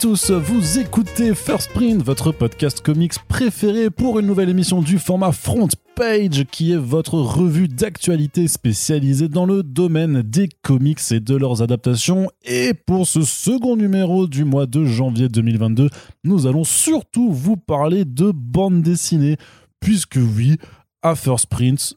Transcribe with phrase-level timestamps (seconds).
[0.00, 5.32] tous, vous écoutez First Print, votre podcast comics préféré pour une nouvelle émission du format
[5.32, 11.36] Front Page, qui est votre revue d'actualité spécialisée dans le domaine des comics et de
[11.36, 12.30] leurs adaptations.
[12.44, 15.90] Et pour ce second numéro du mois de janvier 2022,
[16.24, 19.36] nous allons surtout vous parler de bande dessinée,
[19.80, 20.56] puisque oui,
[21.02, 21.94] à First Print,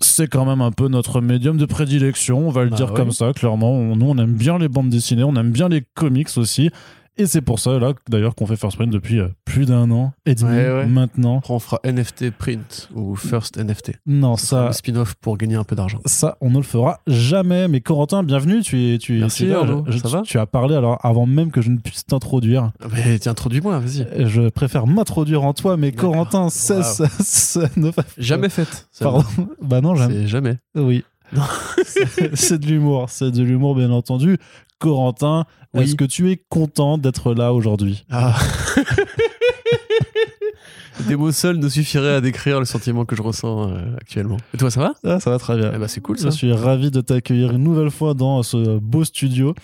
[0.00, 2.96] c'est quand même un peu notre médium de prédilection, on va le Bah dire ouais.
[2.96, 3.72] comme ça, clairement.
[3.72, 6.70] On- Nous, on aime bien les bandes dessinées, on aime bien les comics aussi.
[7.18, 10.12] Et c'est pour ça, là, d'ailleurs, qu'on fait First Print depuis euh, plus d'un an
[10.26, 10.86] et demi Ouais, ouais.
[10.86, 11.40] maintenant.
[11.48, 13.92] On fera NFT print ou first NFT.
[14.04, 15.98] Non, Ça, ça, un spin-off pour gagner un peu d'argent.
[16.04, 17.68] ça, on ne le fera jamais.
[17.68, 18.60] Mais Corentin, bienvenue.
[18.60, 19.60] Tu es, tu es, Merci, là.
[19.60, 19.84] Arnaud.
[19.88, 22.72] Je- Ça tu- va Tu as parlé alors avant même que je ne puisse t'introduire.
[22.92, 24.06] Mais tiens, introduis-moi, vas-y.
[24.28, 25.92] Je préfère m'introduire en toi, mais.
[25.92, 28.88] Corentin, cesse, ça ne Jamais faite.
[28.92, 29.24] ça Pardon.
[29.62, 30.14] Bah non, jamais.
[30.14, 30.58] C'est jamais.
[30.74, 31.02] Oui.
[32.34, 34.38] C'est- de l'humour, c'est de l'humour bien entendu.
[34.78, 35.84] Corentin, Oui.
[35.84, 38.04] est-ce que tu es content d'être là aujourd'hui?
[38.10, 38.34] Ah.
[41.08, 44.38] Des mots seuls ne suffiraient à décrire le sentiment que je ressens euh, actuellement.
[44.54, 44.94] Et toi, ça va?
[45.04, 45.70] Ah, Ça va très bien.
[45.74, 46.30] Eh bah, c'est cool Je ça.
[46.30, 49.54] suis ravi de t'accueillir une nouvelle fois dans ce beau studio.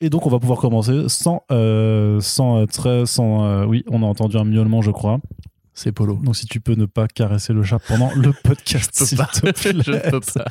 [0.00, 4.02] Et donc on va pouvoir commencer sans, euh, sans euh, très, sans, euh, oui, on
[4.02, 5.20] a entendu un miaulement, je crois.
[5.82, 6.20] C'est Polo.
[6.22, 9.72] Donc si tu peux ne pas caresser le chat pendant le podcast, s'il te plaît.
[9.82, 10.44] je ne peux pas.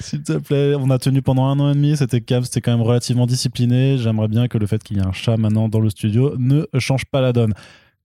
[0.00, 2.72] S'il te plaît, on a tenu pendant un an et demi, c'était calme, c'était quand
[2.72, 3.96] même relativement discipliné.
[3.98, 6.64] J'aimerais bien que le fait qu'il y ait un chat maintenant dans le studio ne
[6.80, 7.54] change pas la donne.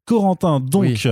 [0.06, 1.03] Corentin, donc, Oui.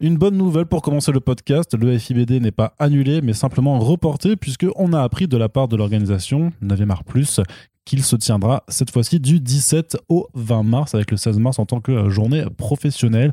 [0.00, 1.74] une bonne nouvelle pour commencer le podcast.
[1.76, 5.76] Le FIBD n'est pas annulé, mais simplement reporté, puisqu'on a appris de la part de
[5.76, 7.40] l'organisation 9 Art Plus
[7.84, 11.66] qu'il se tiendra cette fois-ci du 17 au 20 mars, avec le 16 mars en
[11.66, 13.32] tant que journée professionnelle.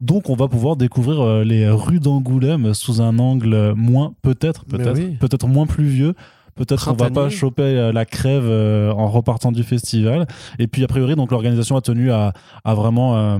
[0.00, 4.98] Donc on va pouvoir découvrir euh, les rues d'Angoulême sous un angle moins, peut-être, peut-être,
[4.98, 5.16] oui.
[5.20, 6.14] peut-être moins pluvieux.
[6.56, 10.28] Peut-être qu'on va pas choper euh, la crève euh, en repartant du festival.
[10.60, 12.32] Et puis a priori, donc l'organisation a tenu à,
[12.62, 13.38] à vraiment, euh,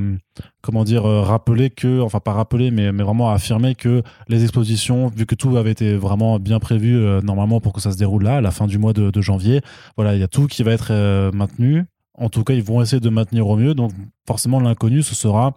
[0.63, 5.27] comment dire, rappeler que, enfin pas rappeler, mais, mais vraiment affirmer que les expositions, vu
[5.27, 8.39] que tout avait été vraiment bien prévu euh, normalement pour que ça se déroule là,
[8.39, 9.61] à la fin du mois de, de janvier,
[9.97, 11.85] voilà, il y a tout qui va être euh, maintenu.
[12.17, 13.75] En tout cas, ils vont essayer de maintenir au mieux.
[13.75, 13.93] Donc
[14.27, 15.55] forcément, l'inconnu, ce sera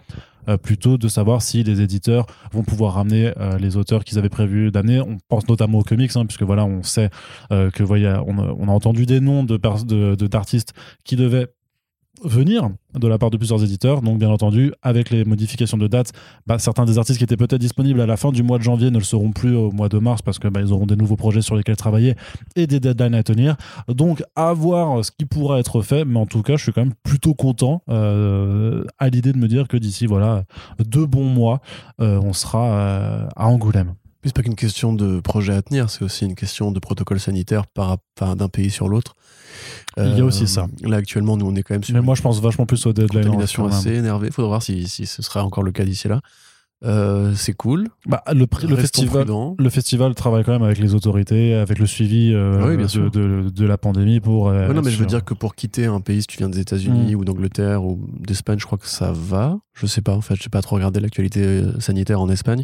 [0.50, 4.30] euh, plutôt de savoir si les éditeurs vont pouvoir ramener euh, les auteurs qu'ils avaient
[4.30, 5.02] prévu d'amener.
[5.02, 7.10] On pense notamment aux comics, hein, puisque voilà, on sait
[7.52, 11.48] euh, que voilà, on, a, entendu des noms de pers- de- de- d'artistes qui devaient
[12.24, 14.02] venir de la part de plusieurs éditeurs.
[14.02, 16.14] Donc, bien entendu, avec les modifications de date,
[16.46, 18.90] bah, certains des artistes qui étaient peut-être disponibles à la fin du mois de janvier
[18.92, 21.16] ne le seront plus au mois de mars parce que bah, ils auront des nouveaux
[21.16, 22.16] projets sur lesquels travailler
[22.56, 23.56] et des deadlines à tenir.
[23.88, 26.06] Donc, à voir ce qui pourra être fait.
[26.06, 29.48] Mais en tout cas, je suis quand même plutôt content euh, à l'idée de me
[29.48, 30.44] dire que d'ici voilà
[30.80, 31.62] deux bons mois,
[32.02, 33.94] euh, on sera euh, à Angoulême.
[34.28, 37.66] C'est pas qu'une question de projet à tenir, c'est aussi une question de protocole sanitaire
[37.68, 37.98] par,
[38.36, 39.16] d'un pays sur l'autre.
[39.98, 40.68] Euh, Il y a aussi ça.
[40.84, 42.94] Là, actuellement, nous, on est quand même sur Mais moi, je pense vachement plus au
[42.94, 43.24] deadline.
[43.24, 44.30] contamination assez énervée.
[44.32, 46.22] Faudra voir si, si ce sera encore le cas d'ici là.
[46.86, 47.88] Euh, c'est cool.
[48.06, 48.46] Bah, le,
[48.76, 49.26] festival,
[49.58, 52.92] le festival travaille quand même avec les autorités, avec le suivi euh, Oui, bien de,
[52.92, 53.10] sûr.
[53.10, 54.50] de- de la pandémie pour.
[54.50, 56.50] euh, Ouais, non, mais je veux dire que pour quitter un pays, si tu viens
[56.50, 57.20] des États-Unis Mm.
[57.20, 59.58] ou d'Angleterre ou d'Espagne, je crois que ça va.
[59.74, 62.64] Je sais pas, en fait, je sais pas trop regarder l'actualité euh, sanitaire en Espagne.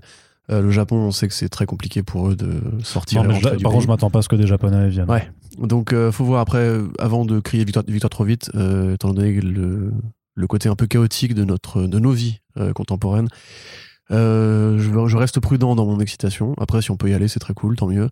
[0.52, 3.36] Euh, le Japon, on sait que c'est très compliqué pour eux de sortir Non, mais
[3.40, 5.10] je- par contre, je m'attends pas à ce que des Japonais viennent.
[5.10, 5.30] Ouais.
[5.58, 9.14] Donc, euh, faut voir après, euh, avant de crier victoire, victoire trop vite, euh, étant
[9.14, 9.94] donné le,
[10.36, 13.30] le côté un peu chaotique de, notre, de nos vies euh, contemporaines,
[14.10, 16.54] je, je reste prudent dans mon excitation.
[16.60, 18.10] Après, si on peut y aller, c'est très cool, tant mieux.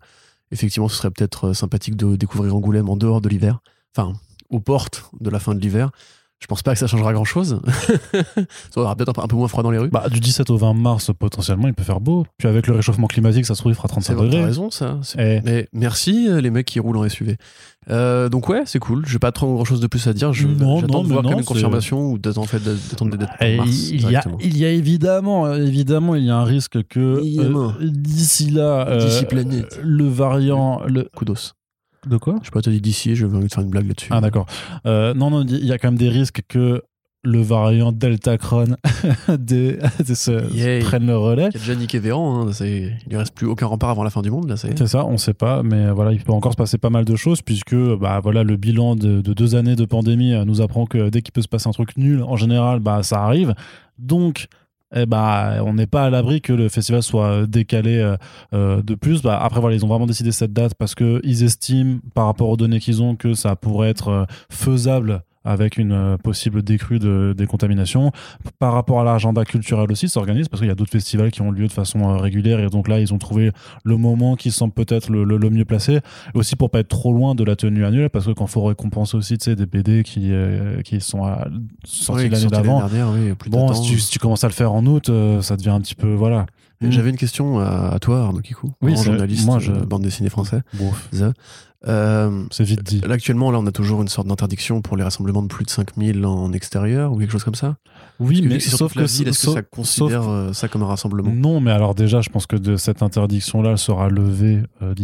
[0.50, 3.60] Effectivement, ce serait peut-être sympathique de découvrir Angoulême en dehors de l'hiver,
[3.96, 4.12] enfin,
[4.50, 5.90] aux portes de la fin de l'hiver.
[6.42, 7.60] Je pense pas que ça changera grand chose.
[8.74, 9.90] ça aura peut-être un, peu- moins froid dans les rues.
[9.90, 12.26] Bah, du 17 au 20 mars, potentiellement, il peut faire beau.
[12.36, 14.44] Puis avec le réchauffement climatique, ça se trouve, il fera c'est 35 vrai, t'as degrés.
[14.46, 14.98] raison, ça.
[15.18, 17.36] Eh, Mais merci euh, les mecs qui roulent en SUV.
[17.90, 19.04] Euh, donc ouais, c'est cool.
[19.06, 20.32] J'ai pas trop grand chose de plus à dire.
[20.32, 22.62] Je Non, j'attends non, de voir quand non, même une confirmation ou d'attendre en fait
[22.62, 24.38] d'attendre des dates pour eh, mars il, y a, directement.
[24.40, 29.04] il y a évidemment, évidemment, il y a un risque que euh, d'ici là, euh,
[29.04, 29.80] D'ici planète.
[29.82, 31.54] le variant, le Kudos.
[32.08, 34.08] De quoi Je sais pas, t'as dit d'ici, je vais te faire une blague là-dessus.
[34.10, 34.46] Ah d'accord.
[34.86, 36.82] Euh, non, non, il y a quand même des risques que
[37.24, 38.74] le variant Delta Cron
[39.28, 39.78] de
[40.14, 40.80] se- Yay.
[40.80, 41.50] prenne le relais.
[41.50, 44.10] Il y a déjà niqué Véran, hein, il lui reste plus aucun rempart avant la
[44.10, 44.52] fin du monde.
[44.56, 47.14] C'est ça, on sait pas, mais voilà, il peut encore se passer pas mal de
[47.14, 50.84] choses puisque bah voilà, le bilan de, de deux années de pandémie euh, nous apprend
[50.86, 53.54] que dès qu'il peut se passer un truc nul, en général, bah ça arrive.
[53.98, 54.48] Donc
[54.94, 58.16] eh bah, on n'est pas à l'abri que le festival soit décalé euh,
[58.52, 59.22] euh, de plus.
[59.22, 62.56] Bah, après, voilà, ils ont vraiment décidé cette date parce qu'ils estiment, par rapport aux
[62.56, 67.34] données qu'ils ont, que ça pourrait être euh, faisable avec une euh, possible décrue de,
[67.36, 68.12] des contaminations.
[68.58, 71.42] Par rapport à l'agenda culturel aussi, ça s'organise parce qu'il y a d'autres festivals qui
[71.42, 73.50] ont lieu de façon euh, régulière et donc là, ils ont trouvé
[73.84, 76.00] le moment qui semble peut-être le, le- le mieux placé.
[76.34, 79.16] Aussi pour pas être trop loin de la tenue annuelle parce que quand faut récompenser
[79.16, 81.48] aussi, tu sais, des BD qui, euh, qui sont à-
[81.84, 82.80] sortis Oui, l'année d'avant.
[83.14, 85.70] oui, Bon, si tu, si tu commences à le faire en août, euh, ça devient
[85.70, 86.46] un petit peu, voilà.
[86.90, 90.62] J'avais une question à, à toi, Arnaud Kikou, Oui, journaliste, moi, je- bande dessinée français.
[90.74, 90.90] Bon,
[91.88, 93.00] Euh, c'est vite dit.
[93.00, 95.70] là, actuellement, là, on a toujours une sorte d'interdiction pour les rassemblements de plus de
[95.70, 97.76] 5000 en extérieur ou quelque chose comme ça
[98.20, 101.60] Oui, mais que sauf que ville, que ça considère euh, ça comme un rassemblement Non,
[101.60, 104.94] mais alors déjà, je pense que de cette interdiction-là sera levée euh,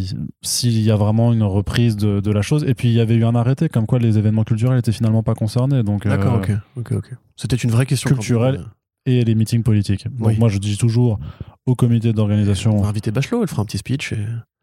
[0.43, 2.65] s'il y a vraiment une reprise de, de la chose.
[2.67, 5.23] Et puis il y avait eu un arrêté comme quoi les événements culturels étaient finalement
[5.23, 5.77] pas concernés.
[5.79, 7.11] Euh, D'accord, ok, ok, ok.
[7.37, 8.11] C'était une vraie question.
[8.11, 8.65] Culturelle.
[9.07, 10.07] Et les meetings politiques.
[10.19, 10.37] Donc Oui.
[10.39, 11.19] moi, je dis toujours
[11.67, 14.13] au comité On d'organisation, va inviter Bachelot, elle fera un petit speech.
[14.13, 14.19] Et...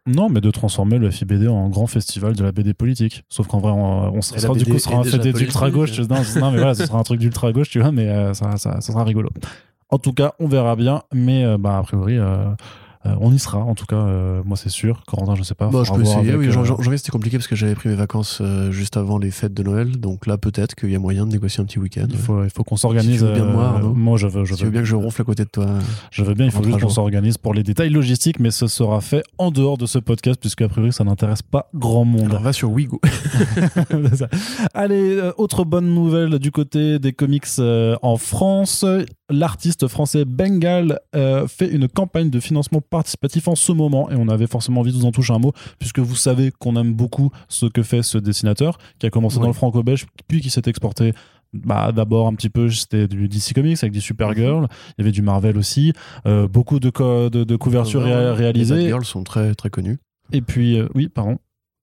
[0.08, 3.24] non, mais de transformer le FIBD en grand festival de la BD politique.
[3.28, 6.00] Sauf qu'en vrai, on, on sera, du coup, sera un fait d'ultra gauche.
[6.00, 8.58] Non, non, mais voilà, ce sera un truc d'ultra gauche, tu vois, mais euh, ça,
[8.58, 9.30] ça, ça sera rigolo.
[9.90, 12.54] En tout cas, on verra bien, mais euh, bah, a priori, euh,
[13.06, 13.60] euh, on y sera.
[13.60, 15.04] En tout cas, euh, moi, c'est sûr.
[15.06, 15.68] Corentin, je sais pas.
[15.68, 16.34] Bon, je faudra peux essayer.
[16.34, 18.42] avec, Oui, euh, janvier, c'était compliqué parce que j'avais pris mes vacances
[18.72, 20.00] juste avant les fêtes de Noël.
[20.00, 22.08] Donc là, peut-être qu'il y a moyen de négocier un petit week-end.
[22.10, 23.12] il faut, il faut qu'on s'organise.
[23.12, 23.94] Si tu veux bien euh, Arnaud.
[23.94, 25.50] moi, je veux, je Si tu veux veux, bien que je ronfle à côté de
[25.50, 25.68] toi.
[26.12, 26.46] je veux bien.
[26.46, 29.78] Il faut juste qu'on s'organise pour les détails logistiques, mais ce sera fait en dehors
[29.78, 32.30] de ce podcast, puisque a priori, ça n'intéresse pas grand monde.
[32.32, 33.00] Alors, va sur Wigo.
[34.74, 37.46] Allez, autre bonne nouvelle du côté des comics
[38.02, 38.86] en France.
[39.30, 44.10] L'artiste français Bengal euh, fait une campagne de financement participatif en ce moment.
[44.12, 46.76] Et on avait forcément envie de vous en toucher un mot puisque vous savez qu'on
[46.76, 50.50] aime beaucoup ce que fait ce dessinateur qui a commencé dans le franco-belge puis qui
[50.50, 51.14] s'est exporté
[51.54, 54.68] bah, d'abord un petit peu c'était du DC Comics avec des Supergirl.
[54.90, 55.94] Il y avait du Marvel aussi.
[56.28, 56.92] Euh, beaucoup de,
[57.30, 58.88] de, de couvertures Les Bad réalisées.
[58.88, 59.98] Girls sont très, très connus.
[60.34, 61.38] et puis euh, oui pardon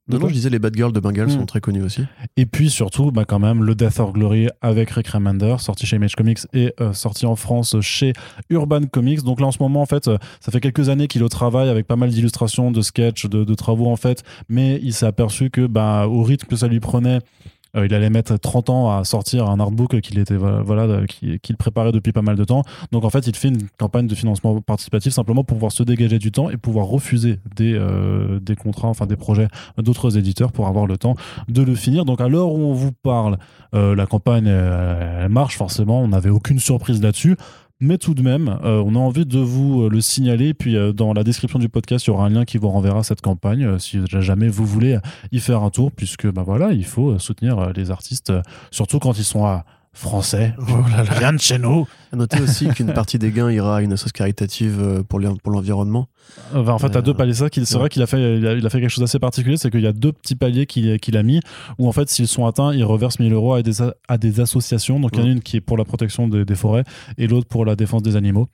[0.08, 1.30] Non, non, je disais les Bad Girls de Bengal Hmm.
[1.30, 2.02] sont très connus aussi.
[2.36, 5.96] Et puis surtout, bah, quand même, le Death or Glory avec Rick Remender, sorti chez
[5.96, 8.12] Image Comics et euh, sorti en France chez
[8.50, 9.22] Urban Comics.
[9.22, 11.68] Donc là, en ce moment, en fait, euh, ça fait quelques années qu'il au travail
[11.68, 14.24] avec pas mal d'illustrations, de sketchs, de, de travaux, en fait.
[14.48, 17.20] Mais il s'est aperçu que, bah, au rythme que ça lui prenait,
[17.76, 22.36] euh, il allait mettre 30 ans à sortir un artbook qu'il préparait depuis pas mal
[22.36, 22.62] de temps.
[22.90, 26.18] Donc en fait, il fait une campagne de financement participatif simplement pour pouvoir se dégager
[26.18, 29.48] du temps et pouvoir refuser des, euh, contrats, enfin des projets
[29.78, 31.16] d'autres éditeurs pour avoir le temps
[31.48, 32.04] de le finir.
[32.04, 33.38] Donc à l'heure où on vous parle,
[33.74, 37.36] euh, la campagne elle marche forcément, on n'avait aucune surprise là-dessus.
[37.84, 40.54] Mais tout de même, euh, on a envie de vous euh, le signaler.
[40.54, 43.02] Puis euh, dans la description du podcast, il y aura un lien qui vous renverra
[43.02, 44.98] cette campagne si jamais vous voulez
[45.32, 48.32] y faire un tour, puisque bah voilà, il faut soutenir les artistes,
[48.70, 50.54] surtout quand ils sont à français.
[50.68, 51.12] Oh là là.
[51.12, 51.86] Rien de chez nous.
[52.12, 55.36] À noter aussi qu'une partie des gains ira à une association caritative euh, pour l'en-
[55.36, 56.08] pour l'environnement.
[56.54, 57.44] Euh, bah, en fait, à Euh, deux paliers, c'est
[57.74, 57.78] ouais.
[57.78, 59.80] vrai qu'il a fait, il a, il a fait quelque chose d'assez particulier, c'est qu'il
[59.80, 61.40] y a deux petits paliers qu'il a mis,
[61.78, 64.40] où en fait, s'ils sont atteints, il reverse 1000 euros à des, a- à des
[64.40, 64.98] associations.
[65.00, 66.84] Donc, il y en a une qui est pour la protection des- des forêts
[67.18, 68.48] et l'autre pour la défense des animaux.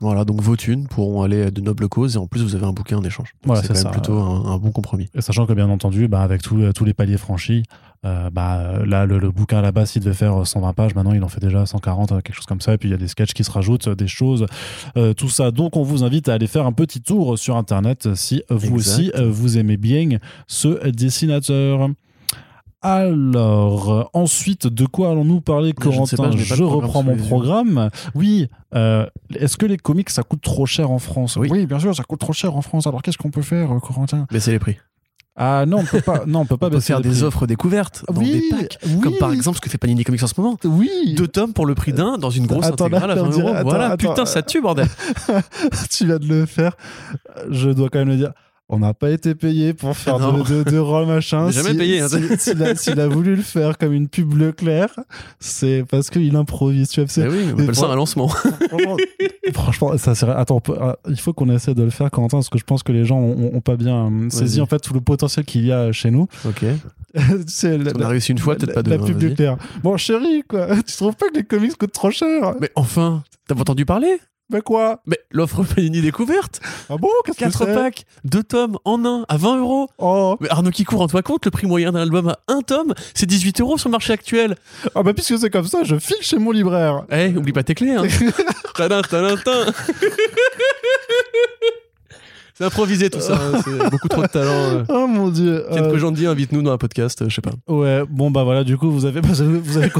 [0.00, 2.64] Voilà, donc vos thunes pourront aller à de nobles causes et en plus vous avez
[2.64, 3.34] un bouquin en échange.
[3.42, 5.08] Donc Voilà, c'est quand même plutôt un, un bon compromis.
[5.14, 7.64] Et sachant que, bien entendu, bah, avec tous tous les paliers franchis,
[8.06, 10.94] euh, bah, là, le, le bouquin à la base, il devait faire 120 pages.
[10.94, 12.72] Maintenant, il en fait déjà 140, euh, quelque chose comme ça.
[12.72, 14.46] Et puis, il y a des sketchs qui se rajoutent, euh, des choses,
[14.96, 15.50] euh, tout ça.
[15.50, 18.76] Donc, on vous invite à aller faire un petit tour sur Internet si euh, vous
[18.76, 18.76] Exact.
[18.76, 21.90] aussi, euh, vous aimez bien ce dessinateur.
[22.82, 27.16] Alors, ensuite, de quoi allons-nous parler, Je ne sais Corentin pas, je pas reprends mon
[27.16, 27.90] programme.
[28.14, 31.36] Oui, euh, est-ce que les comics, ça coûte trop cher en France?
[31.36, 31.66] Oui.
[31.66, 32.86] bien sûr, ça coûte trop cher en France.
[32.86, 34.26] Alors, qu'est-ce qu'on peut faire, euh, Corentin?
[34.30, 34.76] Baisser les prix.
[35.36, 36.24] ah non, on peut pas.
[36.26, 37.22] Non, on peut pas On peut baisser faire des prix.
[37.22, 38.78] offres découvertes dans oui, des packs.
[38.86, 40.56] oui, Comme par exemple ce que fait Panini Comics en ce moment.
[40.64, 41.14] Oui.
[41.16, 43.30] Deux tomes pour le prix d'un dans une grosse Attends, intégrale à là, on 20
[43.30, 43.54] dirait- euros.
[43.56, 44.86] attends, voilà, attends, putain, ça tue, bordel.
[45.90, 46.76] tu viens de le faire.
[47.50, 48.32] Je dois quand même le dire.
[48.72, 50.44] On n'a pas été payé pour faire Non.
[50.44, 51.50] de, de, de rôle machin.
[51.50, 52.06] Jamais Si- payé, hein.
[52.08, 54.90] si- S'il a, voulu le faire comme une pub Leclerc,
[55.40, 56.88] c'est parce qu'il improvise.
[56.90, 58.28] Tu vois, Eh oui, on appelle ça un lancement.
[58.68, 58.96] franchement,
[59.52, 60.34] franchement, ça serait.
[60.36, 62.92] Attends, ah, il faut qu'on essaie de le faire, Quentin, parce que je pense que
[62.92, 65.72] les gens ont, ont pas bien euh, saisi en fait tout le potentiel qu'il y
[65.72, 66.28] a chez nous.
[66.46, 66.62] ok.
[67.14, 68.92] la, On a réussi une fois, peut-être pas deux.
[68.92, 69.20] la pub.
[69.20, 69.56] Leclerc.
[69.82, 70.68] Bon, chérie, quoi.
[70.86, 72.54] Tu trouves pas que les comics coûtent trop cher?
[72.60, 74.18] Mais enfin, t'as pas entendu parler?
[74.50, 78.78] Mais quoi Mais l'offre Panini découverte Ah bon Qu'est-ce que 4 c'est packs, 2 tomes
[78.84, 79.88] en un à 20 euros.
[79.98, 82.94] Oh Mais Arnaud qui court, rends-toi compte, le prix moyen d'un album à un tome,
[83.14, 84.56] c'est 18 euros sur le marché actuel.
[84.94, 87.04] Ah bah puisque c'est comme ça, je file chez mon libraire.
[87.10, 88.02] Eh, oublie pas tes clés, hein.
[88.76, 89.72] Tadin, tadin, tadin.
[92.60, 93.34] C'est improvisé tout ça.
[93.34, 94.50] hein, c'est beaucoup trop de talent.
[94.52, 94.84] euh.
[94.90, 95.64] Oh mon dieu.
[95.72, 97.52] Ken Euh, Kojandi, invite-nous dans un podcast, euh, je sais pas.
[97.68, 99.90] Ouais, bon bah voilà, du coup vous avez vous avez, vous avez,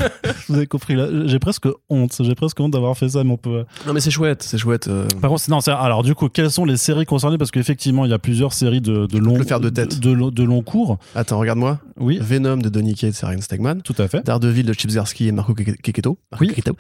[0.49, 1.07] vous avez compris là.
[1.25, 3.65] J'ai presque honte, j'ai presque honte d'avoir fait ça, mais on peut.
[3.87, 4.89] Non mais c'est chouette, c'est chouette.
[4.89, 5.07] euh.
[5.23, 7.39] Par contre, c'est- non, c'est- alors du coup, quelles sont les séries concernées?
[7.39, 9.99] Parce qu'effectivement, il y a plusieurs séries de, de long le faire de tête.
[9.99, 10.99] de, long- de long cours.
[11.15, 11.79] Attends, regarde-moi.
[11.99, 13.81] Oui, Venom de Donny Cates et Ryan Stegman.
[13.83, 14.25] tout à fait.
[14.25, 16.19] Daredevil de Chip Zdarsky et Marco Ke- Keketo.
[16.31, 16.49] Marco Oui.
[16.51, 16.77] Keketo.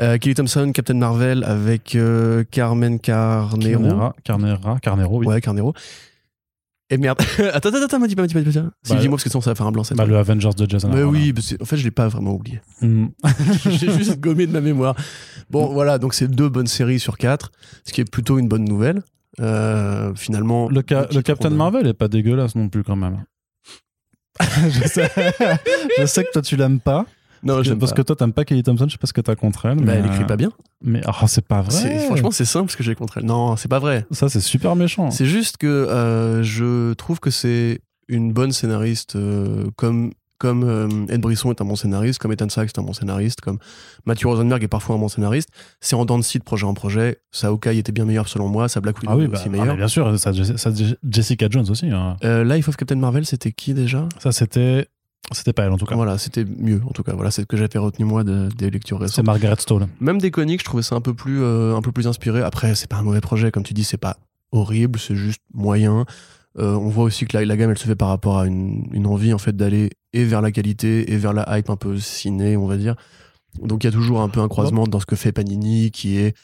[0.00, 3.80] Euh, Kelly Thompson, Captain Marvel avec euh, Carmen Carnero.
[3.82, 5.26] Carnera, Carnera, Carnero, oui.
[5.26, 5.72] Ouais, Carnero.
[6.88, 7.18] Et merde.
[7.52, 8.70] attends, attends, attends, dis pas, dis pas, dis pas.
[8.84, 9.82] Si, Bah, dis-moi parce que sinon ça va faire un blanc.
[9.82, 10.12] cette Bah, fois.
[10.12, 10.88] le Avengers de Jason.
[10.92, 12.60] Mais Aaron, oui, que, en fait, je l'ai pas vraiment oublié.
[12.80, 12.86] là.
[12.88, 13.10] Mm.
[13.70, 14.94] J'ai juste gommé de ma mémoire.
[15.50, 17.50] Bon, voilà, donc c'est deux bonnes séries sur quatre,
[17.84, 19.02] ce qui est plutôt une bonne nouvelle.
[19.40, 23.24] Euh, finalement, Le, ca- Captain Marvel est pas dégueulasse non plus quand même.
[24.40, 25.10] je, sais,
[25.98, 27.06] je sais que toi tu l'aimes pas.
[27.46, 27.96] Non, j'aime parce pas.
[27.98, 29.76] que toi t'aimes pas Kelly Thompson, je sais pas ce que t'as contre elle.
[29.78, 30.50] Bah, mais, elle écrit euh, pas bien.
[30.82, 31.98] Mais oh, c'est pas vrai.
[32.06, 33.24] Franchement, c'est simple ce que j'ai contre elle.
[33.24, 34.06] Non, c'est pas vrai.
[34.10, 35.10] ça c'est super méchant.
[35.10, 40.88] C'est juste que euh, je trouve que c'est une bonne scénariste, euh, comme comme euh,
[41.08, 43.58] Ed Brisson est un bon scénariste, comme Ethan Sachs est un bon scénariste, comme
[44.04, 45.48] Matthew Rosenberg est parfois un bon scénariste.
[45.80, 47.20] C'est en dents de scie de projet en projet.
[47.32, 49.48] Sa Hawkeye était bien meilleur selon moi, sa Black Widow Ah oui, est bah, aussi
[49.48, 49.76] ah, meilleure.
[49.76, 50.70] bien sûr, ça, ça,
[51.08, 51.90] Jessica Jones aussi.
[51.90, 52.16] hein.
[52.22, 54.06] Euh, Life of Captain Marvel, c'était qui déjà?
[54.18, 54.88] Ça c'était,
[55.32, 55.94] c'était pas elle en tout cas.
[55.96, 57.12] Voilà, c'était mieux en tout cas.
[57.14, 59.26] Voilà, c'est ce que j'avais retenu moi de- des lectures C'est récentes.
[59.26, 59.86] Margaret Stoll.
[60.00, 62.42] Même des comics, je trouvais ça un peu plus, euh, un peu plus inspiré.
[62.42, 64.16] Après, c'est pas un mauvais projet, comme tu dis, c'est pas
[64.52, 66.04] horrible, c'est juste moyen.
[66.58, 68.88] Euh, on voit aussi que la, la gamme, elle se fait par rapport à une,
[68.92, 71.98] une envie en fait d'aller et vers la qualité et vers la hype un peu
[71.98, 72.94] ciné, on va dire.
[73.62, 76.16] Donc il y a toujours un peu un croisement dans ce que fait Panini, qui
[76.18, 76.34] est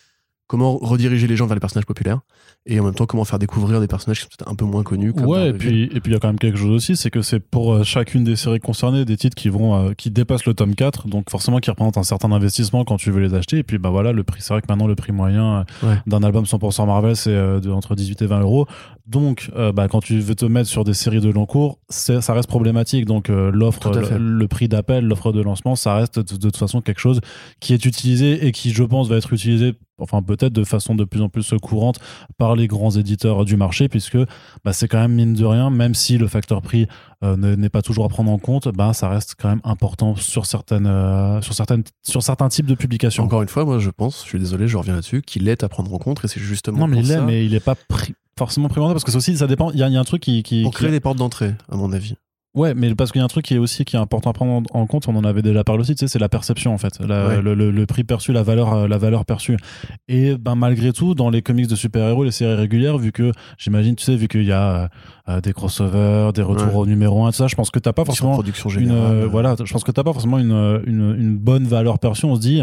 [0.53, 2.21] comment rediriger les gens vers les personnages populaires
[2.67, 4.83] et en même temps comment faire découvrir des personnages qui sont peut-être un peu moins
[4.83, 5.15] connus.
[5.15, 7.09] Comme Ouais, et puis et puis il y a quand même quelque chose aussi, c'est
[7.11, 10.45] que c'est pour euh, chacune des séries concernées des titres qui vont euh, qui dépassent
[10.45, 13.57] le tome 4, donc forcément qui représentent un certain investissement quand tu veux les acheter.
[13.57, 15.97] Et puis bah voilà, le prix, c'est vrai que maintenant le prix moyen euh, Ouais.
[16.07, 18.67] d'un album 100% Marvel c'est euh, de, entre 18 et 20 euros.
[19.07, 22.21] Donc euh, bah quand tu veux te mettre sur des séries de long cours, ça
[22.35, 23.07] reste problématique.
[23.07, 26.83] Donc l'offre, le, le prix d'appel, l'offre de lancement, ça reste de, de toute façon
[26.83, 27.21] quelque chose
[27.59, 31.05] qui est utilisé et qui je pense va être utilisé enfin peut-être de façon de
[31.05, 31.99] plus en plus courante
[32.39, 34.19] par les grands éditeurs du marché puisque
[34.65, 36.87] bah, c'est quand même mine de rien même si le facteur prix
[37.25, 40.17] euh, ne- n'est pas toujours à prendre en compte bah, ça reste quand même important
[40.17, 43.91] sur certaines euh, sur certaines sur certains types de publications Encore une fois, moi je
[43.91, 46.41] pense, je suis désolé, je reviens là-dessus, qu'il est à prendre en compte et c'est
[46.41, 49.11] justement non mais il est ça, mais il est pas pris- forcément primordial parce que
[49.13, 50.73] ça aussi ça dépend il y, a- il y a un truc qui, qui, pour
[50.73, 52.15] qui- créer des portes d'entrée, à mon avis.
[52.55, 54.33] Ouais, mais parce qu'il y a un truc qui est aussi qui est important à
[54.35, 56.77] prendre en compte, on en avait déjà parlé aussi, tu sais, c'est la perception en
[56.79, 57.41] fait, La- Ouais.
[57.41, 59.57] le, le- le prix perçu, la valeur, euh, la valeur perçue.
[60.09, 63.97] Et ben malgré tout, dans les comics de super-héros, les séries régulières, vu que j'imagine,
[63.97, 64.91] tu sais, vu qu'il y a
[65.31, 66.81] euh, des crossovers, des retours Ouais.
[66.83, 69.17] au numéro 1, tout ça, je pense que t'as pas forcément une, générale.
[69.17, 72.27] euh, voilà, je pense que t'as pas forcément une, une, une bonne valeur perçue.
[72.27, 72.63] On se dit,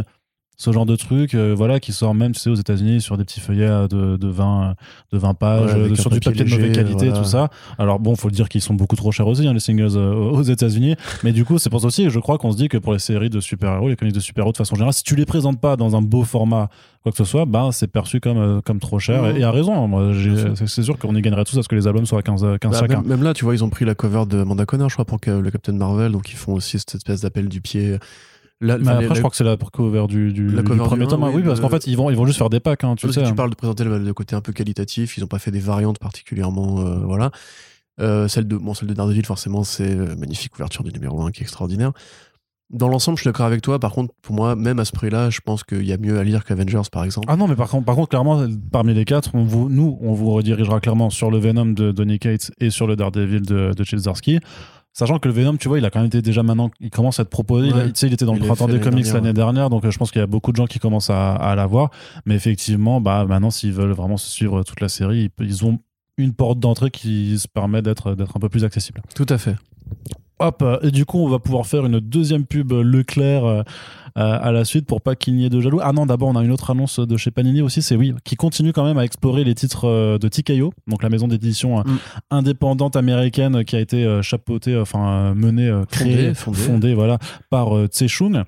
[0.62, 3.24] ce genre de truc, euh, voilà, qui sort même, tu sais, aux États-Unis sur des
[3.24, 4.76] petits feuillets euh, de, de 20,
[5.14, 7.18] de 20 pages, Ouais, euh, sur du papier de mauvaise qualité, voilà.
[7.24, 7.50] tout ça.
[7.78, 10.14] Alors bon, faut le dire qu'ils sont beaucoup trop chers aussi, hein, les singles euh,
[10.14, 10.98] aux États-Unis.
[11.24, 13.00] Mais du coup, c'est pour ça aussi, je crois qu'on se dit que pour les
[13.00, 15.78] séries de super-héros, les comics de super-héros de façon générale, si tu les présentes pas
[15.78, 16.68] dans un beau format,
[17.04, 19.26] quoi que ce soit, ben c'est perçu comme, euh, comme trop cher.
[19.28, 20.12] Et, et à raison, hein, moi,
[20.58, 22.46] c'est c'est sûr qu'on y gagnerait tous à ce que les albums soient à 15,
[22.60, 22.98] 15 Bah, chacun.
[23.00, 25.06] même, même là, tu vois, ils ont pris la cover de Amanda Connor, je crois,
[25.06, 27.96] pour que- le Captain Marvel, donc ils font aussi cette espèce d'appel du pied.
[28.62, 31.06] Mais après, les- je crois que c'est la cover du, du, La du cover premier
[31.06, 31.24] du tome.
[31.24, 32.96] hein, oui, oui, parce qu'en fait, ils vont, ils vont juste faire des packs, hein,
[32.96, 33.22] tu sais.
[33.24, 33.34] tu hein.
[33.34, 36.00] parles de présenter le, le côté un peu qualitatif, ils n'ont pas fait des variantes
[36.00, 36.80] particulièrement.
[36.80, 37.32] euh, voilà.
[38.02, 41.32] Euh, celle, de, bon, celle de Daredevil, forcément, c'est euh, magnifique ouverture du numéro 1
[41.32, 41.92] qui est extraordinaire.
[42.72, 43.80] Dans l'ensemble, je suis d'accord avec toi.
[43.80, 46.24] Par contre, pour moi, même à ce prix-là, je pense qu'il y a mieux à
[46.24, 47.26] lire qu'Avengers, par exemple.
[47.30, 50.14] Ah non, mais par contre, par contre clairement, parmi les quatre, on vous, nous, on
[50.14, 53.84] vous redirigera clairement sur le Venom de Donny Cates et sur le Daredevil de, de.
[54.94, 57.20] Sachant que le Venom, tu vois, il a quand même été déjà maintenant, il commence
[57.20, 57.68] à être proposé.
[57.70, 59.92] Il, tu sais, il était dans Il le printemps des comics l'année dernière, donc euh,
[59.92, 61.92] je pense qu'il y a beaucoup de gens qui commencent à, à l'avoir.
[62.26, 65.80] Mais effectivement, bah, maintenant, s'ils veulent vraiment se suivre toute la série, ils, ont
[66.18, 69.02] une porte d'entrée qui se permet d'être d'être un peu plus accessible.
[69.16, 69.56] Tout à fait.
[70.40, 73.60] Hop, euh, et du coup, on va pouvoir faire une deuxième pub euh, Leclerc euh,
[73.60, 73.64] euh,
[74.16, 75.80] à la suite pour pas qu'il n'y ait de jaloux.
[75.82, 78.36] Ah non, d'abord, on a une autre annonce de chez Panini aussi, c'est oui, qui
[78.36, 81.84] continue quand même à explorer les titres euh, de TKO, donc la maison d'édition euh,
[81.84, 81.98] Mm.
[82.32, 86.58] indépendante américaine euh, qui a été euh, chapeautée, euh, enfin euh, menée, euh, créée, Fondée,
[86.60, 86.94] fondée.
[86.94, 87.18] voilà,
[87.50, 88.44] par euh, Tse Chung.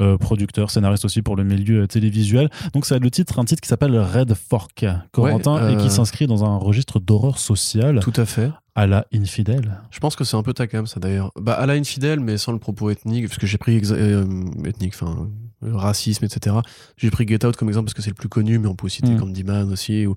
[0.00, 2.50] euh, producteur, scénariste aussi pour le milieu euh, télévisuel.
[2.72, 5.86] Donc ça a le titre, un titre qui s'appelle Red Fork, Corentin, Ouais, et qui
[5.86, 8.50] euh, s'inscrit dans un registre d'horreur sociale Tout à fait.
[8.74, 9.80] À la infidèle.
[9.90, 11.30] Je pense que c'est un peu ta cam, ça d'ailleurs.
[11.40, 14.24] Bah, à la infidèle, mais sans le propos ethnique, parce que j'ai pris euh,
[14.64, 15.28] ethnique, enfin,
[15.62, 16.56] euh, racisme, etc.
[16.96, 18.86] J'ai pris Get Out comme exemple parce que c'est le plus connu, mais on peut
[18.86, 19.20] aussi citer Mm.
[19.20, 20.14] Candyman aussi, ou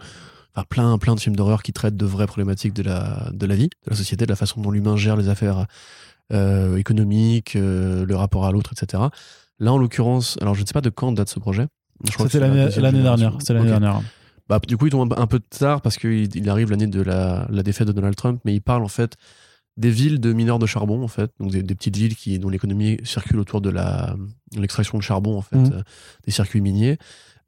[0.55, 3.55] enfin, plein, plein de films d'horreur qui traitent de vraies problématiques de la, de la
[3.55, 5.67] vie, de la société, de la façon dont l'humain gère les affaires
[6.33, 9.03] euh, économiques, le rapport à l'autre, etc.
[9.59, 11.67] Là, en l'occurrence, alors je ne sais pas de quand date ce projet.
[12.17, 13.35] C'était l'année dernière.
[13.39, 14.01] C'était l'année dernière.
[14.49, 17.47] Bah, du coup, il tombe un, peu tard parce qu'il il arrive l'année de la,
[17.49, 19.15] la défaite de Donald Trump, mais il parle en fait
[19.75, 22.49] des villes de mineurs de charbon, en fait, donc des, des petites villes qui, dont
[22.49, 23.71] l'économie circule autour de
[24.55, 25.73] l'extraction de charbon, en fait, Mhm.
[25.73, 25.81] euh,
[26.25, 26.97] des circuits miniers.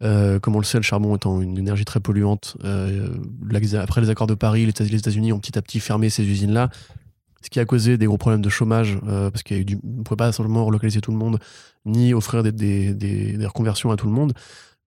[0.04, 3.10] Euh, comme on le sait, le charbon étant une énergie très polluante, euh,
[3.82, 6.24] après les accords de Paris, les États- les États-Unis ont petit à petit fermé ces
[6.24, 6.70] usines-là,
[7.42, 10.32] ce qui a causé des gros problèmes de chômage, euh, parce qu'on ne pouvait pas
[10.32, 11.40] simplement relocaliser tout le monde,
[11.86, 14.34] ni offrir des, des- des- des reconversions à tout le monde.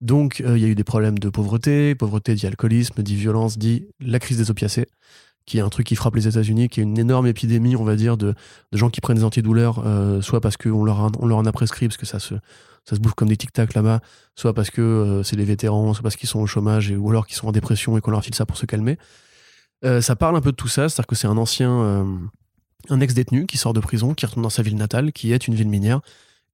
[0.03, 3.57] Donc, euh, il y a eu des problèmes de pauvreté, pauvreté dit alcoolisme, dit violence,
[3.57, 4.85] dit la crise des opiacés,
[5.45, 7.95] qui est un truc qui frappe les États-Unis, qui est une énorme épidémie, on va
[7.95, 8.35] dire, de,
[8.73, 12.05] gens qui prennent des antidouleurs, euh, soit parce qu'on leur, en a prescrit, parce que
[12.05, 12.35] ça se,
[12.99, 14.01] bouffe comme des tic-tac là-bas,
[14.35, 17.09] soit parce que euh, c'est des vétérans, soit parce qu'ils sont au chômage, et, ou
[17.09, 18.97] alors qu'ils sont en dépression et qu'on leur file ça pour se calmer.
[19.99, 22.05] Ça parle un peu de tout ça, c'est-à-dire que c'est un ancien,
[22.89, 25.55] un ex-détenu qui sort de prison, qui retourne dans sa ville natale, qui est une
[25.55, 25.99] ville minière,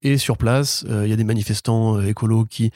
[0.02, 2.72] et sur place, il y a des manifestants écolos qui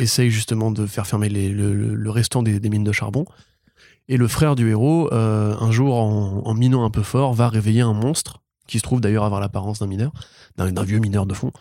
[0.00, 3.24] essayent justement de faire fermer le, restant des, mines de charbon.
[4.08, 7.82] Et le frère du héros, euh, un jour, en, minant un peu fort, va réveiller
[7.82, 10.12] un monstre, qui se trouve d'ailleurs avoir l'apparence d'un mineur,
[10.56, 11.52] d'un vieux mineur de fond.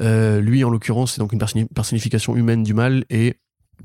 [0.00, 3.34] Euh, lui, en l'occurrence, c'est donc une personni- personnification humaine du mal et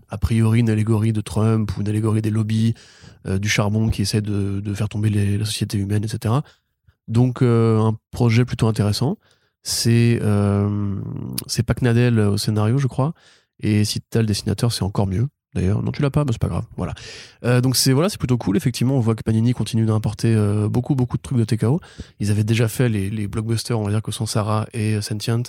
[0.09, 2.73] a priori une allégorie de Trump ou une allégorie des lobbies
[3.27, 6.35] euh, du charbon qui essaie de, faire tomber la société humaine, etc.
[7.07, 9.17] Donc un projet plutôt intéressant.
[9.61, 10.21] C'est
[11.47, 13.13] c'est Pac Nadel au scénario, je crois.
[13.61, 15.27] Et si t'as le dessinateur, c'est encore mieux.
[15.55, 16.65] D'ailleurs, non, tu l'as pas, mais c'est pas grave.
[16.75, 16.93] Voilà.
[17.45, 18.57] Euh, donc c'est voilà, c'est plutôt cool.
[18.57, 21.79] Effectivement, on voit que Panini continue d'importer euh, beaucoup, beaucoup de trucs de TKO.
[22.19, 25.01] Ils avaient déjà fait les, les blockbusters, on va dire que sont Sarah et euh,
[25.01, 25.43] Sentient.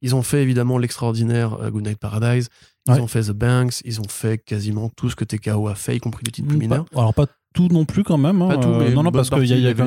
[0.00, 2.48] Ils ont fait évidemment l'extraordinaire euh, Goodnight Paradise.
[2.88, 3.00] Ils Ouais.
[3.00, 3.80] ont fait The Banks.
[3.84, 6.58] Ils ont fait quasiment tout ce que TKO a fait, y compris les titres plus
[6.58, 6.86] Pas- mineurs.
[6.96, 8.42] alors pas tout non plus quand même.
[8.42, 8.48] hein.
[8.48, 9.80] Pas tout, Euh, mais une non, non, parce qu'il y a, y a eu,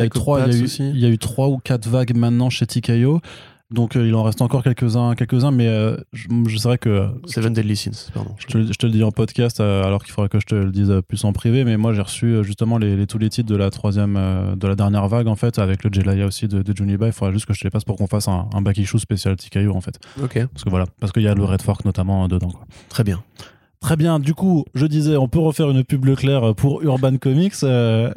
[0.00, 3.20] a eu trois, il y a eu trois ou quatre vagues maintenant chez TKO.
[3.72, 6.28] Donc euh, il en reste encore quelques-uns, quelques-uns, mais euh, je,
[6.64, 8.34] vrai que Seven Deadly Sins, pardon.
[8.38, 10.54] je te, je te le dis en podcast, euh, alors qu'il faudrait que je te
[10.54, 13.18] le dise euh, plus en privé, mais moi j'ai reçu euh, justement les, les- tous
[13.18, 16.26] les titres de la troisième, euh, de la dernière vague en fait, avec le Jelaya
[16.26, 17.06] aussi de, de Juniba.
[17.06, 18.98] Il faudrait juste que je te les passe pour qu'on fasse un, un back issue
[18.98, 19.36] spécial
[19.74, 22.28] en fait, Ok, parce que voilà, parce qu'il y a le Red Fork notamment euh,
[22.28, 22.50] dedans.
[22.50, 22.66] Quoi.
[22.90, 23.22] très bien.
[23.80, 27.54] Très bien, du coup, je disais, on peut refaire une pub Leclerc pour Urban Comics.
[27.64, 28.12] euh,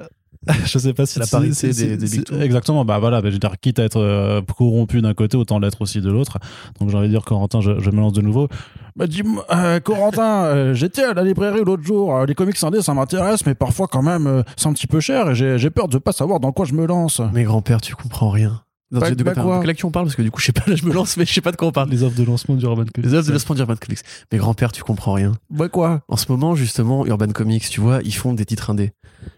[0.65, 2.23] je sais pas si La parité des- des Big.
[2.41, 5.59] Exactement, bah voilà, bah, je veux dire, quitte à être euh, corrompu d'un côté, autant
[5.59, 6.37] l'être aussi de l'autre.
[6.79, 8.47] Donc j'ai envie de dire, Corentin, je, je me lance de nouveau.
[8.95, 12.81] Bah dis-moi, euh, Corentin, euh, j'étais à la librairie l'autre jour, euh, les comics indés
[12.81, 15.69] ça m'intéresse, mais parfois quand même euh, c'est un petit peu cher et j'ai j'ai
[15.69, 17.21] peur de pas savoir dans quoi je me lance.
[17.33, 18.61] Mais grand-père, tu comprends rien.
[18.95, 20.63] Non, Bah, de bah, quoi, de on parle Parce que du coup, je sais pas,
[20.67, 21.89] là, je me lance, mais je sais pas de quoi on parle.
[21.89, 22.97] Les offres de lancement d'Urban Comics.
[22.97, 23.99] Les œuvres de lancement d'Urban Comics.
[24.31, 25.33] Mais grand-père, tu comprends rien.
[25.49, 28.91] Bah quoi En ce moment, justement, Urban Comics, tu vois, ils font des titres indés.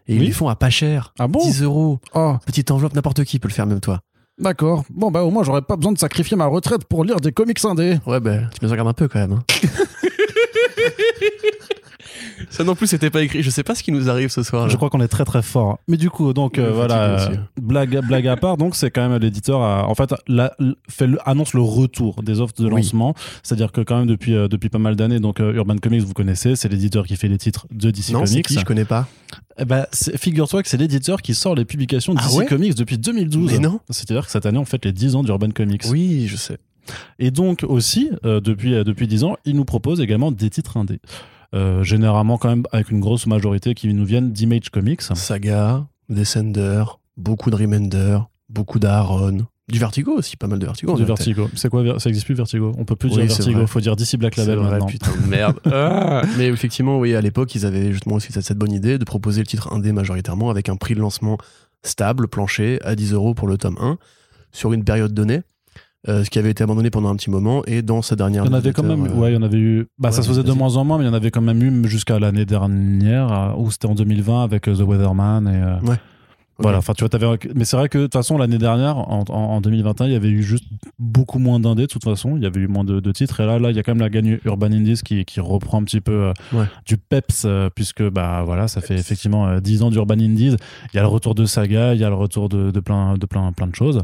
[0.07, 1.13] Et ils les font à pas cher.
[1.17, 1.99] Ah bon 10 euros.
[2.13, 4.01] Oh, Petite enveloppe, n'importe qui peut le faire, même toi.
[4.37, 4.83] d'accord.
[4.89, 7.63] Bon bah au moins j'aurais pas besoin de sacrifier ma retraite pour lire des comics
[7.65, 7.97] indés.
[8.05, 9.31] Ouais, ben, tu me regardes un peu quand même.
[9.33, 9.43] hein.
[12.49, 13.41] Ça non plus, c'était pas écrit.
[13.43, 14.63] Je sais pas ce qui nous arrive ce soir.
[14.63, 14.69] là.
[14.71, 15.79] Je crois qu'on est très très fort.
[15.87, 19.19] Mais du coup, donc euh, voilà, euh, blague, blague à part, donc c'est quand même
[19.21, 20.55] l'éditeur en fait, la-
[20.89, 22.71] fait le- annonce le retour des offres de Oui.
[22.81, 23.15] lancement.
[23.43, 26.13] C'est-à-dire que quand même depuis, euh, depuis pas mal d'années, donc euh, Urban Comics, vous
[26.13, 28.45] connaissez, c'est l'éditeur qui fait les titres de DC non, Comics.
[28.47, 29.07] qui Je connais pas.
[29.91, 32.97] C'est- figure-toi que c'est l'éditeur qui sort les publications de Ah DC ouais Comics depuis
[32.97, 33.51] 2012.
[33.53, 33.79] Mais non.
[33.89, 35.83] C'est-à-dire que cette année, on fait les 10 ans d'Urban Comics.
[35.89, 36.57] Oui, je sais.
[37.19, 40.77] Et donc aussi, euh, depuis, euh, depuis 10 ans, ils nous proposent également des titres
[40.77, 40.99] indés.
[41.55, 45.01] Euh, généralement quand même avec une grosse majorité qui nous viennent d'Image Comics.
[45.01, 46.83] Saga, Descender,
[47.15, 49.45] beaucoup de Remender, beaucoup d'Aaron.
[49.69, 50.95] Du Vertigo aussi, pas mal de Vertigo.
[50.95, 51.03] Du.
[51.03, 51.49] Vertigo.
[51.53, 52.73] C'est quoi Ça existe plus Vertigo?
[52.77, 53.57] On peut plus Oui, dire Vertigo.
[53.57, 53.67] vrai.
[53.67, 54.85] Faut dire DC Black Label vrai, maintenant.
[54.85, 55.59] putain de merde.
[55.65, 56.21] Ah.
[56.37, 59.41] Mais effectivement, oui, à l'époque, ils avaient justement aussi cette, cette bonne idée de proposer
[59.41, 61.37] le titre indé majoritairement avec un prix de lancement
[61.83, 63.97] stable, plancher, à 10 euros pour le tome 1,
[64.53, 65.41] sur une période donnée,
[66.07, 68.51] euh, ce qui avait été abandonné pendant un petit moment, et dans sa dernière Il
[68.51, 69.05] y en avait quand même.
[69.07, 69.87] euh, Ouais, il y en avait eu.
[69.99, 71.61] Bah, ça se faisait de moins en moins, mais il y en avait quand même
[71.63, 75.51] eu jusqu'à l'année dernière, ou c'était en 2020 avec euh, The Weatherman et.
[75.87, 75.95] euh, Ouais.
[76.59, 77.27] Voilà, enfin tu vois, t'avais...
[77.53, 80.15] mais c'est vrai que de toute façon l'année dernière, en, en- en 2021, il y
[80.15, 80.63] avait eu juste
[80.97, 83.45] beaucoup moins d'indés de toute façon, il y avait eu moins de, de titres, et
[83.45, 85.83] là, là, il y a quand même la gagne Urban Indies qui, qui reprend un
[85.83, 86.65] petit peu Ouais.
[86.87, 90.55] du peps, puisque bah voilà, ça fait effectivement euh, 10 ans d'Urban Indies,
[90.91, 93.19] il y a le retour de Saga, il y a le retour de, de plein,
[93.19, 94.01] de plein, plein de choses,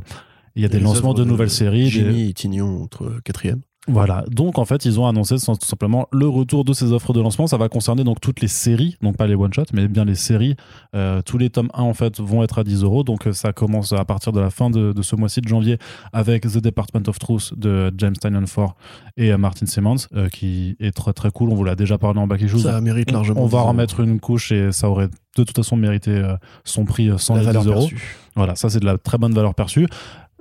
[0.55, 3.61] il y a des lancements de nouvelles séries, des- Jimmy et Tignon entre quatrième.
[3.87, 7.19] voilà, donc en fait ils ont annoncé tout simplement le retour de ces offres de
[7.19, 7.47] lancement.
[7.47, 10.15] Ça va concerner donc toutes les séries, donc pas les one shots, mais bien les
[10.15, 10.55] séries.
[10.95, 13.03] Euh, tous les tomes 1 en fait vont être à 10 euros.
[13.03, 15.79] Donc euh, ça commence à partir de la fin de, de ce mois-ci de janvier
[16.13, 18.75] avec The Department of Truth de James Tynion Ford
[19.17, 21.49] et euh, Martin Simmons, euh, qui est très très cool.
[21.49, 22.59] On vous l'a déjà parlé en back issues.
[22.59, 23.41] Ça mérite largement.
[23.41, 23.67] On va 10 euros.
[23.69, 26.21] remettre une couche et ça aurait de toute façon mérité
[26.63, 27.79] son prix sans les valeur 10 euros.
[27.81, 28.17] perçue.
[28.35, 29.87] Voilà, ça c'est de la très bonne valeur perçue.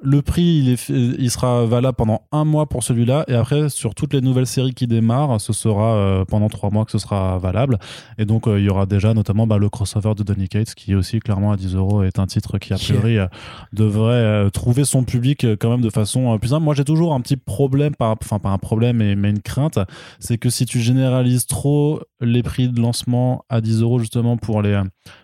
[0.03, 3.95] Le prix, il, est, il sera valable pendant un mois pour celui-là, et après, sur
[3.95, 7.39] toutes les nouvelles séries qui démarrent, ce sera euh, pendant trois mois que ce sera
[7.39, 7.79] valable.
[8.19, 10.95] Et donc, euh, il y aura déjà notamment bah, le crossover de Donny Cates, qui
[10.95, 13.27] aussi, clairement, à 10 euros, est un titre qui, a priori, euh,
[13.73, 16.65] devrait trouver son public quand même de façon plus simple.
[16.65, 19.79] Moi, j'ai toujours un petit problème, par, enfin, pas un problème, mais, mais une crainte,
[20.19, 24.63] c'est que si tu généralises trop les prix de lancement à 10 euros, justement, pour
[24.63, 24.81] les,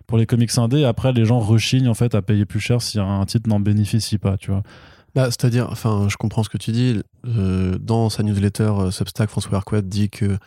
[0.09, 2.99] pour les comics indés, après, les gens rechignent, en fait, à payer plus cher si
[2.99, 4.63] un titre n'en bénéficie pas, tu vois.
[5.15, 7.01] Bah, C'est-à-dire, enfin, je comprends ce que tu dis.
[7.27, 10.39] Euh, dans sa newsletter euh, Substack, François Arquette dit que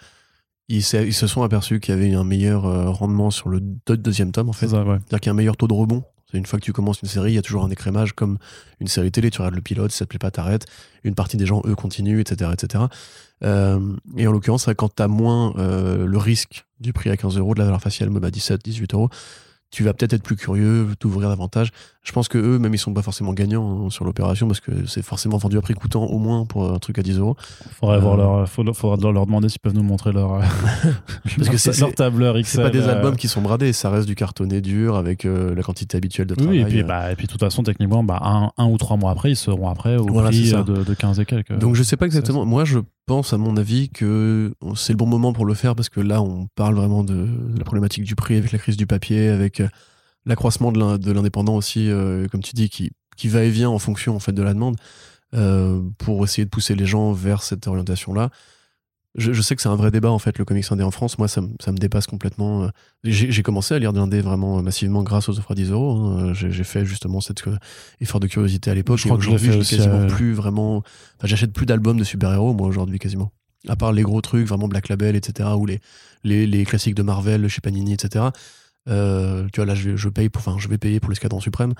[0.67, 4.49] ils, se sont aperçus qu'il y avait un meilleur euh, rendement sur le deuxième tome,
[4.49, 4.69] en fait.
[4.69, 6.03] C'est-à-dire qu'il y a un meilleur taux de rebond.
[6.33, 8.37] Une fois que tu commences une série, il y a toujours un écrémage comme
[8.79, 9.29] une série télé.
[9.29, 10.65] Tu regardes le pilote, si ça te plaît pas, t'arrêtes.
[11.03, 12.49] Une partie des gens, eux, continuent, etc.
[12.53, 12.85] etc.
[13.43, 17.59] et en l'occurrence, quand tu as moins le risque du prix à 15 euros, de
[17.59, 19.09] la valeur faciale, même à 17, 18 euros,
[19.71, 21.71] tu vas peut-être être plus curieux, t'ouvrir davantage.
[22.03, 24.87] Je pense que eux, même ils sont pas forcément gagnants hein, sur l'opération parce que
[24.87, 27.35] c'est forcément vendu à prix coûtant au moins pour un truc à 10 euros.
[27.79, 28.17] Faudrait euh...
[28.17, 30.41] leur, faudra leur demander s'ils peuvent nous montrer leur, euh,
[31.37, 32.45] parce que c'est leur tableur XL.
[32.45, 35.53] C'est pas des euh, albums qui sont bradés, ça reste du cartonné dur avec euh,
[35.53, 36.57] la quantité habituelle de travail.
[36.57, 38.97] Oui, et puis, bah, et puis de toute façon, techniquement, bah, un, un, ou trois
[38.97, 41.55] mois après, ils seront après au prix de, de, 15 et quelques.
[41.55, 42.45] Donc je sais pas exactement.
[42.45, 45.89] Moi, je pense, à mon avis, que c'est le bon moment pour le faire parce
[45.89, 49.29] que là, on parle vraiment de la problématique du prix avec la crise du papier,
[49.29, 49.61] avec
[50.25, 54.15] l'accroissement de l'indépendant aussi, euh, comme tu dis, qui, qui va et vient en fonction
[54.15, 54.75] en fait de la demande,
[55.33, 58.29] euh, pour essayer de pousser les gens vers cette orientation-là.
[59.15, 61.17] Je, je, sais que c'est un vrai débat en fait, le comics indé en France.
[61.17, 62.69] Moi, ça, ça me dépasse complètement.
[63.03, 65.97] J'ai commencé à lire de l'indé vraiment massivement grâce aux offres à 10 euros.
[65.97, 66.33] Hein.
[66.33, 67.57] J'ai fait justement cet euh,
[67.99, 68.99] effort de curiosité à l'époque.
[68.99, 70.77] Je crois que aujourd'hui, je quasiment plus vraiment.
[70.77, 73.33] Enfin, j'achète plus d'albums de super-héros, moi, aujourd'hui, quasiment.
[73.67, 75.81] À part les gros trucs, vraiment Black Label, etc., ou les,
[76.23, 78.29] les, les classiques de Marvel chez Panini, etc.
[78.87, 81.73] Euh, tu vois, là, je, je paye pour, enfin, je vais payer pour l'escadron suprême.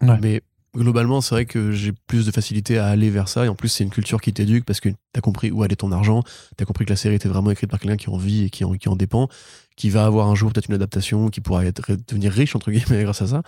[0.00, 0.42] Mais
[0.74, 3.44] globalement, c'est vrai que j'ai plus de facilité à aller vers ça.
[3.44, 5.92] Et en plus, c'est une culture qui t'éduque parce que t'as compris où allait ton
[5.92, 6.22] argent.
[6.56, 8.64] T'as compris que la série était vraiment écrite par quelqu'un qui en vit et qui
[8.64, 9.28] en, qui en dépend.
[9.76, 13.02] Qui va avoir un jour peut-être une adaptation, qui pourra être, devenir riche, entre guillemets,
[13.04, 13.42] grâce à ça.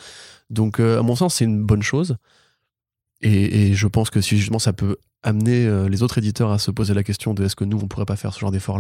[0.48, 2.16] Donc, euh, à mon sens, c'est une bonne chose.
[3.22, 6.58] Et, et, je pense que si justement ça peut amener euh, les autres éditeurs à
[6.58, 8.78] se poser la question de est-ce que nous, on pourrait pas faire ce genre d'effort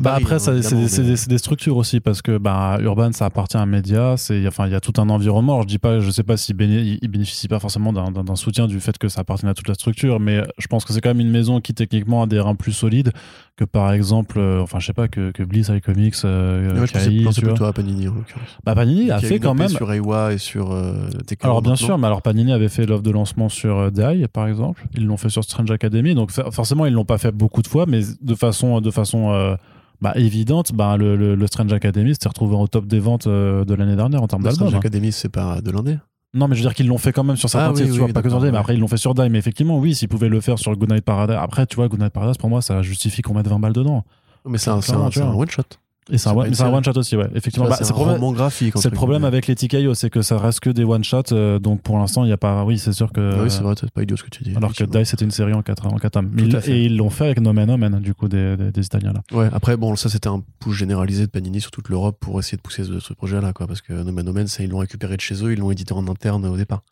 [0.00, 3.66] bah après, hein, c'est des, structures aussi parce que bah, Urban, ça appartient à un
[3.66, 4.16] média.
[4.16, 5.62] C'est enfin, il y a tout un environnement.
[5.62, 8.98] je dis pas, je sais pas s'il béné, bénéficie pas forcément d'un soutien du fait
[8.98, 11.30] que ça appartient à toute la structure, mais je pense que c'est quand même une
[11.30, 13.12] maison qui techniquement a des reins plus solides
[13.56, 16.14] que par exemple, euh, enfin, je sais pas que, que Bliss avec Comics.
[16.24, 18.48] Euh, ouais, je plutôt à Panini en l'occurrence.
[18.64, 19.68] Bah, Panini a fait quand même.
[19.68, 21.08] Sur Ewa et sur euh,
[21.40, 24.48] Alors bien sûr, mais alors Panini avait fait l'offre de lancement sur euh, Die par
[24.48, 24.84] exemple.
[24.94, 27.84] Ils l'ont fait sur Strange Academy, donc forcément ils l'ont pas fait beaucoup de fois,
[27.86, 29.54] mais de façon, de façon euh,
[30.00, 33.96] bah, évidente, bah, le, le, Strange Academy s'est retrouvé au top des ventes de l'année
[33.96, 34.68] dernière en termes d'albums.
[34.68, 34.78] Strange hein.
[34.78, 35.98] Academy, c'est pas de l'année
[36.34, 38.22] non, mais je veux dire qu'ils l'ont fait quand même sur certains ah, titres, pas
[38.22, 39.28] que sur Die, mais après ils l'ont fait sur Die.
[39.28, 41.36] Mais effectivement, oui, s'ils pouvaient le faire sur Goodnight Paradise.
[41.38, 44.04] Après, tu vois, Goodnight Paradise, pour moi, ça justifie qu'on mette 20 balles dedans.
[44.46, 45.62] Mais c'est un, un one-shot.
[46.10, 47.28] Et c'est un, one shot aussi, ouais.
[47.34, 48.74] Effectivement, bah, c'est un graphique.
[48.76, 51.32] C'est le problème avec les TKO, c'est que ça reste que des one shots.
[51.32, 52.64] Euh, donc pour l'instant, il n'y a pas.
[52.64, 53.34] Oui, c'est sûr que.
[53.36, 54.54] Ah oui, c'est vrai, c'est pas idiot ce que tu dis.
[54.56, 56.20] Alors que Dice c'était une série en 4 en quatre
[56.68, 59.22] Et ils l'ont fait avec Nomen Omen, du coup, des, des, Italiens là.
[59.32, 62.56] Ouais, après, bon, ça c'était un push généralisé de Panini sur toute l'Europe pour essayer
[62.56, 63.68] de pousser ce, projet là, quoi.
[63.68, 66.44] Parce que Nomen Omen, ils l'ont récupéré de chez eux, ils l'ont édité en interne
[66.46, 66.82] au départ.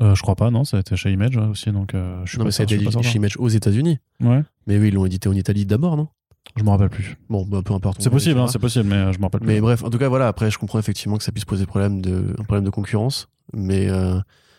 [0.00, 2.38] Euh, je crois pas, non, ça a été chez Image aussi, donc euh, je suis
[2.38, 3.98] non, mais ça a été chez Image aux États-Unis.
[4.20, 4.42] Ouais.
[4.66, 6.08] Mais oui, ils l'ont édité en Italie d'abord, non?
[6.56, 7.16] Je me rappelle plus.
[7.28, 8.02] Bon, bah, peu importe.
[8.02, 9.48] C'est possible, hein, c'est possible, mais euh, je me rappelle plus.
[9.48, 10.28] Mais bref, en tout cas, voilà.
[10.28, 13.88] Après, je comprends effectivement que ça puisse poser problème de, un problème de concurrence, mais
[13.88, 14.18] euh,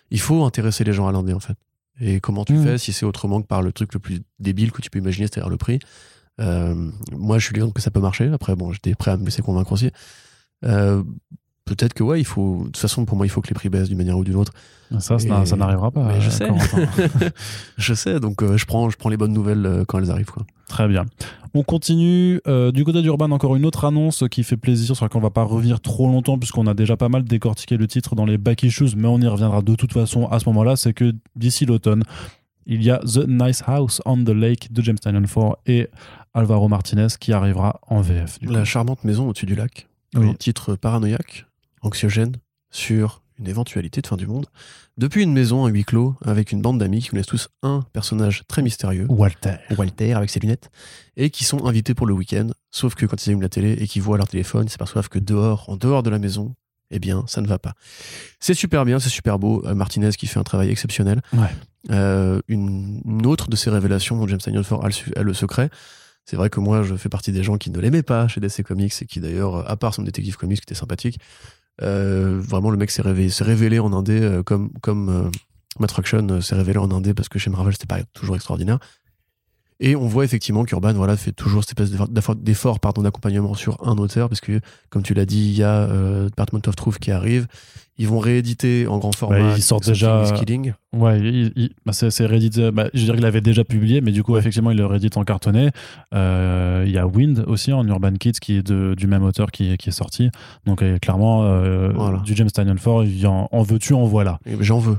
[0.10, 1.58] il faut intéresser les gens à l'indé en fait.
[2.00, 2.64] Et comment tu hmm.
[2.64, 5.28] fais si c'est autrement que par le truc le plus débile que tu peux imaginer,
[5.28, 5.80] c'est-à-dire le prix?
[6.40, 8.28] Euh, moi, je suis l'exemple que ça peut marcher.
[8.30, 9.92] Après, bon, j'étais prêt à me laisser convaincre aussi.
[10.66, 11.04] Euh,
[11.66, 12.60] peut-être que ouais, il faut.
[12.60, 14.36] De toute façon, pour moi, il faut que les prix baissent d'une manière ou d'une
[14.36, 14.54] autre.
[15.00, 16.20] Ça, ça n'arrivera pas.
[16.20, 16.50] je sais.
[17.78, 18.20] je sais.
[18.20, 20.32] Donc, je prends, je prends les bonnes nouvelles quand elles arrivent.
[20.32, 20.46] Quoi.
[20.68, 21.06] Très bien.
[21.54, 22.40] On continue.
[22.48, 25.32] Euh, du côté d'Urban, encore une autre annonce qui fait plaisir, sur laquelle on va
[25.32, 28.64] pas revenir trop longtemps, puisqu'on a déjà pas mal décortiqué le titre dans les back
[28.64, 30.76] issues, mais on y reviendra de toute façon à ce moment-là.
[30.78, 32.04] C'est que d'ici l'automne,
[32.66, 35.90] il y a The Nice House on the Lake de James Tynion 4 et
[36.34, 38.40] Alvaro Martinez qui arrivera en VF.
[38.44, 39.88] La charmante maison au-dessus du lac.
[40.16, 41.46] Un titre paranoïaque,
[41.82, 42.36] anxiogène,
[42.70, 44.46] sur une éventualité de fin du monde,
[44.98, 47.84] depuis une maison à huis clos avec une bande d'amis qui nous laissent tous un
[47.92, 50.70] personnage très mystérieux, Walter, Walter avec ses lunettes,
[51.18, 52.48] et qui sont invités pour le week-end.
[52.70, 55.20] Sauf que quand ils allument la télé et qu'ils voient leur téléphone, ils s'aperçoivent que
[55.20, 56.56] dehors, en dehors de la maison,
[56.92, 57.74] eh bien, ça ne va pas.
[58.40, 59.66] C'est super bien, c'est super beau.
[59.66, 61.22] Euh, Martinez qui fait un travail exceptionnel.
[61.90, 65.70] Euh, une, autre de ces révélations dont James Ford a le, secret,
[66.26, 68.62] c'est vrai que moi, je fais partie des gens qui ne l'aimaient pas chez DC
[68.64, 72.78] Comics et qui d'ailleurs, à part son détective comics qui était sympathique, euh, vraiment, le
[72.78, 75.30] mec s'est révélé, en indé euh, comme, comme, euh,
[75.80, 75.92] Matt
[76.42, 78.80] s'est révélé en indé parce que chez Marvel, c'était pas toujours extraordinaire.
[79.84, 82.00] Et on voit effectivement qu'Urban voilà, fait toujours cette espèce
[82.40, 86.30] d'effort d'accompagnement sur un auteur, parce que, comme tu l'as dit, il y a euh,
[86.30, 87.48] Department of Truth qui arrive.
[87.98, 89.56] Ils vont rééditer en grand format.
[89.56, 90.24] ils sortent déjà.
[90.36, 90.74] Killing.
[90.94, 91.52] Ouais,
[91.86, 92.72] bah, c'est réédité.
[92.72, 95.24] Bah, je dirais qu'il avait déjà publié, mais du coup, effectivement, il le réédite en
[95.24, 95.72] cartonné.
[96.14, 99.52] Euh, il y a Wind aussi en Urban Kids qui est de, du même auteur
[99.52, 100.30] qui, qui est sorti.
[100.66, 104.40] Donc, clairement, euh, du James Tynion Ford, en, en veux-tu, en voilà.
[104.60, 104.98] J'en veux.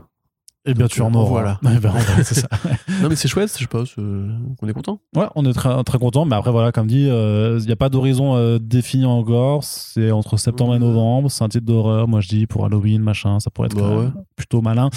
[0.64, 1.28] Et bien, tu en auras.
[1.28, 1.60] Voilà.
[1.82, 2.48] Ben, c'est ça.
[3.02, 3.96] non, mais c'est chouette, je pense.
[3.98, 5.00] on est content.
[5.16, 6.24] Ouais, on est très, très content.
[6.24, 9.64] Mais après, voilà, comme dit, il euh, n'y a pas d'horizon euh, défini encore.
[9.64, 11.30] C'est entre septembre et novembre.
[11.30, 12.06] C'est un titre d'horreur.
[12.06, 14.90] Moi, je dis pour Halloween, machin, ça pourrait être bah plutôt malin.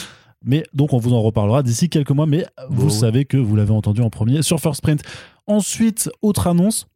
[0.43, 2.27] Mais donc, on vous en reparlera d'ici quelques mois.
[2.27, 5.01] Mais vous savez que vous l'avez entendu en premier sur First Print.
[5.47, 6.87] Ensuite, autre annonce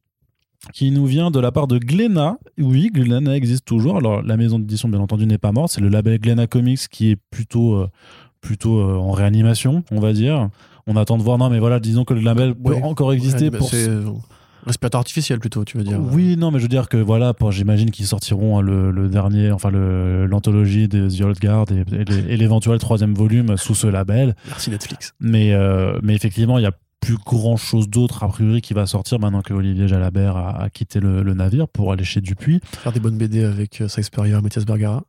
[0.73, 2.37] qui nous vient de la part de Glenna.
[2.59, 3.97] Oui, Glenna existe toujours.
[3.97, 5.71] Alors, la maison d'édition, bien entendu, n'est pas morte.
[5.71, 7.87] C'est le label Glenna Comics qui est plutôt.
[8.39, 10.49] Euh, plutôt euh, en réanimation, on va dire.
[10.87, 13.69] On attend de voir, non, mais voilà, disons que le label peut encore exister pour.
[13.73, 14.05] Euh,
[14.65, 15.99] respirateur artificiel plutôt, tu veux dire.
[15.99, 19.69] Oui, non, mais je veux dire que voilà, j'imagine qu'ils sortiront hein, le, dernier, enfin
[19.71, 24.35] l'anthologie des The Old Guard et, l'éventuel troisième volume sous ce label.
[24.47, 25.13] Merci Netflix.
[25.19, 28.85] Mais, euh, mais effectivement, il y a plus grand chose d'autre a priori qui va
[28.85, 32.59] sortir maintenant que Olivier Jalabert a, quitté le, navire pour aller chez Dupuis.
[32.63, 35.03] Faire des bonnes BD avec Sykes Perrier et Mathias Bergara.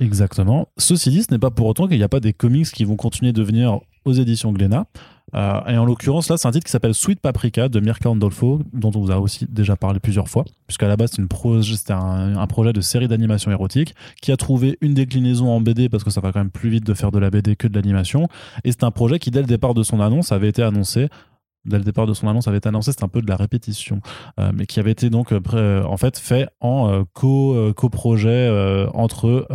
[0.00, 0.68] Exactement.
[0.78, 2.96] Ceci dit, ce n'est pas pour autant qu'il n'y a pas des comics qui vont
[2.96, 4.86] continuer de venir aux éditions Glénat.
[5.34, 8.60] Euh, et en l'occurrence, là, c'est un titre qui s'appelle Sweet Paprika de Mirka Andolfo,
[8.72, 12.46] dont on vous a aussi déjà parlé plusieurs fois, puisqu'à la base, c'était un, un,
[12.46, 16.20] projet de série d'animation érotique qui a trouvé une déclinaison en BD parce que ça
[16.20, 18.28] va quand même plus vite de faire de la BD que de l'animation.
[18.62, 21.08] Et c'est un projet qui, dès le départ de son annonce, avait été annoncé
[21.64, 24.00] dès le départ de son annonce avait annoncé, c'est un peu de la répétition,
[24.38, 28.48] euh, mais qui avait été donc euh, euh, en fait fait en co co-projet
[28.94, 29.46] entre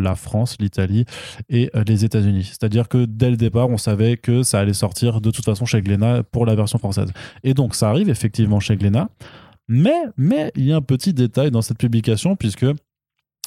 [0.00, 1.04] la France, l'Italie
[1.48, 2.44] et les États-Unis.
[2.44, 5.80] C'est-à-dire que dès le départ, on savait que ça allait sortir de toute façon chez
[5.80, 7.12] Glénat pour la version française.
[7.44, 9.08] Et donc ça arrive effectivement chez Glénat,
[9.68, 12.66] mais mais il y a un petit détail dans cette publication puisque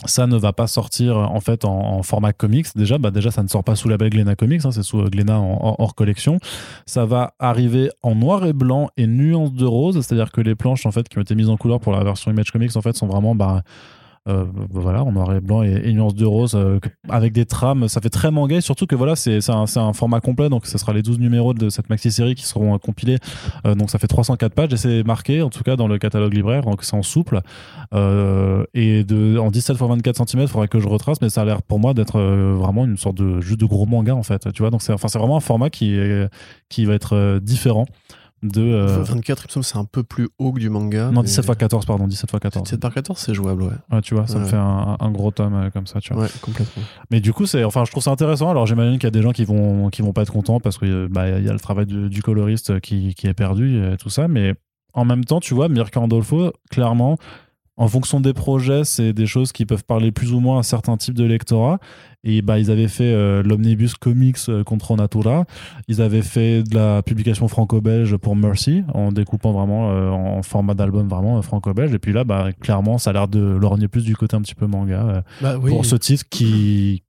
[0.06, 2.68] ça ne va pas sortir en fait en, format comics.
[2.76, 5.00] Déjà bah déjà ça ne sort pas sous la label Glénat Comics hein, c'est sous
[5.00, 6.40] euh, Glénat en, hors collection.
[6.86, 10.42] Ça va arriver en noir et blanc et nuance de rose c'est à dire que
[10.42, 12.76] les planches en fait qui ont été mises en couleur pour la version Image Comics
[12.76, 13.64] en fait sont vraiment bah,
[14.30, 17.88] euh, voilà, en noir et blanc et, et nuances de rose euh, avec des trames.
[17.88, 20.94] Ça fait très manga, surtout que voilà, c'est un, un, format complet, donc ce sera
[20.94, 23.18] les 12 numéros de cette maxi-série qui seront compilés.
[23.66, 26.34] Euh, donc ça fait 304 pages et c'est marqué, en tout cas dans le catalogue
[26.34, 27.42] libraire, donc c'est en souple.
[27.94, 31.46] et de, en 17 x 24 cm, il faudrait que je retrace, mais ça a
[31.46, 34.52] l'air pour moi d'être vraiment une sorte de juste de gros manga en fait.
[34.54, 35.98] Tu vois, donc c'est vraiment un format qui,
[36.70, 37.86] qui va être différent
[38.44, 41.86] de 24 euh, c'est un peu plus haut que du manga non 17 x 14
[41.86, 43.74] pardon 17 x 14 17 par 14 c'est jouable ouais.
[43.92, 46.24] ouais tu vois ça me fait un, gros tome euh, comme ça tu vois.
[46.24, 46.84] Ouais complètement.
[47.12, 48.50] Mais du coup c'est enfin je trouve ça intéressant.
[48.50, 50.78] Alors j'imagine qu'il y a des gens qui vont qui vont pas être contents parce
[50.78, 54.10] que bah il y a le travail du, coloriste qui, qui est perdu et tout
[54.10, 54.28] ça.
[54.28, 54.54] Mais
[54.94, 57.18] en même temps tu vois Mirka Andolfo clairement
[57.80, 60.64] en fonction des projets, c'est des choses qui peuvent parler plus ou moins à un
[60.64, 61.80] certain type de lectorat.
[62.26, 65.46] Et bah, ils avaient fait euh, l'Omnibus Comics euh, contre Natura.
[65.88, 70.74] Ils avaient fait de la publication franco-belge pour Mercy, en découpant vraiment euh, en format
[70.74, 71.94] d'album vraiment franco-belge.
[71.94, 74.56] Et puis là, bah, clairement, ça a l'air de lorgner plus du côté un petit
[74.56, 77.04] peu manga bah pour ce titre qui,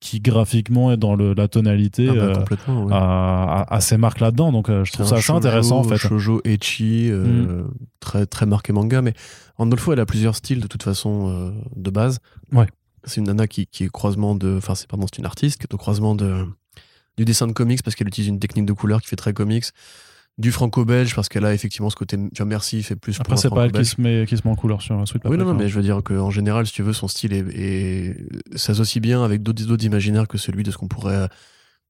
[0.00, 4.52] qui graphiquement est dans le, la tonalité ah bah, à, ces marques là-dedans.
[4.52, 5.96] Donc je trouve ça assez intéressant en fait.
[5.96, 7.64] Shoujo Echi, mm.
[8.00, 9.14] très, très marqué manga, mais
[9.58, 12.20] Andolfo, elle a plusieurs styles de toute façon euh, de base.
[12.52, 12.66] Ouais.
[13.04, 14.56] C'est une nana qui, qui est croisement de.
[14.56, 16.46] Enfin, c'est pardon, c'est une artiste qui est au croisement de,
[17.16, 19.64] du dessin de comics parce qu'elle utilise une technique de couleur qui fait très comics.
[20.38, 22.16] Du franco-belge parce qu'elle a effectivement ce côté.
[22.16, 24.50] Tu vois, merci, fait plus Après, c'est pas elle qui se, met, qui se met
[24.50, 26.82] en couleur sur Sweet Oui, non, non, mais je veux dire qu'en général, si tu
[26.82, 28.16] veux, son style est,
[28.56, 31.28] s'associe bien avec d'autres imaginaires que celui de ce qu'on pourrait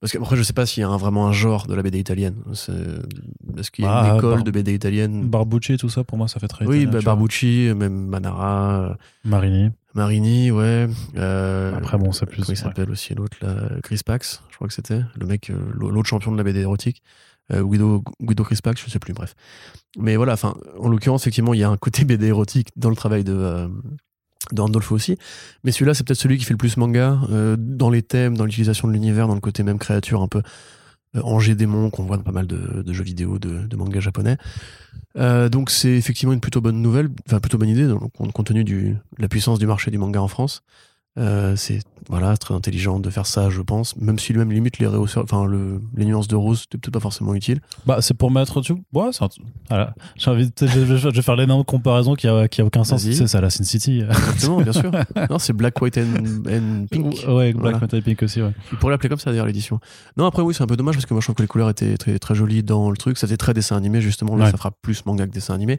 [0.00, 2.36] parce qu'après, je sais pas s'il y a vraiment un genre de la BD italienne.
[2.52, 5.28] Est-ce qu'il y a une ah, école de BD italienne?
[5.28, 8.96] Barbucci, tout ça, pour moi, ça fait très Oui, bah, Barbucci, même Manara.
[9.24, 9.70] Marini.
[9.94, 10.86] Marini, ouais.
[11.16, 12.42] Euh, Après, bon, ça plus.
[12.42, 13.38] Comment il s'appelle aussi l'autre,
[13.82, 15.00] Chris Pax, je crois que c'était.
[15.18, 17.02] Le mec, euh, l'autre champion de la BD érotique.
[17.52, 19.34] Euh, Guido, Guido Chris Pax, je sais plus, bref.
[19.98, 20.36] Mais voilà,
[20.78, 23.68] en l'occurrence, effectivement, il y a un côté BD érotique dans le travail de,
[24.52, 25.16] d'Andolfo aussi.
[25.64, 28.44] Mais celui-là, c'est peut-être celui qui fait le plus manga euh, dans les thèmes, dans
[28.44, 30.42] l'utilisation de l'univers, dans le côté même créature un peu
[31.16, 34.36] euh, Angers démon qu'on voit dans pas mal de, jeux vidéo, de, de manga japonais.
[35.16, 38.94] Euh, donc c'est effectivement une plutôt bonne nouvelle, enfin plutôt bonne idée, compte tenu de
[39.18, 40.62] la puissance du marché du manga en France.
[41.18, 43.94] Euh, c'est voilà très intelligent de faire ça, je pense.
[43.96, 47.00] Même si lui-même limite les réhausseurs- enfin le, les nuances de rose, c'était peut-être pas
[47.00, 47.60] forcément utile.
[47.86, 48.60] Bah, c'est pour mettre.
[48.62, 48.72] Tu...
[48.94, 49.28] Ouais, un-
[49.68, 49.94] voilà.
[50.16, 50.52] J'ai envie de...
[50.66, 53.02] je, vais- faire l'énorme comparaison qui a, qui a aucun sens.
[53.02, 54.00] C'est à la Sin City.
[54.08, 54.90] Exactement, bien sûr.
[55.30, 57.24] Non, c'est black, white and, and pink.
[57.28, 57.78] Ouais, Black Voilà.
[57.80, 58.52] Metal Pink aussi, ouais.
[58.72, 59.78] Il pourrait l'appeler comme ça d'ailleurs l'édition.
[60.16, 61.68] Non, après oui, c'est un peu dommage parce que moi je trouve que les couleurs
[61.68, 63.18] étaient très, très jolies dans le truc.
[63.18, 64.36] Ça faisait très dessin animé justement.
[64.36, 64.50] Là, Ouais.
[64.52, 65.78] ça fera plus manga que dessin animé.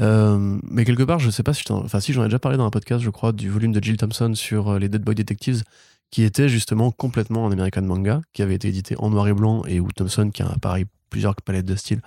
[0.00, 2.38] Euh, mais quelque part, je sais pas si, je t'en- enfin si j'en ai déjà
[2.38, 5.02] parlé dans un podcast, je crois, du volume de Jill Thompson sur euh, les Dead
[5.02, 5.62] Boy Detectives,
[6.10, 9.64] qui était justement complètement un American manga, qui avait été édité en noir et blanc
[9.66, 12.00] et où Thompson, qui a pareil plusieurs palettes de style,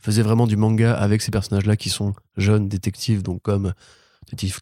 [0.00, 3.72] faisait vraiment du manga avec ces personnages-là qui sont jeunes détectives, donc comme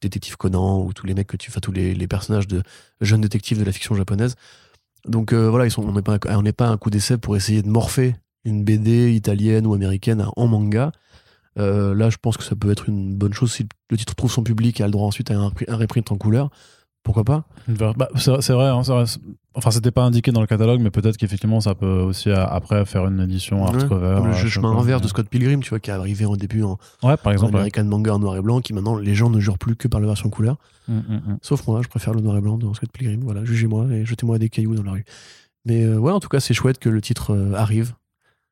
[0.01, 2.63] détective, Conan ou tous les mecs que tu, enfin tous les, les personnages de
[3.01, 4.37] jeunes détectives de la fiction japonaise.
[5.05, 7.37] Donc euh, voilà, ils sont, on n'est pas, on n'est pas un coup d'essai pour
[7.37, 8.15] essayer de morpher
[8.45, 10.93] une BD italienne ou américaine en manga.
[11.59, 14.31] Euh, là, je pense que ça peut être une bonne chose si le titre trouve
[14.31, 16.51] son public et a le droit ensuite à un, un reprint en couleur.
[17.05, 17.45] Pourquoi pas?
[17.69, 19.05] Bah, c'est c'est vrai, hein, vrai.
[19.55, 23.07] Enfin, c'était pas indiqué dans le catalogue, mais peut-être qu'effectivement, ça peut aussi après faire
[23.07, 24.15] une édition Ouais, hardcover.
[24.17, 26.63] Comme le euh, chemin inverse de Scott Pilgrim, tu vois, qui est arrivé au début
[26.65, 27.53] en, Ouais, par en exemple.
[27.55, 27.61] ouais.
[27.61, 30.01] American manga en noir et blanc, qui maintenant les gens ne jurent plus que par
[30.01, 30.57] la version couleur.
[30.87, 31.39] Mm, mm, mm.
[31.41, 33.21] Sauf moi, je préfère le noir et blanc dans Scott Pilgrim.
[33.23, 35.05] Voilà, jugez-moi et jetez-moi des cailloux dans la rue.
[35.65, 37.95] Mais euh, ouais, en tout cas, c'est chouette que le titre euh, arrive.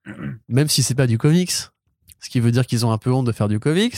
[0.49, 1.53] Même si c'est pas du comics.
[2.21, 3.97] Ce qui veut dire qu'ils ont un peu honte de faire du comics.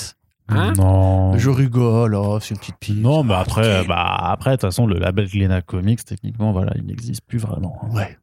[0.49, 1.37] Hein non.
[1.37, 2.97] Je rigole, oh, c'est une petite pige.
[2.97, 6.87] Non, mais après, bah, après, de toute façon, le label Glena Comics, techniquement, voilà, il
[6.87, 7.79] n'existe plus vraiment.
[7.93, 8.17] Ouais.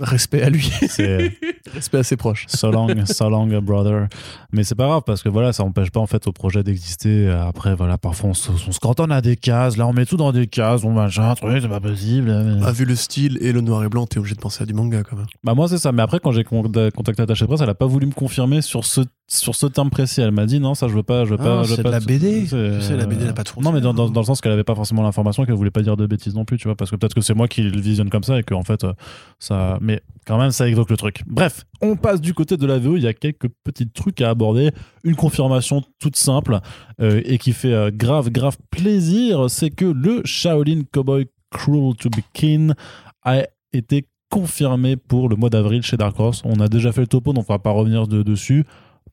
[0.00, 0.70] Respect à lui.
[0.88, 1.38] C'est
[1.72, 2.46] Respect à ses proches.
[2.48, 4.08] so long, so long, brother.
[4.52, 7.28] Mais c'est pas grave parce que voilà, ça empêche pas en fait au projet d'exister.
[7.30, 9.76] Après, voilà, parfois on se, on se cantonne à des cases.
[9.76, 10.82] Là, on met tout dans des cases.
[10.84, 12.58] On machin, truc, c'est pas possible.
[12.64, 14.74] Ah, vu le style et le noir et blanc, t'es obligé de penser à du
[14.74, 15.26] manga quand même.
[15.44, 17.74] Bah moi c'est ça, mais après quand j'ai con- contacté l'attaché de presse, elle a
[17.74, 20.20] pas voulu me confirmer sur ce sur ce terme précis.
[20.20, 21.64] Elle m'a dit non, ça je veux pas, je veux Ah, pas.
[21.64, 22.46] c'est la BD.
[22.46, 24.52] C'est- Tu sais, la BD n'a pas de Non mais dans, dans, le sens qu'elle
[24.52, 26.90] avait pas forcément l'information, qu'elle voulait pas dire de bêtises non plus, tu vois, parce
[26.90, 28.92] que peut-être que c'est moi qui le visionne comme ça et que en fait euh,
[29.38, 31.22] ça, mais quand même ça évoque le truc.
[31.26, 32.96] Bref, on passe du côté de la VO.
[32.96, 34.70] Il y a quelques petits trucs à aborder.
[35.04, 36.60] Une confirmation toute simple
[37.00, 42.10] euh, et qui fait euh, grave grave plaisir, c'est que le Shaolin Cowboy Cruel to
[42.10, 42.74] be Kin
[43.22, 46.42] a été confirmé pour le mois d'avril chez Dark Horse.
[46.44, 48.64] On a déjà fait le topo, donc on va pas revenir de- dessus.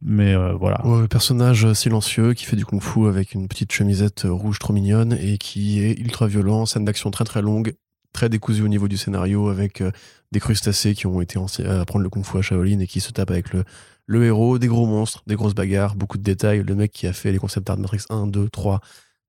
[0.03, 0.81] Mais euh, voilà.
[1.09, 5.79] Personnage silencieux qui fait du kung-fu avec une petite chemisette rouge trop mignonne et qui
[5.83, 7.73] est ultra violent, scène d'action très très longue,
[8.13, 9.91] très décousue au niveau du scénario avec euh,
[10.31, 13.11] des crustacés qui ont été ense- à apprendre le kung-fu à Shaolin et qui se
[13.11, 13.63] tapent avec le,
[14.07, 16.63] le héros, des gros monstres, des grosses bagarres, beaucoup de détails.
[16.63, 18.81] Le mec qui a fait les concept art Matrix 1, 2, 3,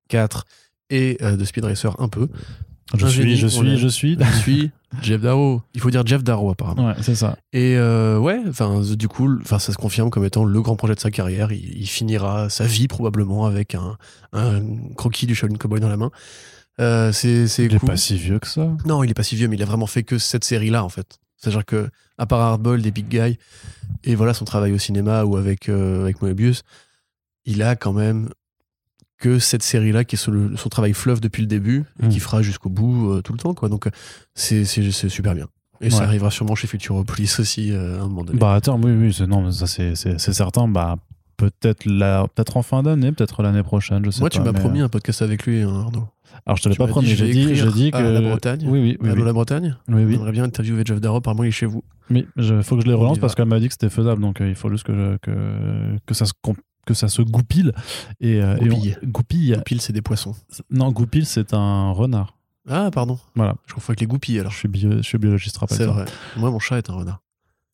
[0.09, 0.45] 4
[0.91, 2.29] et euh, de Speed Racer un peu.
[2.97, 4.19] Je suis, je suis, je suis.
[4.21, 4.71] Je suis
[5.03, 5.63] Jeff Darrow.
[5.75, 6.89] Il faut dire Jeff Darrow apparemment.
[6.89, 7.37] Ouais, c'est ça.
[7.53, 10.95] Et euh, ouais, enfin du coup, enfin ça se confirme comme étant le grand projet
[10.95, 11.51] de sa carrière.
[11.53, 13.97] Il, il finira sa vie probablement avec un,
[14.35, 14.61] un
[14.97, 16.11] croquis du Shaolin Cowboy dans la main.
[16.81, 17.89] Euh, c'est c'est Il est cool.
[17.89, 18.69] pas si vieux que ça.
[18.85, 20.89] Non, il est pas si vieux, mais il a vraiment fait que cette série-là en
[20.91, 21.19] fait.
[21.37, 23.39] C'est-à-dire que à part Hardball, des Big Guy
[24.05, 26.63] et voilà son travail au cinéma ou avec euh, avec Moebius,
[27.47, 28.29] il a quand même
[29.23, 32.43] que cette série-là qui est son, son travail fleuve depuis le début et qui fera
[32.43, 33.69] jusqu'au bout euh, tout le temps quoi.
[33.69, 33.91] Donc euh,
[34.35, 35.47] c'est super bien.
[35.81, 38.39] Et ça arrivera sûrement chez Futuropolis aussi euh, à un moment donné.
[38.39, 40.69] Bah attends, oui, oui, c'est non, ça c'est certain.
[40.69, 40.97] Bah
[41.37, 44.37] peut-être la, peut-être en fin d'année, peut-être l'année prochaine, je sais Moi, pas.
[44.37, 46.07] tu m'as promis un podcast avec lui, hein, Arnaud.
[46.47, 47.09] Alors je te l'ai pas promis.
[47.09, 48.61] J'ai dit, j'ai dit que à la Bretagne.
[48.65, 49.23] Oui, oui, oui, oui.
[49.25, 50.13] la Bretagne oui, oui.
[50.13, 51.83] J'aimerais bien interviewer Jeff Darrow, apparemment il est chez vous.
[52.11, 54.41] Mais il faut que je les relance parce qu'elle m'a dit que c'était faisable, donc
[54.41, 56.33] euh, il faut juste que, je- que, que, ça se,
[56.87, 57.73] que ça se goupille.
[58.21, 58.97] Et, euh, et on- Goupille.
[59.05, 59.53] goupille.
[59.57, 60.35] Goupil, c'est des poissons.
[60.71, 62.37] Non, goupille, c'est un renard.
[62.69, 63.19] Ah, pardon.
[63.35, 63.57] Voilà.
[63.67, 64.53] Je confonds avec les goupilles alors.
[64.53, 66.05] Je suis, bio- je suis biologiste, rappelle C'est vrai.
[66.37, 67.21] Moi, mon chat est un renard.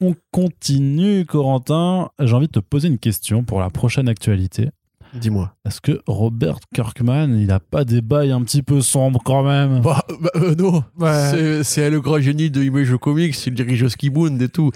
[0.00, 2.08] On continue, Corentin.
[2.20, 4.70] J'ai envie de te poser une question pour la prochaine actualité.
[5.14, 5.54] Dis-moi.
[5.64, 9.80] Est-ce que Robert Kirkman, il a pas des bails un petit peu sombres quand même?
[9.80, 10.84] Bah, bah, euh, non.
[10.98, 11.62] Ouais.
[11.64, 14.70] C'est le grand génie de Image Comics, il dirige Skibound et tout.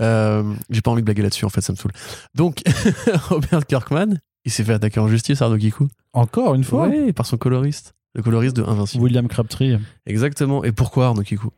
[0.00, 1.92] Euh, J'ai pas envie de blaguer là-dessus, en fait, ça me saoule.
[2.34, 2.62] Donc,
[3.28, 5.88] Robert Kirkman, il s'est fait attaquer en justice, Arnaud Kikou.
[6.12, 7.94] Encore une fois Ouais, par son coloriste.
[8.14, 9.04] Le coloriste de Invincible.
[9.04, 9.78] William Crabtree.
[10.06, 10.64] Exactement.
[10.64, 11.50] Et pourquoi Arnaud Kikou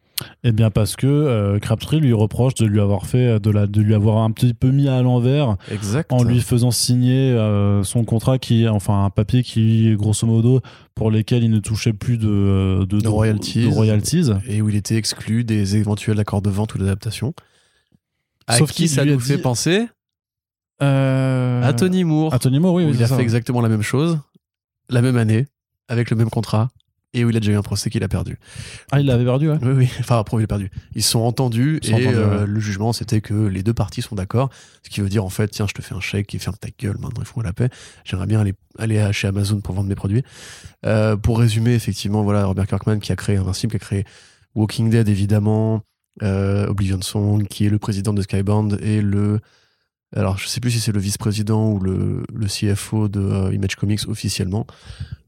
[0.44, 3.80] Eh bien parce que euh, Crabtree lui reproche de lui avoir fait de la de
[3.80, 5.56] lui avoir un petit peu mis à l'envers
[6.10, 10.60] en lui faisant signer euh, son contrat qui enfin un papier qui grosso modo
[10.94, 13.62] pour lesquels il ne touchait plus de de, De royalties.
[13.64, 14.30] de royalties.
[14.46, 17.32] et où il était exclu des éventuels accords de vente ou d'adaptation.
[18.46, 19.86] À Sauf qui ça nous fait penser?
[20.82, 22.34] Euh, À Tony Moore.
[22.34, 23.16] à Tony Moore, oui, où oui il a ça.
[23.16, 24.18] fait exactement la même chose,
[24.88, 25.46] la même année,
[25.88, 26.70] avec le même contrat,
[27.14, 28.38] et où il a déjà eu un procès qu'il a perdu.
[28.90, 29.58] Ah, il l'avait perdu, ouais.
[29.62, 29.88] Oui, oui.
[30.00, 30.70] Enfin, après, il a perdu.
[30.96, 32.46] Ils se sont entendus Ils et entendus, euh, ouais.
[32.46, 34.50] le jugement, c'était que les deux parties sont d'accord.
[34.82, 36.68] Ce qui veut dire, en fait, tiens, je te fais un chèque et ferme ta
[36.76, 36.96] gueule.
[36.98, 37.68] Maintenant, ils font la paix.
[38.04, 40.24] J'aimerais bien aller, aller chez Amazon pour vendre mes produits.
[40.86, 44.04] Euh, pour résumer, effectivement, voilà, Robert Kirkman qui a créé Invincible, qui a créé
[44.56, 45.82] Walking Dead, évidemment,
[46.20, 49.40] Oblivion Song, qui est le président de Skybound et le.
[50.14, 53.76] Alors, je sais plus si c'est le vice-président ou le, le CFO de euh, Image
[53.76, 54.66] Comics officiellement.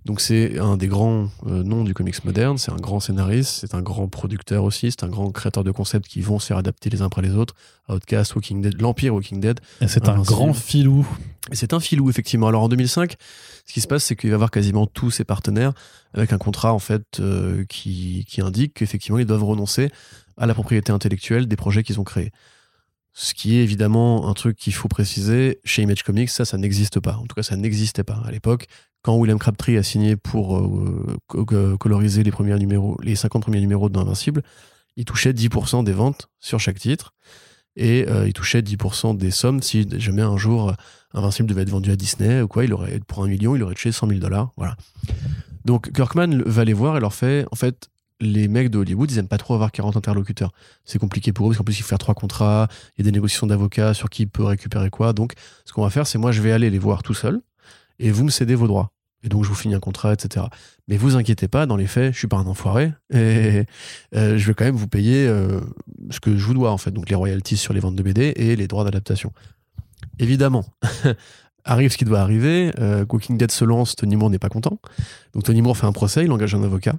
[0.04, 2.58] Donc, c'est un des grands euh, noms du comics moderne.
[2.58, 6.06] C'est un grand scénariste, c'est un grand producteur aussi, c'est un grand créateur de concepts
[6.06, 7.54] qui vont se faire adapter les uns après les autres.
[7.88, 9.60] Outcast, Walking Dead, l'Empire Walking Dead.
[9.86, 11.06] C'est un grand filou.
[11.52, 12.48] C'est un filou, effectivement.
[12.48, 13.16] Alors en 2005,
[13.64, 15.72] ce qui se passe, c'est qu'il va avoir quasiment tous ses partenaires
[16.12, 19.90] avec un contrat, en fait, euh, qui, qui indique qu'effectivement, ils doivent renoncer
[20.36, 22.30] à la propriété intellectuelle des projets qu'ils ont créés.
[23.12, 25.60] Ce qui est évidemment un truc qu'il faut préciser.
[25.64, 27.16] Chez Image Comics, ça, ça n'existe pas.
[27.16, 28.66] En tout cas, ça n'existait pas à l'époque.
[29.02, 33.42] Quand William Crabtree a signé pour euh, co- co- coloriser les, premiers numéros, les 50
[33.42, 34.42] premiers numéros d'Invincible,
[34.96, 37.12] il touchait 10% des ventes sur chaque titre.
[37.76, 40.72] Et euh, il touchait 10% des sommes si jamais un jour euh,
[41.12, 43.74] Invincible devait être vendu à Disney ou quoi, il aurait, pour un million, il aurait
[43.74, 44.50] touché 100 000 dollars.
[44.56, 44.76] Voilà.
[45.64, 47.88] Donc Kirkman va les voir et leur fait, en fait,
[48.24, 50.52] les mecs de Hollywood, ils aiment pas trop avoir 40 interlocuteurs.
[50.84, 53.10] C'est compliqué pour eux parce qu'en plus, il faut faire trois contrats, il y a
[53.10, 55.12] des négociations d'avocats sur qui peut récupérer quoi.
[55.12, 57.40] Donc, ce qu'on va faire, c'est moi, je vais aller les voir tout seul
[57.98, 58.90] et vous me cédez vos droits.
[59.24, 60.44] Et donc, je vous finis un contrat, etc.
[60.86, 63.64] Mais vous inquiétez pas, dans les faits, je suis pas un enfoiré et
[64.14, 65.60] euh, je vais quand même vous payer euh,
[66.10, 66.90] ce que je vous dois, en fait.
[66.90, 69.32] Donc, les royalties sur les ventes de BD et les droits d'adaptation.
[70.18, 70.66] Évidemment,
[71.64, 72.72] arrive ce qui doit arriver.
[72.78, 74.78] euh, Walking Dead se lance, Tony Moore n'est pas content.
[75.32, 76.94] Donc, Tony Moore fait un procès, il engage un avocat.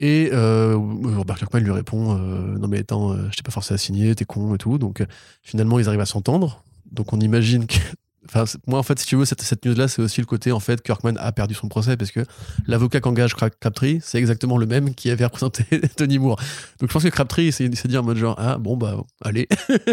[0.00, 3.74] Et euh, Robert Kirkman lui répond euh, Non, mais attends, euh, je t'ai pas forcé
[3.74, 4.78] à signer, t'es con et tout.
[4.78, 5.06] Donc, euh,
[5.42, 6.64] finalement, ils arrivent à s'entendre.
[6.90, 7.76] Donc, on imagine que.
[8.26, 10.58] Enfin, moi, en fait, si tu veux, cette, cette news-là, c'est aussi le côté, en
[10.58, 12.20] fait, Kirkman a perdu son procès parce que
[12.66, 15.66] l'avocat qu'engage Cra- Crabtree, c'est exactement le même qui avait représenté
[15.96, 16.36] Tony Moore.
[16.80, 19.46] Donc, je pense que Crabtree, s'est dit en mode genre Ah, bon, bah, allez,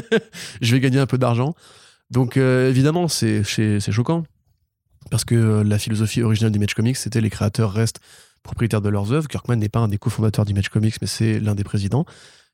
[0.62, 1.56] je vais gagner un peu d'argent.
[2.10, 4.24] Donc, euh, évidemment, c'est choquant.
[5.10, 8.00] Parce que euh, la philosophie originale d'Image Comics, c'était les créateurs restent
[8.44, 9.28] propriétaires de leurs œuvres.
[9.28, 12.06] Kirkman n'est pas un des cofondateurs d'Image Comics, mais c'est l'un des présidents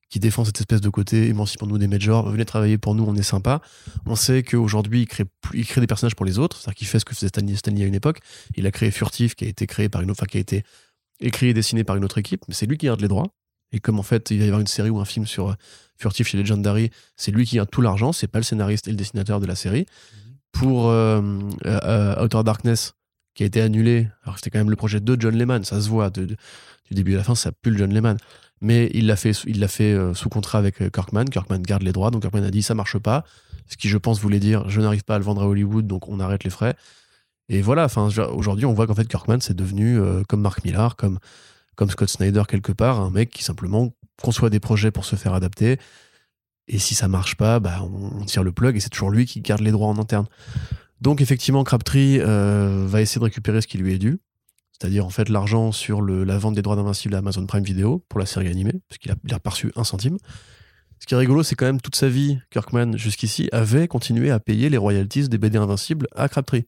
[0.09, 3.23] qui défend cette espèce de côté émancipons-nous des majors, venez travailler pour nous, on est
[3.23, 3.61] sympa.
[4.05, 6.99] On sait qu'aujourd'hui, il crée, il crée des personnages pour les autres, c'est-à-dire qu'il fait
[6.99, 8.19] ce que faisait Stanley, Stanley à une époque.
[8.55, 10.63] Il a créé Furtif, qui a été créé par une autre, enfin, qui a été
[11.19, 13.27] écrit et dessiné par une autre équipe, mais c'est lui qui garde les droits.
[13.73, 15.53] Et comme en fait, il va y avoir une série ou un film sur euh,
[15.97, 18.97] Furtif chez Legendary, c'est lui qui garde tout l'argent, c'est pas le scénariste et le
[18.97, 19.85] dessinateur de la série.
[20.53, 21.21] Pour euh,
[21.65, 22.93] euh, euh, Outer Darkness,
[23.37, 25.87] qui a été annulé, alors c'était quand même le projet de John Lehman, ça se
[25.87, 26.35] voit, du
[26.89, 28.17] début à la fin, ça pue le John Lehman.
[28.61, 31.25] Mais il l'a fait, sous- il l'a fait euh, sous contrat avec euh, Kirkman.
[31.25, 33.23] Kirkman garde les droits, donc Kirkman a dit ça marche pas.
[33.67, 36.09] Ce qui, je pense, voulait dire je n'arrive pas à le vendre à Hollywood, donc
[36.09, 36.75] on arrête les frais.
[37.49, 37.85] Et voilà.
[37.85, 41.19] Enfin, aujourd'hui, on voit qu'en fait Kirkman c'est devenu euh, comme Mark Millar, comme
[41.75, 45.35] comme Scott Snyder quelque part, un mec qui simplement conçoit des projets pour se faire
[45.35, 45.77] adapter.
[46.67, 49.41] Et si ça marche pas, bah on tire le plug et c'est toujours lui qui
[49.41, 50.25] garde les droits en interne.
[51.01, 54.19] Donc effectivement, Crabtree euh, va essayer de récupérer ce qui lui est dû,
[54.71, 58.19] c'est-à-dire en fait l'argent sur la vente des droits d'Invincible à Amazon Prime Video pour
[58.19, 60.17] la série animée, parce qu'il a, il a reçu un centime.
[60.99, 64.39] Ce qui est rigolo, c'est quand même toute sa vie, Kirkman jusqu'ici avait continué à
[64.39, 66.65] payer les royalties des BD Invincibles à Crabtree.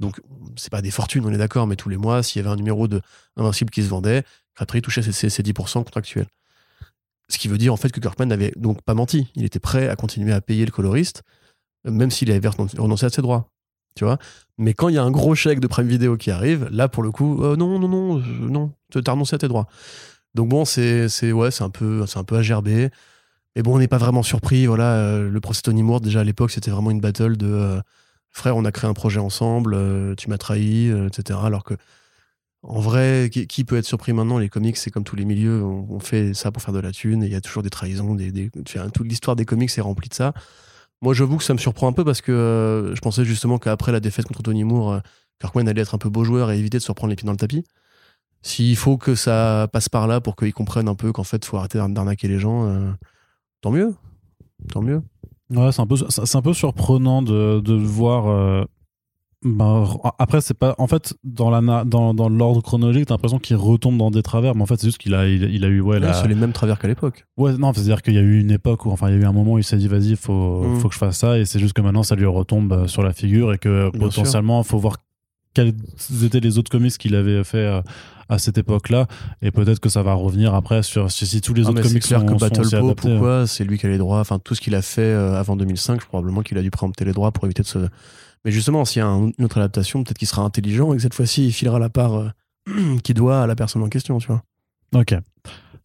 [0.00, 0.20] Donc
[0.56, 2.56] c'est pas des fortunes, on est d'accord, mais tous les mois, s'il y avait un
[2.56, 3.00] numéro de
[3.36, 6.26] Invincible qui se vendait, Crabtree touchait ses 10% contractuels.
[7.28, 9.28] Ce qui veut dire en fait que Kirkman n'avait donc pas menti.
[9.36, 11.22] Il était prêt à continuer à payer le coloriste,
[11.84, 13.48] même s'il avait renoncé à ses droits.
[13.94, 14.18] Tu vois
[14.58, 17.02] Mais quand il y a un gros chèque de Prime Video qui arrive, là pour
[17.02, 19.66] le coup, euh, non, non, non, non, tu as renoncé à tes droits.
[20.34, 22.90] Donc bon, c'est c'est ouais, c'est un peu c'est un peu à gerber.
[23.56, 24.66] Mais bon, on n'est pas vraiment surpris.
[24.66, 27.80] Voilà, euh, le procès Tony Moore déjà à l'époque, c'était vraiment une battle de euh,
[28.30, 29.76] frère, on a créé un projet ensemble,
[30.16, 31.40] tu m'as trahi, etc.
[31.42, 31.74] Alors que
[32.62, 34.38] en vrai, qui, peut être surpris maintenant?
[34.38, 37.24] Les comics, c'est comme tous les milieux, on, fait ça pour faire de la thune.
[37.24, 40.08] Et il y a toujours des trahisons, des, des, toute l'histoire des comics est remplie
[40.08, 40.32] de ça.
[41.02, 43.90] Moi, j'avoue que ça me surprend un peu parce que euh, je pensais justement qu'après
[43.90, 46.82] la défaite contre Tony Moore, euh, allait être un peu beau joueur et éviter de
[46.82, 47.64] se reprendre les pieds dans le tapis.
[48.42, 51.44] S'il faut que ça passe par là pour qu'ils comprennent un peu qu'en fait, il
[51.44, 52.90] faut arrêter d'arnaquer les gens, euh,
[53.60, 53.94] tant mieux.
[54.72, 55.02] Tant mieux.
[55.50, 58.66] Ouais, c'est un peu, surprenant de, de voir.
[59.44, 60.74] R- après, c'est pas.
[60.78, 61.50] En fait, dans
[62.28, 65.14] l'ordre chronologique, t'as l'impression qu'il retombe dans des travers, mais en fait, c'est juste qu'il
[65.14, 67.26] a, il, il a eu, ouais, la- c'est les mêmes travers qu'à l'époque.
[67.36, 69.24] ouais, non, c'est-à-dire qu'il y a eu une époque où, enfin, il y a eu
[69.24, 70.78] un moment où il s'est dit, vas-y, faut, Mm.
[70.80, 73.02] faut que je fasse ça, et c'est juste que maintenant, ça lui retombe euh, sur
[73.02, 74.96] la figure et que Bien potentiellement, il faut voir
[75.54, 75.74] quels
[76.24, 77.82] étaient les autres comics qu'il avait fait euh,
[78.32, 79.06] à cette époque-là,
[79.42, 82.02] et peut-être que ça va revenir après sur si, si tous les Ah, autres comics
[82.02, 82.78] clair sont, que sont Battle adaptés.
[82.86, 82.94] hein.
[82.96, 84.20] pourquoi C'est lui qui a les droits?
[84.20, 87.12] Enfin, tout ce qu'il a fait euh, avant 2005, probablement qu'il a dû préempter les
[87.12, 87.78] droits pour éviter de se.
[88.44, 91.02] Mais justement, s'il y a un- une autre adaptation, peut-être qu'il sera intelligent et que
[91.02, 92.28] cette fois-ci, il filera la part euh,
[93.04, 94.42] qui doit à la personne en question, tu vois.
[94.94, 95.14] Ok.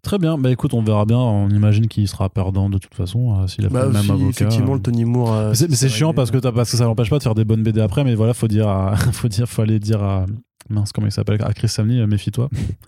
[0.03, 0.37] Très bien.
[0.37, 1.17] Bah écoute, on verra bien.
[1.17, 4.03] On imagine qu'il sera perdant de toute façon euh, s'il a fait Bah, le même
[4.03, 4.29] si, avocat.
[4.29, 5.33] effectivement, le Tony Moore.
[5.33, 7.43] euh, Mais c'est- chiant parce que, t'as- parce que ça n'empêche pas de faire des
[7.43, 10.25] bonnes BD après, mais voilà, faut dire, à- faut dire, faut aller dire à
[10.70, 12.49] mince, comment il s'appelle, à Chris Samney, euh, méfie-toi.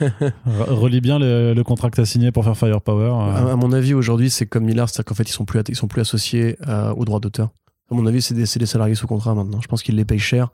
[0.00, 0.32] Re-
[0.70, 3.04] Relis bien le, le contrat que t'as signé pour faire Firepower.
[3.10, 3.48] euh.
[3.48, 5.76] À, à mon avis, aujourd'hui, c'est comme Millard, c'est-à-dire qu'en fait, ils sont plus, ils
[5.76, 7.50] sont plus associés euh, aux droits d'auteur.
[7.90, 9.60] À mon avis, c'est des, salariés sous contrat maintenant.
[9.60, 10.48] Je pense qu'ils les payent cher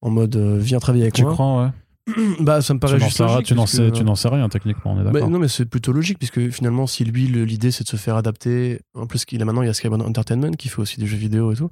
[0.00, 1.32] en mode euh, viens travailler avec tu moi.
[1.32, 1.70] crois, ouais?
[2.40, 3.46] bah, ça me Tu paraît juste sais, logique.
[3.46, 5.30] tu n'en sais, tu rien techniquement, on est Bah, d'accord.
[5.30, 8.80] non, mais c'est plutôt logique, puisque finalement, si lui, l'idée, c'est de se faire adapter.
[8.94, 11.16] En plus, qu'il a maintenant, il y a Skybound Entertainment qui fait aussi des jeux
[11.16, 11.68] vidéo et tout.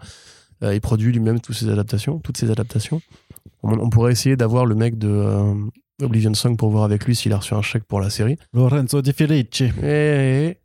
[0.62, 3.00] Euh, il produit lui-même toutes ses adaptations, toutes ses adaptations.
[3.62, 5.54] On, on pourrait essayer d'avoir le mec de euh,
[6.02, 8.36] Oblivion Song pour voir avec lui s'il a reçu un chèque pour la série.
[8.54, 9.60] Lorenzo Di Felice.
[9.82, 10.56] Et, et-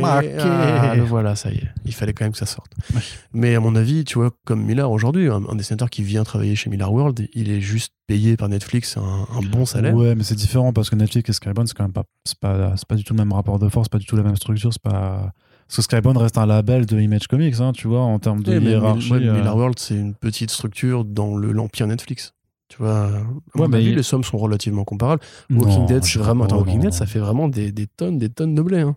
[0.00, 0.36] Maquet.
[0.40, 1.68] ah, le voilà, ça y est.
[1.84, 2.72] Il fallait quand même que ça sorte.
[2.94, 3.00] Ouais.
[3.34, 6.56] Mais à mon avis, tu vois, comme Miller aujourd'hui, un, un dessinateur qui vient travailler
[6.56, 9.94] chez Miller World, il est juste payé par Netflix un, un bon salaire.
[9.94, 12.72] Ouais, mais c'est différent parce que Netflix et Skybound, c'est quand même pas, c'est pas,
[12.76, 14.72] c'est pas du tout le même rapport de force, pas du tout la même structure,
[14.72, 15.32] c'est pas.
[15.66, 18.52] Parce que Skybound reste un label de Image Comics, hein, tu vois, en termes de
[18.52, 19.12] Ouais, mais hiérarchie.
[19.12, 19.34] Mil- ouais, euh.
[19.38, 22.34] Miller World, c'est une petite structure dans le l'empire Netflix.
[22.68, 23.10] Tu vois, à
[23.54, 25.22] mon mais avis, il- les sommes sont relativement comparables.
[25.50, 26.44] Walking Non, Dead, c'est vraiment.
[26.44, 26.96] Attends, Walking non, Dead, non.
[26.96, 28.80] ça fait vraiment des, des tonnes, des tonnes de blé.
[28.80, 28.96] hein.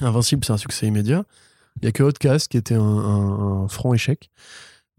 [0.00, 1.24] Invincible, c'est un succès immédiat.
[1.80, 4.30] Il y a que Outcast qui était un, un- un franc échec.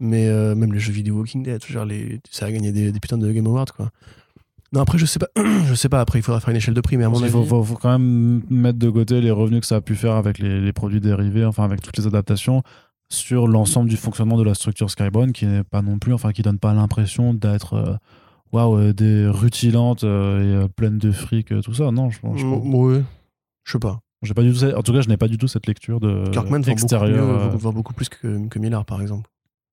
[0.02, 3.00] Mais euh, même les jeux vidéo Walking Dead, genre les, ça a gagné des, des
[3.00, 3.90] putains de Game Awards, quoi.
[4.72, 5.28] Non, après, je sais pas.
[5.66, 6.00] je sais pas.
[6.00, 7.32] Après, il faudra faire une échelle de prix, mais à mon Il avis.
[7.32, 10.14] faut, faut- faut quand même mettre de côté les revenus que ça a pu faire
[10.14, 12.62] avec les, les produits dérivés, enfin avec toutes les adaptations,
[13.10, 16.42] sur l'ensemble du fonctionnement de la structure Skybound, qui n'est pas non plus, enfin qui
[16.42, 17.94] donne pas l'impression d'être euh,
[18.52, 21.90] waouh euh, des rutilantes euh, et pleines de fric, tout ça.
[21.90, 23.02] Non, je, je, Mm, ouais.
[23.64, 23.98] Je sais pas.
[24.22, 24.64] j'ai pas du tout.
[24.64, 27.48] En tout cas, je n'ai pas du tout cette lecture de Kirkman vend beaucoup, mieux,
[27.58, 29.28] vend beaucoup plus que, que Millard, par exemple.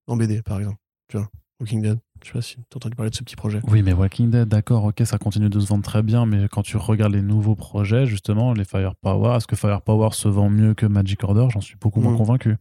[0.08, 0.78] En BD, par exemple.
[1.10, 1.28] Tu vois,
[1.60, 2.00] Walking Dead.
[2.24, 3.60] Je sais pas si t'as entendu parler de ce petit projet.
[3.68, 6.64] Oui, mais Walking Dead, d'accord, ok, ça continue de se vendre très bien, mais quand
[6.64, 10.86] tu regardes les nouveaux projets, justement, les Firepower, est-ce que Firepower se vend mieux que
[10.86, 11.48] Magic Order?
[11.52, 12.56] J'en suis beaucoup moins convaincu.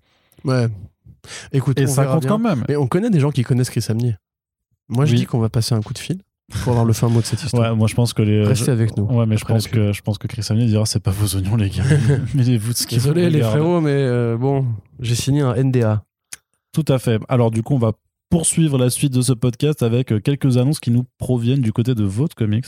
[0.44, 0.68] Ouais.
[1.52, 2.30] Écoute, Et on ça verra compte bien.
[2.30, 2.64] quand même.
[2.68, 4.16] Mais on connaît des gens qui connaissent Chris Samney.
[4.88, 6.20] Moi, je dis qu'on va passer un coup de fil
[6.62, 7.70] pour avoir le fin mot de cette histoire.
[7.72, 8.44] Ouais, moi je pense que les.
[8.44, 9.04] Restez avec nous.
[9.04, 11.56] Ouais, mais je pense que je pense que Chris Samney dira c'est pas vos oignons
[11.56, 11.82] les gars.
[12.34, 14.64] mais vous de ce qu'il Désolé, les frérots, mais euh, bon,
[15.00, 16.04] j'ai signé un NDA.
[16.72, 17.20] Tout à fait.
[17.28, 17.92] Alors du coup, on va
[18.36, 21.94] poursuivre la suite de ce podcast avec euh, quelques annonces qui nous proviennent du côté
[21.94, 22.66] de Vote Comics.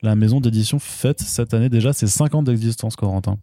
[0.00, 3.36] La maison d'édition fête cette année déjà ses 5 ans d'existence, Corentin.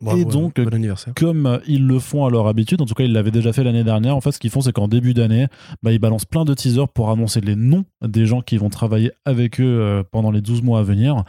[0.00, 1.12] Bravo, Et donc, bon anniversaire.
[1.16, 3.64] comme euh, ils le font à leur habitude, en tout cas ils l'avaient déjà fait
[3.64, 5.48] l'année dernière, en fait ce qu'ils font c'est qu'en début d'année,
[5.82, 9.10] bah, ils balancent plein de teasers pour annoncer les noms des gens qui vont travailler
[9.24, 11.24] avec eux euh, pendant les 12 mois à venir.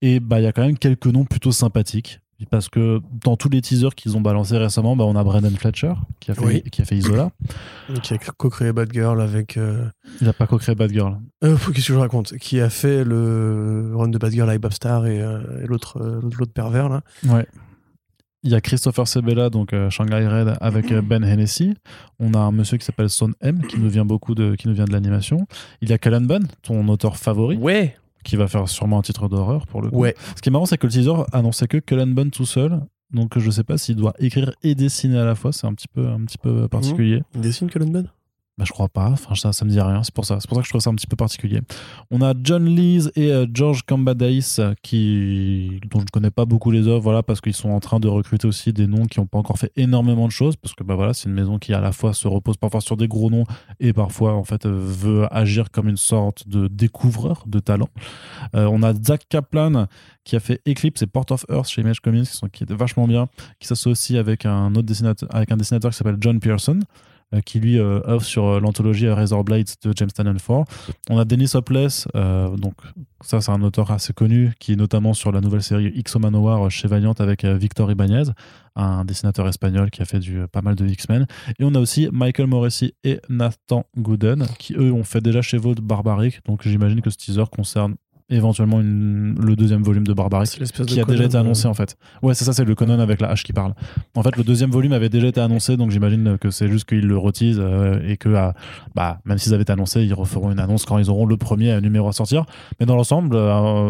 [0.00, 2.20] Et bah, il y a quand même quelques noms plutôt sympathiques.
[2.48, 5.92] Parce que dans tous les teasers qu'ils ont balancés récemment, bah, on a Brendan Fletcher
[6.20, 6.62] qui a fait, Oui.
[6.70, 7.30] qui a fait Isola.
[8.02, 9.56] Qui a co-créé Bad Girl avec.
[9.56, 9.84] euh,
[10.20, 11.18] Il n'a pas co-créé Bad Girl.
[11.44, 12.36] euh, Qu'est-ce que je raconte?
[12.38, 16.20] Qui a fait le run de Bad Girl avec Babstar et, euh, et l'autre euh,
[16.38, 17.02] l'autre pervers, là.
[17.26, 17.46] Ouais.
[18.42, 21.74] Il y a Christopher Sebela, donc euh, Shanghai Red, avec euh, Ben Hennessy.
[22.18, 24.72] On a un monsieur qui s'appelle Son M, qui nous vient beaucoup de, qui nous
[24.72, 25.46] vient de l'animation.
[25.82, 29.28] Il y a Callan Bunn, ton auteur favori, Ouais qui va faire sûrement un titre
[29.28, 29.96] d'horreur pour le coup.
[29.96, 30.14] Ouais.
[30.36, 32.80] Ce qui est marrant, c'est que le teaser annonçait que Cullen Bunn tout seul.
[33.12, 35.52] Donc je sais pas s'il doit écrire et dessiner à la fois.
[35.52, 37.22] C'est un petit peu, un petit peu particulier.
[37.34, 38.08] Il dessine Cullen Bunn?
[38.60, 39.14] Bah, je crois pas.
[39.36, 40.02] Ça, ça me dit rien.
[40.02, 40.36] C'est pour ça.
[40.38, 41.62] C'est pour ça que je trouve ça un petit peu particulier.
[42.10, 46.44] On a John Lees et euh, George Cambadais euh, qui, dont je ne connais pas
[46.44, 49.18] beaucoup les œuvres, voilà, parce qu'ils sont en train de recruter aussi des noms qui
[49.18, 51.72] n'ont pas encore fait énormément de choses, parce que bah voilà, c'est une maison qui
[51.72, 53.44] à la fois se repose parfois sur des gros noms
[53.78, 57.88] et parfois en fait veut agir comme une sorte de découvreur de talent.
[58.54, 59.86] Euh, on a Zach Kaplan
[60.24, 62.74] qui a fait Eclipse et Port of Earth chez Image Comics, qui, sont, qui était
[62.74, 63.26] vachement bien,
[63.58, 66.80] qui s'associe avec un autre dessinateur, avec un dessinateur qui s'appelle John Pearson
[67.44, 70.64] qui lui euh, œuvre sur euh, l'anthologie Razor Blades de James Tynion Ford.
[71.08, 72.74] On a Dennis Hopeless, euh, donc
[73.20, 76.70] ça c'est un auteur assez connu qui est notamment sur la nouvelle série X Manowar
[76.70, 78.24] chez Valiant avec euh, Victor Ibanez,
[78.74, 81.26] un dessinateur espagnol qui a fait du, pas mal de X-Men.
[81.58, 85.58] Et on a aussi Michael Morrissey et Nathan Gooden qui eux ont fait déjà chez
[85.58, 87.94] Vault Barbaric, donc j'imagine que ce teaser concerne
[88.30, 91.74] éventuellement une- le deuxième volume de Barbaric de qui a déjà été annoncé euh, en
[91.74, 91.96] fait.
[92.22, 93.74] Ouais, c'est ça, c'est le Conan avec la hache qui parle.
[94.14, 97.06] En fait, le deuxième volume avait déjà été annoncé, donc j'imagine que c'est juste qu'ils
[97.06, 98.50] le retisent euh, et que, euh,
[98.94, 101.80] bah, même s'ils avaient été annoncés, ils referont une annonce quand ils auront le premier
[101.80, 102.44] numéro à sortir.
[102.78, 103.36] Mais dans l'ensemble,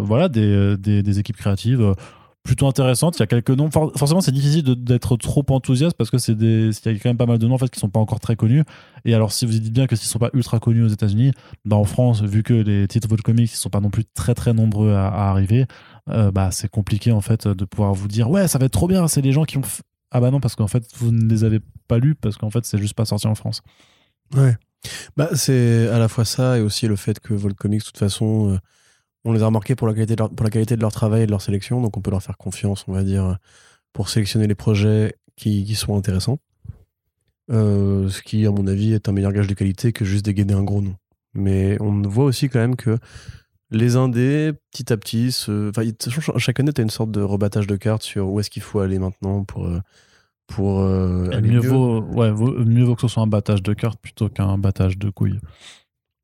[0.03, 1.95] voilà, des, des, des équipes créatives.
[2.43, 3.17] Plutôt intéressantes.
[3.19, 3.71] Il y a quelques noms.
[3.71, 7.11] For- forcément, c'est difficile d'être trop enthousiaste parce que c'est des, il y a quand
[7.11, 8.65] même pas mal de noms en fait qui sont pas encore très connus.
[9.05, 11.33] Et alors, si vous dites bien que s'ils sont pas ultra connus aux États-Unis,
[11.65, 14.35] bah, en France, vu que les titres de comics ils sont pas non plus très
[14.35, 15.67] très nombreux à, arriver,
[16.09, 18.89] euh, bah, c'est compliqué en fait de pouvoir vous dire ouais, ça va être trop
[18.89, 19.07] bien.
[19.09, 19.63] C'est les gens qui ont.
[20.13, 22.65] Ah bah non, parce qu'en fait, vous ne les avez pas lus parce qu'en fait,
[22.65, 23.63] c'est juste pas sorti en France.
[24.35, 24.57] Ouais.
[25.17, 27.99] Bah, c'est à la fois ça et aussi le fait que Volt Comics, de toute
[27.99, 28.59] façon, euh,
[29.25, 31.23] On les a remarqués pour la, qualité de leur, pour la qualité de leur travail
[31.23, 33.39] et de leur sélection, donc on peut leur faire confiance, on va dire,
[33.93, 36.39] pour sélectionner les projets qui, qui sont intéressants.
[37.51, 40.55] Euh, ce qui, à mon avis, est un meilleur gage de qualité que juste dégainer
[40.55, 40.95] un gros nom.
[41.35, 42.99] Mais on voit aussi quand même que
[43.71, 45.71] les indés, petit à petit, se...
[45.71, 45.83] enfin,
[46.39, 48.81] chaque année, tu as une sorte de rebattage de cartes sur où est-ce qu'il faut
[48.81, 49.81] aller maintenant pour, euh,
[50.47, 51.69] pour euh, aller mieux, mieux.
[51.69, 54.99] vaut, ouais, vaut- mieux vaut que ce soit un battage de cartes plutôt qu'un battage
[54.99, 55.41] de couilles.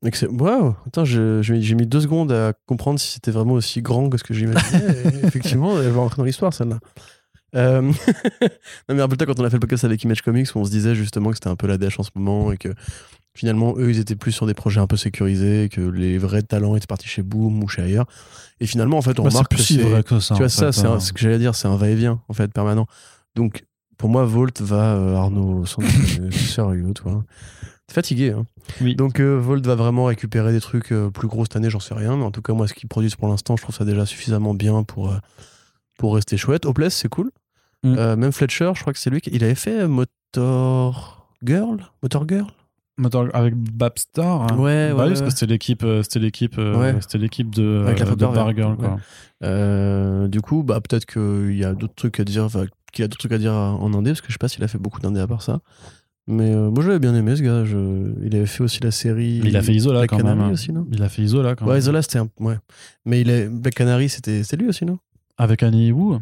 [0.03, 1.41] Waouh, attends, j'ai
[1.75, 4.83] mis- deux secondes à comprendre si c'était vraiment aussi grand que ce que j'imaginais.
[5.23, 6.79] Effectivement, elle va rentrer dans l'histoire, celle-là.
[7.55, 7.81] Euh,
[8.89, 10.93] non, mais rappelle-toi quand on a fait le podcast avec Image Comics, on se disait
[10.95, 12.69] justement que c'était un peu la dèche en ce moment et que
[13.33, 16.75] finalement, eux, ils étaient plus sur des projets un peu sécurisés, que les vrais talents
[16.75, 18.05] étaient partis chez Boom ou chez ailleurs.
[18.59, 20.35] Et finalement, en fait, on Bah, remarque plus que si vrai que ça.
[20.35, 20.99] tu vois, ça, c'est hein.
[20.99, 22.85] ce que j'allais dire, c'est un va-et-vient, en fait, permanent.
[23.35, 23.63] Donc,
[23.97, 27.23] pour moi, Volt va, euh, Arnaud, sans doute, sérieux, toi.
[27.91, 28.45] Fatigué, hein.
[28.81, 28.95] Oui.
[28.95, 31.93] Donc, euh, Volt va vraiment récupérer des trucs euh, plus gros cette année, j'en sais
[31.93, 32.17] rien.
[32.17, 34.53] Mais en tout cas, moi, ce qu'ils produisent pour l'instant, je trouve ça déjà suffisamment
[34.53, 35.17] bien pour, euh,
[35.97, 36.65] pour rester chouette.
[36.65, 37.31] Hopeless, c'est cool.
[37.83, 37.95] Mm.
[37.97, 41.77] Euh, même Fletcher, je crois que c'est lui qui il avait fait Motor Girl?
[42.03, 42.47] Motor Girl?
[42.97, 44.41] Motor- avec Babstar.
[44.51, 44.57] hein.
[44.57, 46.95] Ouais, Bah ouais, oui, parce que c'était l'équipe, c'était l'équipe, Ouais.
[46.99, 48.97] c'était l'équipe de, Avec la de quoi.
[49.43, 52.47] Euh, du coup, bah, peut-être qu'il y a d'autres trucs à dire,
[52.91, 54.67] qu'il a d'autres trucs à dire en indé, parce que je sais pas s'il a
[54.67, 55.59] fait beaucoup d'indé à part ça.
[56.27, 57.63] Mais euh, moi, j'avais bien aimé ce gars.
[57.63, 57.77] Je...
[58.23, 59.41] Il avait fait aussi la série.
[59.43, 60.51] Il a fait Isola Black quand Canary même.
[60.51, 60.85] aussi, non?
[60.91, 61.79] Il a fait Isola quand Ouais, même.
[61.79, 62.29] Isola, c'était un.
[62.39, 62.57] Ouais.
[63.05, 63.47] Mais il est...
[63.47, 64.99] Black Canary, c'était lui aussi, non?
[65.37, 66.17] Avec Annie Wu,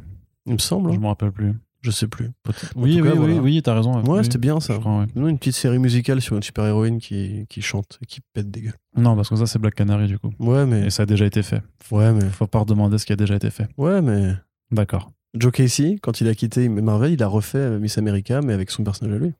[0.45, 0.91] Il me semble.
[0.91, 0.99] je hein.
[0.99, 1.53] me rappelle plus.
[1.81, 2.31] Je sais plus.
[2.75, 3.33] Oui, oui, cas, oui, voilà.
[3.35, 4.01] oui, t'as raison.
[4.05, 4.75] Ouais, c'était bien ça.
[4.79, 5.29] crois, ouais.
[5.29, 8.73] Une petite série musicale sur une super-héroïne qui, qui chante et qui pète des gueules.
[8.97, 10.31] Non, parce que ça, c'est Black Canary, du coup.
[10.39, 10.87] Ouais, mais.
[10.87, 11.61] Et ça a déjà été fait.
[11.91, 12.27] Ouais, mais.
[12.29, 13.67] Faut pas redemander ce qui a déjà été fait.
[13.77, 14.33] Ouais, mais.
[14.71, 15.11] D'accord.
[15.35, 18.83] Joe Casey, quand il a quitté Marvel, il a refait Miss America, mais avec son
[18.83, 19.33] personnage à lui.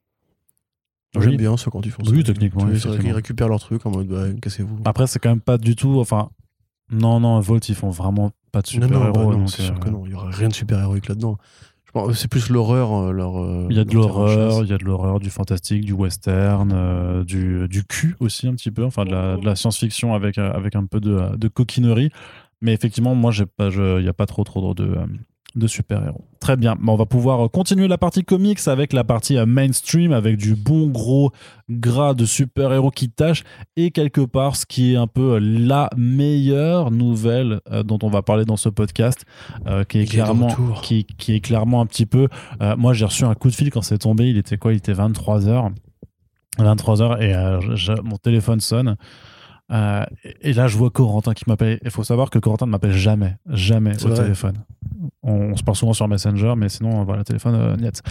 [1.21, 1.37] J'aime Oui.
[1.37, 2.11] bien ceux quand ils font ça.
[2.11, 2.67] Oui, techniquement.
[2.69, 4.79] Ils récupèrent leur truc en mode, bah, cassez-vous.
[4.85, 5.99] Après, c'est quand même pas du tout.
[5.99, 6.29] Enfin,
[6.91, 9.31] non, non, Volt, ils font vraiment pas de non, non, bah super-héros.
[9.31, 10.03] non, donc, c'est sûr euh, que non.
[10.05, 11.37] Il y aura rien de super-héroïque là-dedans.
[12.13, 13.37] C'est plus l'horreur, euh, leur.
[13.41, 16.71] euh, Il y a de l'horreur, il y a de l'horreur, du fantastique, du western,
[16.73, 20.37] euh, du, du cul aussi un petit peu, enfin de la, de la science-fiction avec,
[20.37, 22.09] euh, avec un peu de, de coquinerie.
[22.61, 25.05] Mais effectivement, moi, il n'y a pas trop trop de, euh,
[25.55, 26.23] de super-héros.
[26.39, 26.75] Très bien.
[26.79, 30.53] Bon, on va pouvoir continuer la partie comics avec la partie euh, mainstream, avec du
[30.55, 31.31] bon gros
[31.69, 33.43] gras de super-héros qui tâche
[33.77, 38.21] et quelque part ce qui est un peu la meilleure nouvelle euh, dont on va
[38.21, 39.25] parler dans ce podcast,
[39.65, 40.53] euh, qui est Il clairement
[40.83, 42.27] qui, qui est clairement un petit peu.
[42.61, 44.29] euh, moi, j'ai reçu un coup de fil quand c'est tombé.
[44.29, 44.73] Il était quoi?
[44.73, 45.71] Il était 23h.
[46.59, 48.95] 23h et euh, je- mon téléphone sonne.
[49.71, 51.79] Euh, et et là, je vois Corentin qui m'appelle.
[51.83, 54.23] Il faut savoir que Corentin ne m'appelle jamais, jamais au vrai.
[54.23, 54.63] téléphone.
[55.23, 58.01] On, on se parle souvent sur Messenger, mais sinon, voilà, téléphone, euh, niet.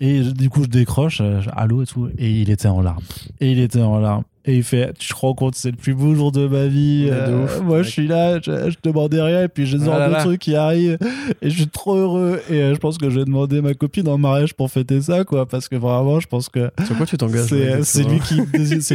[0.00, 3.02] Et du coup, je décroche, euh, allô et tout, et il était en larmes.
[3.40, 4.24] Et il était en larmes.
[4.48, 7.08] Et il fait, tu te rends compte, c'est le plus beau jour de ma vie.
[7.10, 7.86] Ouais, de Euh, ouf, moi, mec.
[7.86, 10.20] je suis là, je, je demandais rien, et puis j'ai ce genre de là.
[10.20, 10.98] trucs qui arrivent.
[11.42, 12.40] Et je suis trop heureux.
[12.48, 15.24] Et euh, je pense que je vais demander ma copine en mariage pour fêter ça,
[15.24, 18.20] quoi, parce que vraiment, je pense que Sur quoi tu t'engages c'est c'est lui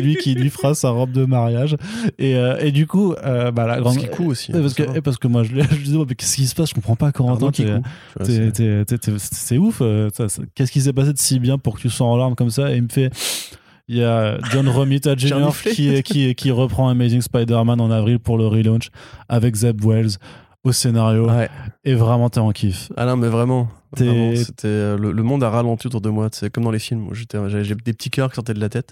[0.01, 1.75] lui qui lui fera sa robe de mariage
[2.17, 4.51] et, euh, et du coup euh, bah la grande Ce qui est cool aussi.
[4.51, 6.69] parce que parce que moi je lui je lui dis mais qu'est-ce qui se passe?
[6.69, 7.51] Je comprends pas Corentin
[9.19, 10.09] c'est- ouf euh,
[10.55, 12.71] qu'est-ce qui s'est passé de si bien pour que tu sois en larmes comme ça?
[12.71, 13.09] Et il me fait
[13.91, 15.49] il y a John Romita Jr.
[15.73, 18.87] qui, qui, qui reprend Amazing Spider-Man en avril pour le relaunch
[19.27, 20.11] avec Zeb Wells
[20.63, 21.49] au scénario Ouais.
[21.83, 23.67] et vraiment t'es en kiff Ah non, mais vraiment.
[24.05, 26.29] Vraiment, c'était euh, le, le monde a ralenti autour de moi.
[26.31, 27.07] C'est comme dans les films.
[27.09, 28.91] où j'étais- J'avais j'ai des petits cœurs qui sortaient de la tête.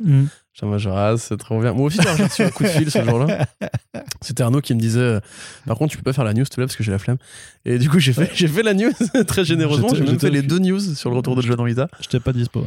[0.53, 1.73] J'étais en mode genre, ah, c'est trop bien.
[1.73, 3.45] Moi aussi, j'ai reçu un coup de fil ce jour-là.
[4.21, 5.19] C'était Arnaud qui me disait euh,
[5.65, 7.17] Par contre, tu peux pas faire la news, te plaît, parce que j'ai la flemme.
[7.65, 8.91] Et du coup, j'ai fait, j'ai fait la news
[9.27, 9.87] très généreusement.
[9.89, 11.87] J'étais- J'ai même j'étais fait les deux news sur le retour de John Rita.
[12.01, 12.63] j'étais pas dispo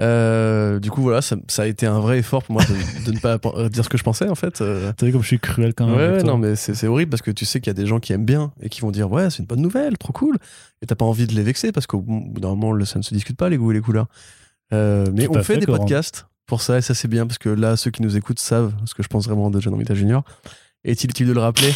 [0.00, 3.12] Euh, du coup, voilà, ça, ça a été un vrai effort pour moi de, de
[3.14, 4.60] ne pas dire ce que je pensais, en fait.
[4.60, 7.10] Euh, t'as vu comme je suis cruel quand même Ouais, non, mais c'est c'est horrible
[7.10, 8.90] parce que tu sais qu'il y a des gens qui aiment bien et qui vont
[8.90, 10.36] dire Ouais, c'est une bonne nouvelle, trop cool.
[10.80, 13.14] Et t'as pas envie de les vexer parce qu'au bout d'un moment, ça ne se
[13.14, 14.06] discute pas, les goûts et les couleurs.
[14.72, 17.48] Euh, mais on fait, fait, des podcasts pour ça et ça, c'est bien parce que
[17.48, 20.20] là, ceux qui nous écoutent savent ce que je pense vraiment de John Romita Jr.
[20.84, 21.72] Est-il utile de le rappeler?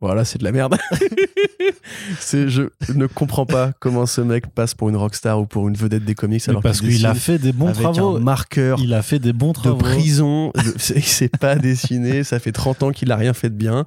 [0.00, 0.76] Voilà, c'est de la merde.
[2.18, 5.76] c'est, je ne comprends pas comment ce mec passe pour une rockstar ou pour une
[5.76, 8.94] vedette des comics alors parce qu'il a fait des bons avec travaux un marqueur il
[8.94, 10.48] a fait des bons de travaux prison.
[10.48, 12.24] de- Il s'est pas dessiné.
[12.24, 13.86] Ça fait 30 ans qu'il a rien fait de bien.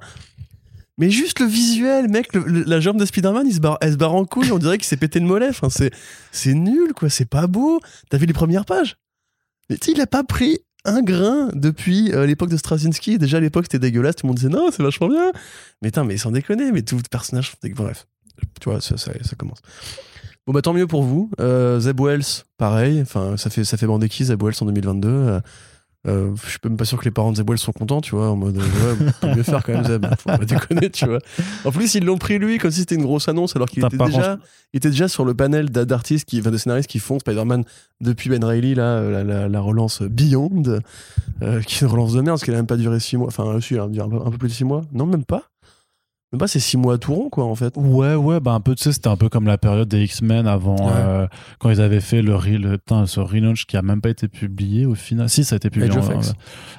[0.98, 3.46] Mais juste le visuel, mec, la jambe de Spider-Man,
[3.80, 4.50] elle se barre en couille.
[4.50, 5.48] On dirait qu'il s'est pété le mollet.
[5.50, 7.10] Enfin, c'est, nul, quoi.
[7.10, 7.80] C'est pas beau.
[8.08, 8.96] T'as vu les premières pages?
[9.68, 13.18] Mais tu il a pas pris un grain depuis euh, l'époque de Straczynski.
[13.18, 14.16] Déjà, à l'époque, c'était dégueulasse.
[14.16, 15.32] Tout le monde disait non, c'est vachement bien.
[15.82, 17.52] Mais putain, mais sans déconner, mais tout le personnage.
[17.62, 18.06] Bref,
[18.60, 18.96] tu vois, ça,
[19.36, 19.60] commence.
[20.46, 21.30] Bon, bah tant mieux pour vous.
[21.40, 23.02] Euh, Zeb Wells, pareil.
[23.02, 25.40] Enfin, ça fait, ça fait bander qui, Zeb Wells en 2022 euh,
[26.06, 28.30] Euh, je suis même pas sûr que les parents de Zeb sont contents, tu vois,
[28.30, 30.06] en mode, euh, ouais, peut mieux faire quand même, Zeb.
[30.18, 31.18] Faut pas déconner, tu vois.
[31.64, 33.96] En plus, ils l'ont pris lui comme si c'était une grosse annonce, alors qu'il était
[34.12, 34.38] déjà,
[34.72, 37.64] il était déjà sur le panel d'a- d'artistes, qui, enfin, de scénaristes qui font Spider-Man
[38.00, 40.62] depuis Ben Reilly, là, euh, la, la- la relance Beyond,
[41.42, 43.26] euh, qui est une relance de merde, parce qu'elle a même pas duré 6 mois.
[43.28, 44.82] Enfin, si, elle a duré un peu, un peu plus de 6 mois.
[44.92, 45.42] Non, même pas.
[46.38, 47.74] Pas, c'est 6 mois tout rond, quoi, en fait.
[47.76, 50.46] Ouais, ouais, bah un peu, tu sais, c'était un peu comme la période des X-Men
[50.46, 50.92] avant, Ouais.
[50.96, 51.26] euh,
[51.58, 54.86] quand ils avaient fait le, le putain, ce relaunch qui a même pas été publié
[54.86, 55.28] au final.
[55.28, 55.90] Si, ça a été publié.
[55.96, 56.32] Of en- X.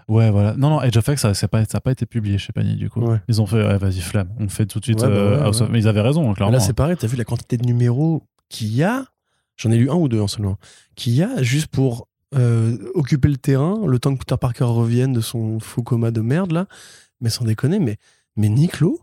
[0.08, 0.56] Ouais, voilà.
[0.58, 2.76] Non, non, Age of X, ça n'a pas, ça a pas été publié chez Panini,
[2.76, 3.02] du coup.
[3.02, 3.20] Ouais.
[3.28, 4.30] Ils ont fait, ouais, vas-y, flamme.
[4.40, 5.70] On fait tout de suite Ouais, bah euh, House of-.
[5.72, 6.54] Mais ils avaient raison, clairement.
[6.54, 9.06] Là, c'est pareil, t'as vu la quantité de numéros qu'il y a?
[9.58, 10.58] J'en ai lu un ou deux en seulement.
[10.96, 15.14] Qu'il y a juste pour euh, occuper le terrain, le temps que Peter Parker revienne
[15.14, 16.68] de son faux coma de merde, là.
[17.22, 17.98] Mais sans déconner, mais,
[18.36, 19.00] mais Niclo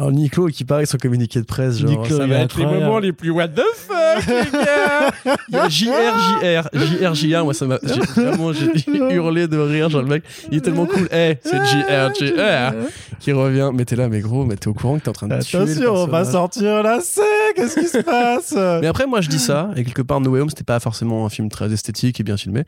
[0.00, 3.12] alors Niclo qui paraît son communiqué de presse, genre ça va être les moments les
[3.12, 5.10] plus what the fuck les gars.
[5.48, 5.92] Il y a JR,
[6.40, 7.78] JR, JR, JR, moi ça m'a
[8.16, 8.70] vraiment j'ai
[9.14, 12.74] hurlé de rire, genre le mec il est tellement cool, Eh, c'est JR, JR
[13.18, 15.28] qui revient, mais t'es là mais gros, mais t'es au courant que t'es en train
[15.28, 17.20] de tuer le Attention, on va sortir la C
[17.54, 18.54] Qu'est-ce qui se passe?
[18.80, 21.26] Mais après, moi, je dis ça, et quelque part, No Way Home, c'était pas forcément
[21.26, 22.64] un film très esthétique et bien filmé.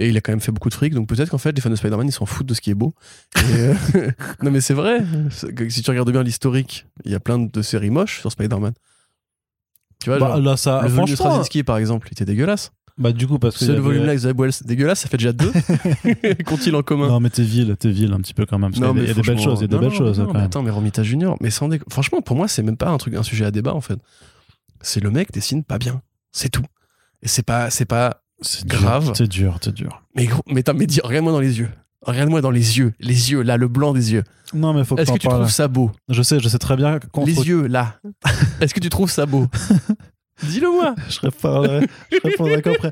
[0.00, 1.70] Et il a quand même fait beaucoup de fric, donc peut-être qu'en fait, les fans
[1.70, 2.94] de Spider-Man, ils s'en foutent de ce qui est beau.
[3.36, 3.40] Et,
[3.96, 4.10] euh,
[4.42, 5.04] non, mais c'est vrai.
[5.30, 8.74] C'est Si tu regardes bien l'historique, il y a plein de séries moches sur Spider-Man.
[10.00, 12.24] Tu vois, Bah, genre, là, ça, le volume de franchement, Straczynski, par exemple, il était
[12.24, 12.70] dégueulasse.
[12.96, 13.60] bah, du coup, parce que.
[13.60, 15.50] Ce il y avait- volume-là, avec Wells, dégueulasse, ça fait déjà deux.
[16.46, 17.08] Qu'ont-ils en commun?
[17.08, 18.70] Non, mais t'es vil, t'es vil un petit peu quand même.
[18.72, 19.94] Parce des- il y a des belles choses, il y a des non, belles non,
[19.96, 20.46] choses non, quand mais même.
[20.46, 23.14] Attends, mais Romita Junior, mais sans déco- franchement, pour moi, c'est même pas un truc,
[23.14, 23.98] un sujet à débat en fait.
[24.80, 26.62] C'est le mec dessine pas bien, c'est tout.
[27.22, 28.22] Et c'est pas, c'est pas.
[28.40, 29.12] C'est grave.
[29.14, 30.02] C'est dur, c'est dur.
[30.14, 31.70] Mais gros, mais, mais dis, regarde-moi dans les yeux.
[32.02, 34.22] Regarde-moi dans les yeux, les yeux là, le blanc des yeux.
[34.54, 35.40] Non, mais faut que Est-ce que tu parles.
[35.40, 35.90] trouves ça beau?
[36.08, 37.96] Je sais, je sais très bien contre Les yeux là.
[38.60, 39.46] Est-ce que tu trouves ça beau?
[40.44, 40.94] Dis-le moi.
[41.08, 42.90] je répondrai, je répondrai qu'en pré-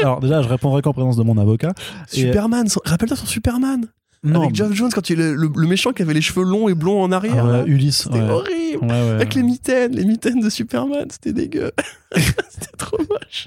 [0.00, 1.74] Alors déjà, je répondrai qu'en présence de mon avocat.
[2.14, 3.86] Et- Superman, son- rappelle-toi son Superman.
[4.26, 6.68] Non, Avec Geoff Jones quand il est le, le méchant qui avait les cheveux longs
[6.68, 7.44] et blonds en ah arrière.
[7.44, 7.64] ouais, là.
[7.66, 8.02] Ulysse.
[8.04, 8.28] C'était ouais.
[8.30, 8.84] horrible.
[8.84, 9.10] Ouais, ouais.
[9.12, 11.70] Avec les mitaines, les mitaines de Superman, c'était dégueu.
[12.14, 13.46] c'était trop moche.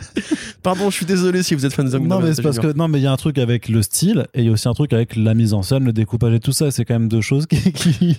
[0.63, 2.07] Pardon, je suis désolé si vous êtes fan de Zombie.
[2.07, 4.27] Non mais c'est parce que non mais il y a un truc avec le style
[4.33, 6.39] et il y a aussi un truc avec la mise en scène, le découpage et
[6.39, 6.71] tout ça.
[6.71, 7.57] C'est quand même deux choses qui.
[7.73, 8.17] qui-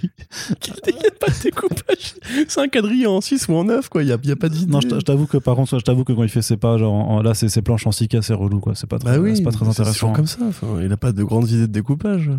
[0.87, 2.15] Il n'y a pas de découpage.
[2.49, 4.03] C'est un quadrille en 6 ou en 9, quoi.
[4.03, 4.71] Il n'y a, y a pas d'idée.
[4.71, 6.57] Non, je t'a- je t'avoue que par contre, je t'avoue que quand il fait ses
[6.57, 8.75] pas, genre en- là, c'est ses planches en 6K, c'est relou quoi.
[8.75, 9.93] C'est pas très, Bah oui, c'est pas très intéressant.
[9.93, 10.39] toujours comme ça.
[10.49, 12.31] Enfin, il n'a pas de grandes idées de découpage.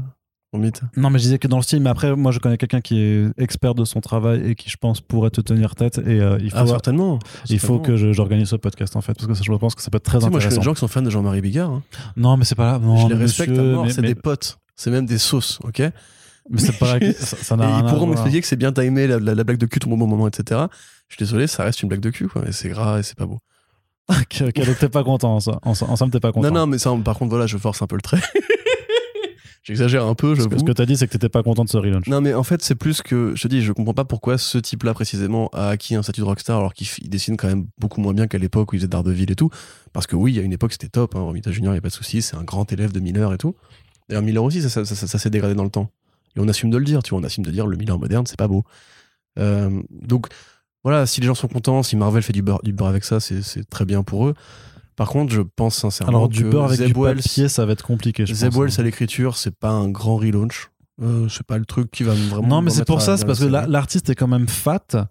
[0.54, 0.82] Mythe.
[0.97, 2.99] Non, mais je disais que dans le style, mais après, moi, je connais quelqu'un qui
[2.99, 5.97] est expert de son travail et qui, je pense, pourrait te tenir tête.
[5.99, 7.20] Et euh, il faut, Ah, certainement.
[7.49, 9.89] il faut que j'organise ce podcast, en fait, parce que ça, je pense que ça
[9.89, 10.62] peut être très Tu sais, moi, je intéressant.
[10.62, 11.70] des gens qui sont fans de Jean-Marie Bigard.
[11.72, 11.84] hein.
[12.18, 12.80] Non, mais c'est pas là.
[12.80, 14.58] Non, je les respecte C'est mais- des potes.
[14.76, 15.80] C'est même des sauces, ok
[16.49, 19.36] Mais c'est pas ça ça n'a ils pourront m'expliquer que c'est bien timé la, la-
[19.36, 20.62] la blague de cul au bon moment, etc.
[21.08, 22.41] Je suis désolé, ça reste une blague de cul, quoi.
[22.47, 23.39] Et c'est gras et c'est pas beau.
[24.10, 25.60] Ok, ok, donc t'es pas content, en ça.
[25.64, 26.49] En, en somme, t'es pas content.
[26.49, 28.20] Non, non, mais ça, par contre, voilà, je force un peu le trait.
[29.64, 31.78] J'exagère un peu, que ce que t'as dit, c'est que t'étais pas content de ce
[31.78, 32.07] relaunch.
[32.07, 33.34] Non, mais en fait, c'est plus que.
[33.36, 36.26] Je te dis, je comprends pas pourquoi ce type-là, précisément, a acquis un statut de
[36.26, 39.32] rockstar alors qu'il dessine quand même beaucoup moins bien qu'à l'époque où il faisait Daredevil
[39.32, 39.51] et tout.
[39.93, 41.16] Parce que oui, a une époque, c'était top.
[41.16, 42.24] Hein, Romita Junior, il n'y a pas de souci.
[42.24, 43.55] C'est un grand élève de Miller et tout.
[44.09, 45.91] D'ailleurs, Miller aussi, ça, ça, ça- ça s'est dégradé dans le temps.
[46.36, 47.20] Et on assume de le dire, tu vois.
[47.20, 48.64] On assume de dire le Miller moderne, c'est pas beau.
[49.38, 50.28] Euh, donc,
[50.84, 53.20] voilà, si les gens sont contents, si Marvel fait du beurre, du beurre avec ça,
[53.20, 54.34] c'est très bien pour eux.
[55.02, 56.10] Par contre, je pense sincèrement.
[56.16, 58.52] Alors, du que beurre avec Zeb du Wells- papier, ça va être compliqué, je Zeb
[58.52, 58.60] pense.
[58.60, 60.70] Wells à l'écriture, c'est pas un grand relaunch.
[61.02, 62.47] Euh, c'est pas le truc qui va me vraiment.
[62.47, 65.08] Non, mais c'est pour ça, c'est parce que l'artiste est quand même fat.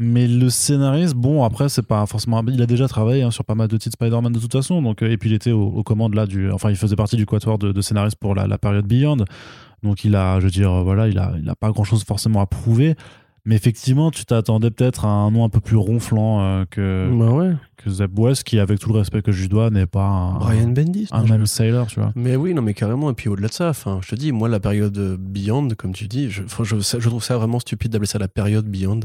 [0.00, 2.40] Mais le scénariste, bon, après, c'est pas forcément.
[2.46, 4.80] Il a déjà travaillé hein, sur pas mal de titres Spider-Man de toute façon.
[4.80, 6.52] Donc, euh, et puis, il était aux, aux commandes là du.
[6.52, 9.16] Enfin, il faisait partie du quatuor de, de scénaristes pour la, la période Beyond.
[9.82, 12.04] Donc, il a, je veux dire, euh, voilà, il a, il a pas grand chose
[12.04, 12.94] forcément à prouver.
[13.48, 17.32] Mais effectivement, tu t'attendais peut-être à un nom un peu plus ronflant euh, que, Bah
[17.32, 17.54] ouais.
[17.78, 20.34] que Zeb Wells, qui, avec tout le respect que je lui dois, n'est pas un,
[20.38, 21.08] Brian Bendis.
[21.12, 22.12] un même sailor, tu vois.
[22.14, 23.08] Mais oui, non, mais carrément.
[23.10, 26.08] Et puis au-delà de ça, enfin, je te dis, moi, la période Beyond, comme tu
[26.08, 29.00] dis, je, enfin, je, je trouve ça vraiment stupide d'appeler ça la période Beyond.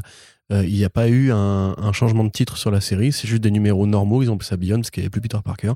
[0.52, 3.26] Euh, Il n'y a pas eu un, un changement de titre sur la série, c'est
[3.26, 4.22] juste des numéros normaux.
[4.22, 5.72] Ils ont appelé ça Beyond parce qu'il n'y avait plus Peter Parker.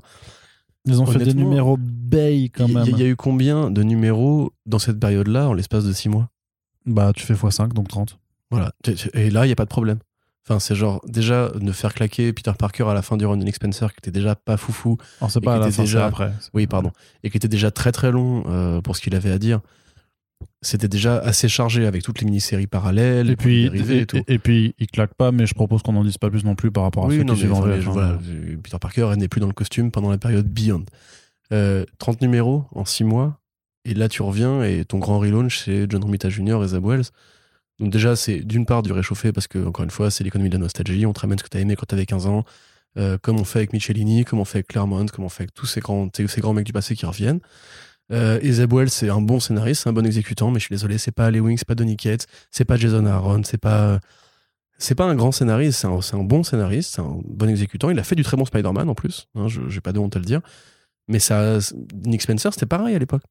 [0.85, 2.85] Ils ont fait des numéros Bay quand Il y, même.
[2.87, 6.29] il y a eu combien de numéros dans cette période-là en l'espace de 6 mois?
[6.85, 8.19] Bah, tu fais x5, donc 30.
[8.51, 8.71] Voilà.
[9.13, 9.99] Et là, il n'y a pas de problème.
[10.47, 13.43] Enfin, c'est genre, déjà, ne faire claquer Peter Parker à la fin du run de
[13.43, 14.97] Nick Spencer, qui était déjà pas foufou,
[15.27, 16.31] c'est Et pas à qui la était fin, déjà- après.
[16.55, 16.91] oui, pardon,
[17.23, 19.59] et qui était déjà très très long euh, pour ce qu'il avait à dire.
[20.61, 24.17] C'était déjà assez chargé avec toutes les mini-séries parallèles, Et puis, dérivés et, et tout.
[24.17, 26.55] et- et puis, il claque pas, mais je propose qu'on n'en dise pas plus non
[26.55, 27.79] plus par rapport à oui, ceux non, qui suivent enfin, hein.
[27.85, 28.17] voilà,
[28.63, 30.85] Peter Parker n'est plus dans le costume pendant la période Beyond.
[31.51, 33.39] Euh, 30 numéros en 6 mois,
[33.85, 36.61] et là tu reviens et ton grand relaunch c'est John Romita Jr.
[36.63, 37.05] et Zeb Wells.
[37.79, 40.55] Donc déjà c'est d'une part du réchauffé parce que encore une fois c'est l'économie de
[40.55, 42.43] la nostalgie, on te ramène ce que t'as aimé quand t'avais 15 ans,
[42.97, 45.53] euh, comme on fait avec Michelini, comme on fait avec Claremont, comme on fait avec
[45.53, 47.39] tous ces grands, ces, mecs du passé qui reviennent.
[48.11, 48.39] Euh,
[48.87, 51.39] c'est un bon scénariste, c'est un bon exécutant, mais je suis désolé, c'est pas Ali
[51.39, 53.99] Wing, c'est pas Donny Cates, c'est pas Jason Aaron, c'est pas.
[54.81, 57.89] C'est pas un grand scénariste, c'est un, c'est un bon scénariste, c'est un bon exécutant.
[57.89, 60.15] Il a fait du très bon Spider-Man en plus, hein, je j'ai pas de honte
[60.15, 60.41] à le dire.
[61.09, 61.59] Mais ça,
[62.05, 63.23] Nick Spencer, c'était pareil à l'époque.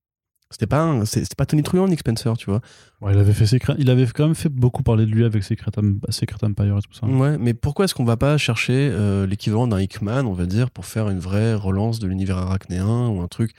[0.50, 2.62] C'était pas, c'était pas Tony Truant, Nick Spencer, tu vois.
[3.02, 5.44] Ouais, il avait fait Secret- il avait quand même fait beaucoup parler de lui avec
[5.44, 5.70] Secret,
[6.08, 7.06] Secret Empire et tout ça.
[7.06, 10.70] Ouais, mais pourquoi est-ce qu'on va pas chercher euh, l'équivalent d'un Hickman, on va dire,
[10.70, 13.52] pour faire une vraie relance de l'univers arachnéen ou un truc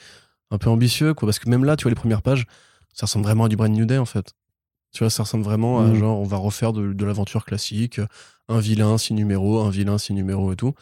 [0.49, 1.27] un peu ambitieux, quoi?
[1.27, 2.47] Parce que même là, tu vois, les premières pages,
[2.93, 4.33] ça ressemble vraiment à du Brand New Day, en fait.
[4.91, 5.95] Tu vois, ça ressemble vraiment à Mm.
[5.95, 8.01] genre, on va refaire de, de l'aventure classique,
[8.47, 10.73] un vilain, six numéros, un vilain, six numéros et tout.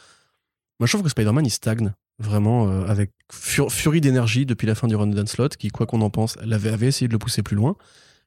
[0.80, 4.74] Moi, je trouve que Spider-Man, il stagne vraiment euh, avec fur- furie d'énergie depuis la
[4.74, 7.18] fin du run d'Unslot, qui, quoi qu'on en pense, elle avait, avait essayé de le
[7.18, 7.76] pousser plus loin.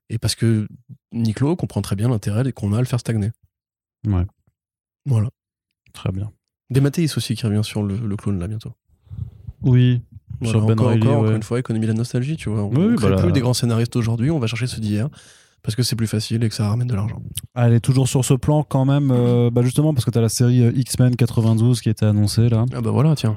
[0.10, 0.68] Et parce que
[1.14, 3.32] Niclo comprend très bien l'intérêt qu'on a à le faire stagner.
[4.06, 4.26] Ouais.
[5.06, 5.30] Voilà.
[5.94, 6.32] Très bien.
[6.70, 8.74] Dematteis aussi qui revient sur le, le clone là bientôt.
[9.62, 10.02] Oui.
[10.40, 11.20] Voilà, Sur Ben encore, Reilly, encore, ouais.
[11.28, 12.64] encore une fois, économie de la nostalgie, tu vois.
[12.64, 15.10] On Oui, ne crée bah plus des grands scénaristes aujourd'hui, on va chercher ceux d'hier
[15.64, 17.22] parce que c'est plus facile et que ça ramène de l'argent.
[17.56, 20.22] Elle est toujours sur ce plan quand même, euh, bah justement parce que tu as
[20.22, 22.66] la série euh, X-Men 92 qui était annoncée là.
[22.74, 23.36] Ah bah voilà, tiens.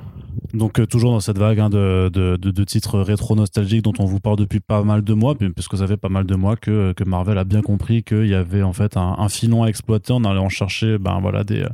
[0.53, 3.93] Donc euh, toujours dans cette vague hein, de, de, de- de titres rétro nostalgiques dont
[3.99, 6.35] on vous parle depuis pas mal de mois, puis- puisque ça fait pas mal de
[6.35, 9.63] mois que, que Marvel a bien compris qu'il y avait en fait un, un filon
[9.63, 11.65] à exploiter en allant chercher ben voilà des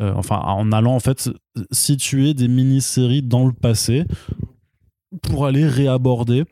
[0.00, 1.30] euh, enfin en allant en fait
[1.72, 4.04] situer des mini-séries dans le passé
[5.22, 6.44] pour aller réaborder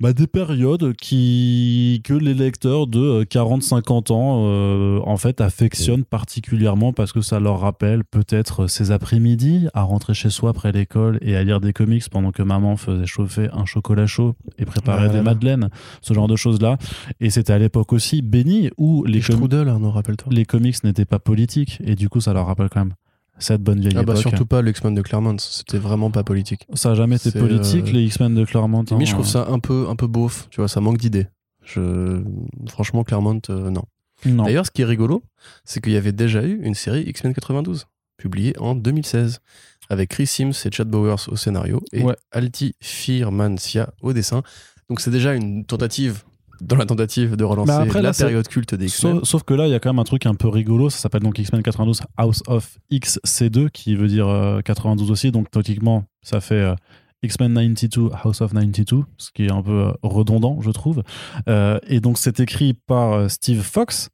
[0.00, 6.92] bah, des périodes qui que les lecteurs de 40-50 ans euh, en fait affectionnent particulièrement
[6.92, 11.36] parce que ça leur rappelle peut-être ces après-midi à rentrer chez soi après l'école et
[11.36, 15.20] à lire des comics pendant que maman faisait chauffer un chocolat chaud et préparait des
[15.22, 15.68] madeleines,
[16.00, 16.78] ce genre de choses là.
[17.20, 19.92] Et c'était à l'époque aussi béni où les, Les com- hein, non,
[20.30, 22.94] les comics n'étaient pas politiques et du coup ça leur rappelle quand même
[23.40, 24.22] cette bonne vieille Ah bah époque.
[24.22, 26.66] surtout pas le X-Men de Claremont, c'était vraiment pas politique.
[26.74, 28.84] Ça a jamais été politique euh, les X-Men de Claremont.
[28.90, 29.04] Mais hein.
[29.04, 31.26] je trouve ça un peu, un peu beauf, tu vois, ça manque d'idées.
[31.64, 32.22] Je...
[32.68, 33.84] Franchement, Claremont, euh, non.
[34.26, 34.44] Non.
[34.44, 35.22] D'ailleurs, ce qui est rigolo,
[35.64, 37.86] c'est qu'il y avait déjà eu une série X-Men 92,
[38.18, 39.40] publiée en 2016,
[39.88, 42.16] avec Chris Sims et Chad Bowers au scénario et Ouais.
[42.30, 44.42] Alti Firmancia au dessin.
[44.88, 46.24] Donc c'est déjà une tentative,
[46.60, 49.16] dans la tentative de relancer après, la là, période culte des X-Men.
[49.16, 50.90] Sauf, sauf que là, il y a quand même un truc un peu rigolo.
[50.90, 55.30] Ça s'appelle donc X-Men 92 House of XC2, qui veut dire euh, 92 aussi.
[55.30, 56.74] Donc, techniquement, ça fait euh,
[57.22, 61.02] X-Men 92 House of 92, ce qui est un peu euh, redondant, je trouve.
[61.48, 64.10] Euh, et donc, c'est écrit par euh, Steve Fox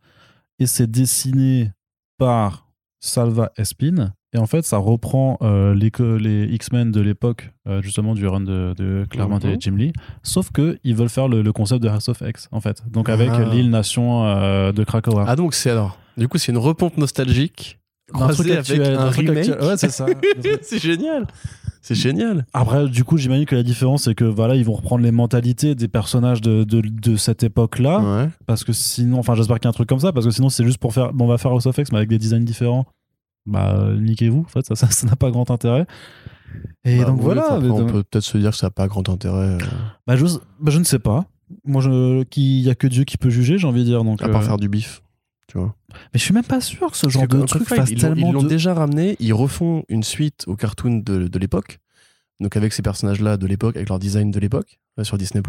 [0.59, 1.71] et c'est dessiné
[2.19, 2.66] par
[3.07, 4.13] Salva Espin.
[4.35, 8.41] Et en fait, ça reprend euh, les, les X-Men de l'époque, euh, justement, du run
[8.41, 9.61] de, de Claremont et Mhm.
[9.61, 9.93] Jim Lee.
[10.23, 12.83] Sauf qu'ils veulent faire le, le concept de House of X, en fait.
[12.91, 13.45] Donc, avec Ah.
[13.51, 15.25] l'île-nation euh, de Krakoa.
[15.27, 17.79] Ah donc c'est alors, du coup c'est une repompe nostalgique
[18.13, 19.39] Un truc croisée avec actuel, un remake.
[19.49, 19.59] actuel.
[19.63, 20.07] Ouais, c'est ça.
[20.63, 21.27] c'est génial,
[21.81, 22.45] c'est génial.
[22.53, 25.75] Après, du coup, j'imagine que la différence, c'est que voilà, ils vont reprendre les mentalités
[25.75, 28.01] des personnages de, de, de cette époque-là.
[28.01, 28.29] Ouais.
[28.47, 30.49] Parce que sinon, enfin, j'espère qu'il y a un truc comme ça, parce que sinon,
[30.51, 31.13] c'est juste pour faire.
[31.13, 32.85] Bon, on va faire House of X, mais avec des designs différents.
[33.47, 34.41] Bah, niquez-vous.
[34.41, 35.87] En fait, ça, ça ça n'a pas grand intérêt.
[36.85, 37.59] Et Bah donc oui, voilà.
[37.61, 39.59] mais on donc- peut peut-être se dire que ça n'a pas grand intérêt, euh,
[40.07, 40.25] bah, je,
[40.61, 41.27] bah, je ne sais pas.
[41.65, 44.03] Moi, je, qui, y a que Dieu qui peut juger, j'ai envie de dire.
[44.05, 45.03] Donc, à part euh, faire du bif.
[45.49, 45.77] Tu vois.
[45.93, 48.01] Mais je suis même pas sûr que ce genre que, de truc fasse ils l'ont-
[48.01, 48.49] tellement Ils l'ont de.
[48.49, 51.79] déjà ramené, ils refont une suite au cartoon de, de l'époque,
[52.41, 55.43] donc avec ces personnages-là de l'époque, avec leur design de l'époque, euh, sur Disney+.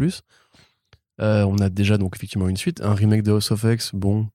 [1.20, 4.28] Euh, on a déjà donc effectivement une suite, un remake de House of X, bon...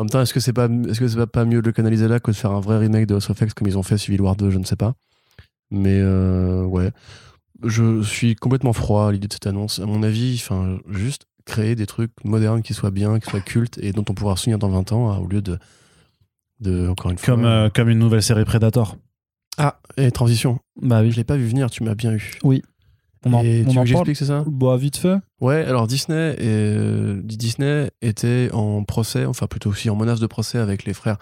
[0.00, 2.08] En même temps, est-ce que c'est pas, est-ce que c'est pas, mieux de le canaliser
[2.08, 3.98] là que de faire un vrai remake de House of X comme ils ont fait
[3.98, 4.94] Civil War 2, je ne sais pas.
[5.70, 6.90] Mais euh, ouais,
[7.62, 9.78] je suis complètement froid à l'idée de cette annonce.
[9.78, 13.76] À mon avis, enfin, juste créer des trucs modernes qui soient bien, qui soient cultes
[13.82, 15.58] et dont on pourra se souvenir dans 20 ans, hein, au lieu de,
[16.60, 17.34] de encore une fois.
[17.34, 18.96] Comme, euh, comme une nouvelle série Predator.
[19.58, 20.60] Ah, et transition.
[20.80, 21.14] Bah Je oui.
[21.14, 22.38] l'ai pas vu venir, tu m'as bien eu.
[23.26, 24.06] On en, et on tu veux en que parle.
[24.06, 25.16] j'explique, c'est ça Bah, vite fait.
[25.40, 30.58] Ouais, alors Disney, euh, Disney était en procès, enfin plutôt aussi en menace de procès
[30.58, 31.18] avec les frères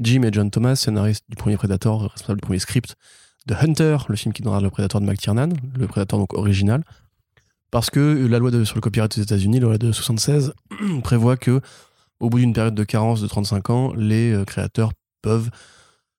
[0.00, 2.96] Jim et John Thomas, scénaristes du premier Predator, responsable du premier script
[3.46, 6.82] de Hunter, le film qui donnera le Predator de McTiernan, le Predator donc original,
[7.70, 10.52] parce que la loi de- sur le copyright aux États-Unis, la loi de 76,
[11.04, 11.60] prévoit que
[12.20, 14.90] au bout d'une période de carence de 35 ans, les euh, créateurs
[15.22, 15.50] peuvent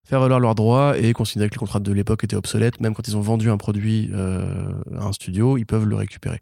[0.08, 3.08] faire valoir leurs droits et considérer que les contrats de l'époque étaient obsolètes, même quand
[3.10, 6.40] ils ont vendu un produit euh, à un studio, ils peuvent le récupérer.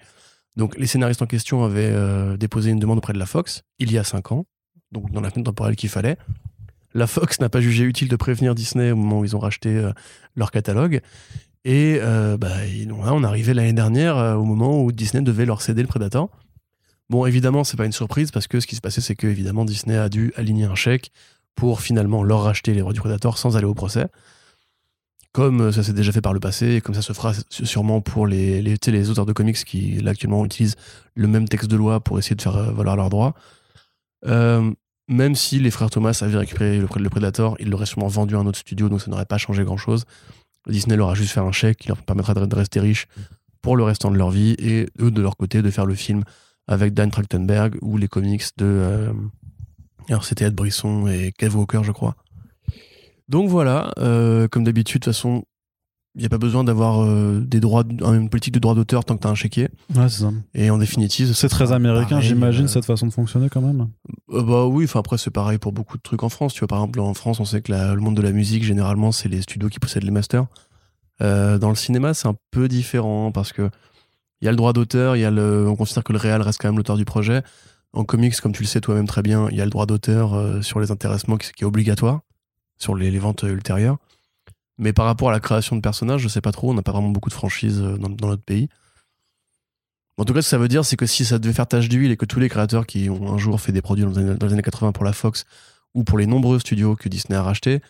[0.56, 3.92] Donc les scénaristes en question avaient euh, déposé une demande auprès de la Fox il
[3.92, 4.46] y a 5 ans,
[4.92, 6.18] donc dans la fenêtre temporelle qu'il fallait.
[6.94, 9.70] La Fox n'a pas jugé utile de prévenir Disney au moment où ils ont racheté
[9.70, 9.92] euh,
[10.36, 11.02] leur catalogue.
[11.68, 12.00] Et
[12.40, 12.52] bah,
[12.88, 16.30] on arrivait l'année dernière au moment où Disney devait leur céder le Predator.
[17.10, 19.66] Bon, évidemment, c'est pas une surprise parce que ce qui s'est passé, c'est que évidemment
[19.66, 21.12] Disney a dû aligner un chèque
[21.56, 24.08] pour finalement leur racheter les droits du Predator sans aller au procès.
[25.32, 28.26] comme ça s'est déjà fait par le passé, et comme ça se fera sûrement pour
[28.26, 30.78] les, auteurs de comics qui, là, actuellement, utilisent
[31.14, 33.34] le même texte de loi pour essayer de faire euh, valoir leurs droits.
[34.28, 34.72] Euh,
[35.10, 38.40] même si les frères Thomas avaient récupéré le, le Predator, ils l'auraient sûrement vendu à
[38.40, 40.06] un autre studio, donc ça n'aurait pas changé grand-chose.
[40.68, 43.08] Disney leur a juste fait un chèque qui leur permettra de rester riches
[43.62, 46.24] pour le restant de leur vie, et eux, de leur côté, de faire le film
[46.68, 48.66] avec Dan Trachtenberg ou les comics de...
[48.66, 49.14] euh,
[50.10, 52.16] alors c'était Ed Brisson et Kev Walker, je crois.
[53.28, 55.44] Donc voilà, euh, comme d'habitude, de toute façon,
[56.16, 59.18] il n'y a pas besoin d'avoir euh, des droits, une politique de droit d'auteur tant
[59.18, 59.70] que tu as un chéquier.
[59.96, 60.32] Ouais, c'est ça.
[60.54, 63.90] Et en définitive, C'est très américain, j'imagine, euh, cette façon de fonctionner quand même.
[64.30, 66.54] Bah oui, enfin après c'est pareil pour beaucoup de trucs en France.
[66.54, 68.64] Tu vois, par exemple en France, on sait que la- le monde de la musique
[68.64, 70.46] généralement c'est les studios qui possèdent les masters.
[71.20, 73.70] Dans le cinéma, c'est un peu différent parce que
[74.42, 76.42] il y a le droit d'auteur, il y a le, on considère que le réal
[76.42, 77.42] reste quand même l'auteur du projet.
[77.96, 80.34] En comics, comme tu le sais toi-même très bien, il y a le droit d'auteur
[80.34, 82.22] euh, sur les intéressements qui, qui est obligatoire
[82.78, 83.98] sur les, ventes euh, ultérieures.
[84.78, 86.70] Mais par rapport à la création de personnages, je sais pas trop.
[86.72, 88.68] On n'a pas vraiment beaucoup de franchises euh, dans, notre pays.
[90.18, 91.88] En tout cas, ce que ça veut dire, c'est que si ça devait faire tache
[91.88, 94.18] d'huile et que tous les créateurs qui ont un jour fait des produits dans les
[94.18, 95.46] années, dans les années 80 pour la Fox
[95.94, 97.82] ou pour les nombreux studios que Disney a rachetés,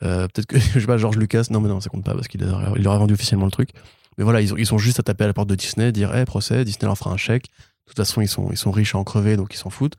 [0.00, 2.42] peut-être que, je sais pas, George Lucas, non mais non, ça compte pas parce qu'il
[2.42, 3.70] leur a vendu officiellement le truc.
[4.18, 6.14] Mais voilà, ils, ont- ils sont juste à taper à la porte de Disney, dire,
[6.14, 7.50] hé, procès, Disney leur fera un chèque.
[7.86, 9.96] De toute façon, ils sont, riches à en crever, donc ils s'en foutent.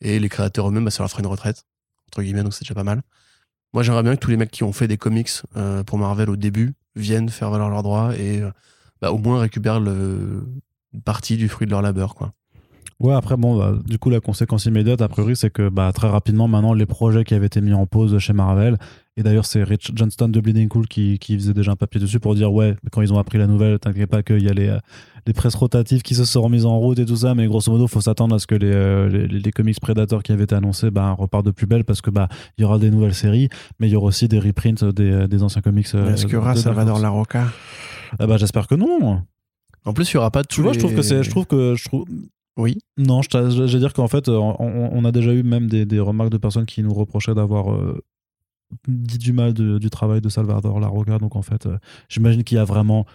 [0.00, 1.64] Et les créateurs eux-mêmes, bah, ça leur fera une retraite,
[2.08, 3.02] entre guillemets, donc c'est déjà pas mal.
[3.74, 6.30] Moi, j'aimerais bien que tous les mecs qui ont fait des comics euh, pour Marvel
[6.30, 8.50] au début viennent faire valoir leurs droits et euh,
[9.02, 10.46] bah, au moins récupèrent le
[10.94, 12.32] une partie du fruit de leur labeur, quoi.
[13.00, 16.08] Ouais, après, bon, bah, du coup, la conséquence immédiate, a priori, c'est que bah, très
[16.08, 18.76] rapidement, maintenant, les projets qui avaient été mis en pause chez Marvel,
[19.18, 22.20] et d'ailleurs, c'est Rich Johnston de Bleeding Cool qui, qui faisait déjà un papier dessus
[22.20, 24.68] pour dire Ouais, quand ils ont appris la nouvelle, t'inquiète pas qu'il y a les,
[24.68, 24.78] euh,
[25.26, 27.86] les presses rotatives qui se sont remises en route et tout ça, mais grosso modo,
[27.88, 30.90] faut s'attendre à ce que les, euh, les, les comics Predator qui avaient été annoncés
[30.90, 33.48] bah, repartent de plus belle parce que bah, il y aura des nouvelles séries,
[33.80, 35.88] mais il y aura aussi des reprints des, des anciens comics.
[35.94, 36.98] euh, Est-ce qu'il y aura Salvador.
[37.00, 37.48] Larocca
[38.18, 39.22] Ah bah, J'espère que non.
[39.84, 41.22] En plus, il y aura pas de Tu vois, je trouve que c'est.
[41.22, 41.74] Je trouve que.
[41.76, 42.04] Je trouve,
[42.56, 42.78] Oui.
[42.98, 45.66] Non, je t'a- je vais dire qu'en fait, euh, on, on a déjà eu même
[45.68, 48.02] des, des remarques de personnes qui nous reprochaient d'avoir euh,
[48.86, 51.18] dit du mal de- du travail de Salvador Larroca.
[51.18, 53.06] Donc en fait, euh, j'imagine qu'il y a vraiment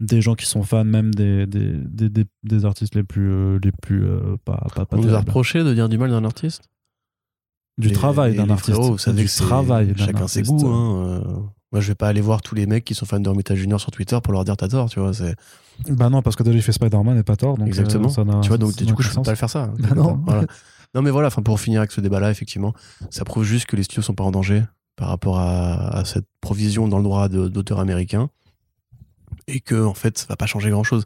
[0.00, 3.58] des gens qui sont fans même des, des, des, des- des artistes les plus, euh,
[3.64, 5.16] les plus euh, pas, pas, pas a terribles.
[5.16, 6.62] reproché de dire du mal d'un artiste?
[7.78, 8.70] du Les- travail d'un artiste.
[8.76, 10.66] frérots, vous savez du travail Chacun ses goûts.
[10.68, 11.22] Hein.
[11.70, 13.78] Moi, je vais pas aller voir tous les mecs qui sont fans de Romita Junior
[13.80, 15.12] sur Twitter pour leur dire t'as tort, tu vois.
[15.14, 15.36] C'est
[15.88, 17.56] Bah non, parce que déjà il fait Spider-Man et pas tort.
[17.56, 18.08] Donc, exactement.
[18.08, 19.64] ça tu vois, donc du coup, je peux pas le faire ça.
[19.64, 20.20] hein, Bah non.
[20.26, 20.44] Voilà.
[20.94, 21.30] Non, mais voilà.
[21.30, 22.72] Pour finir avec ce débat-là, effectivement,
[23.10, 24.62] ça prouve juste que les studios sont pas en danger
[24.98, 28.28] par rapport à, à cette provision dans le droit d'auteur américain
[29.46, 31.04] et que en fait, ça va pas changer grand-chose.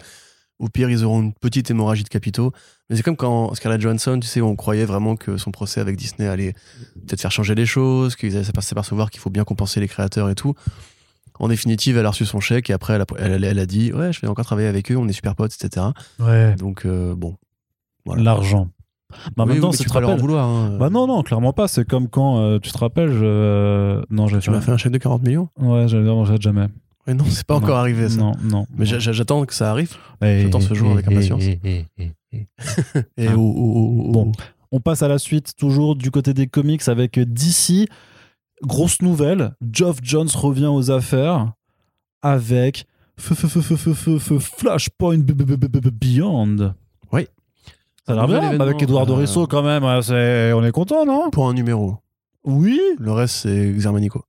[0.59, 2.53] Au pire, ils auront une petite hémorragie de capitaux.
[2.89, 5.97] Mais c'est comme quand Scarlett Johansson, tu sais, on croyait vraiment que son procès avec
[5.97, 6.55] Disney allait
[7.07, 10.35] peut-être faire changer les choses, qu'ils allaient s'apercevoir qu'il faut bien compenser les créateurs et
[10.35, 10.55] tout.
[11.39, 13.93] En définitive, elle a reçu son chèque et après, elle a, elle, elle a dit
[13.93, 15.87] Ouais, je vais encore travailler avec eux, on est super potes, etc.
[16.21, 16.55] Ouais.
[16.57, 17.37] Donc, euh, bon.
[18.05, 18.23] Voilà.
[19.37, 20.49] Bah, Oui, maintenant, oui, mais si tu te en vouloir.
[20.49, 20.77] hein.
[20.79, 21.69] Bah non, non, clairement pas.
[21.69, 23.21] C'est comme quand, euh, tu te rappelles, je...
[23.25, 26.43] euh, Non, j'ai Tu m'as fait un chèque de 40 millions Ouais, j'allais dire, j'arrête
[26.43, 26.67] jamais.
[27.07, 28.17] Ouais, non, c'est pas encore arrivé ça.
[28.21, 28.67] Non, non.
[28.77, 29.97] Mais j'a- j'a- j'attends que ça arrive.
[30.21, 31.43] J'attends ce jour avec impatience.
[31.43, 31.85] Et
[33.29, 33.33] Ah.
[33.37, 34.13] oh, oh, oh, oh.
[34.13, 34.33] Bon.
[34.71, 37.89] On passe à la suite, toujours du côté des comics avec DC.
[38.63, 41.53] Grosse nouvelle, Geoff Jones revient aux affaires
[42.23, 42.87] avec
[44.41, 46.75] Flashpoint Beyond.
[48.09, 48.15] Oui.
[48.15, 51.31] Ça a l'air bien, avec Eduardo euh, Risso quand même, c'est- on est content, non?
[51.31, 51.97] Pour un numéro.
[52.45, 54.25] Oui Le reste, c'est Xermanico.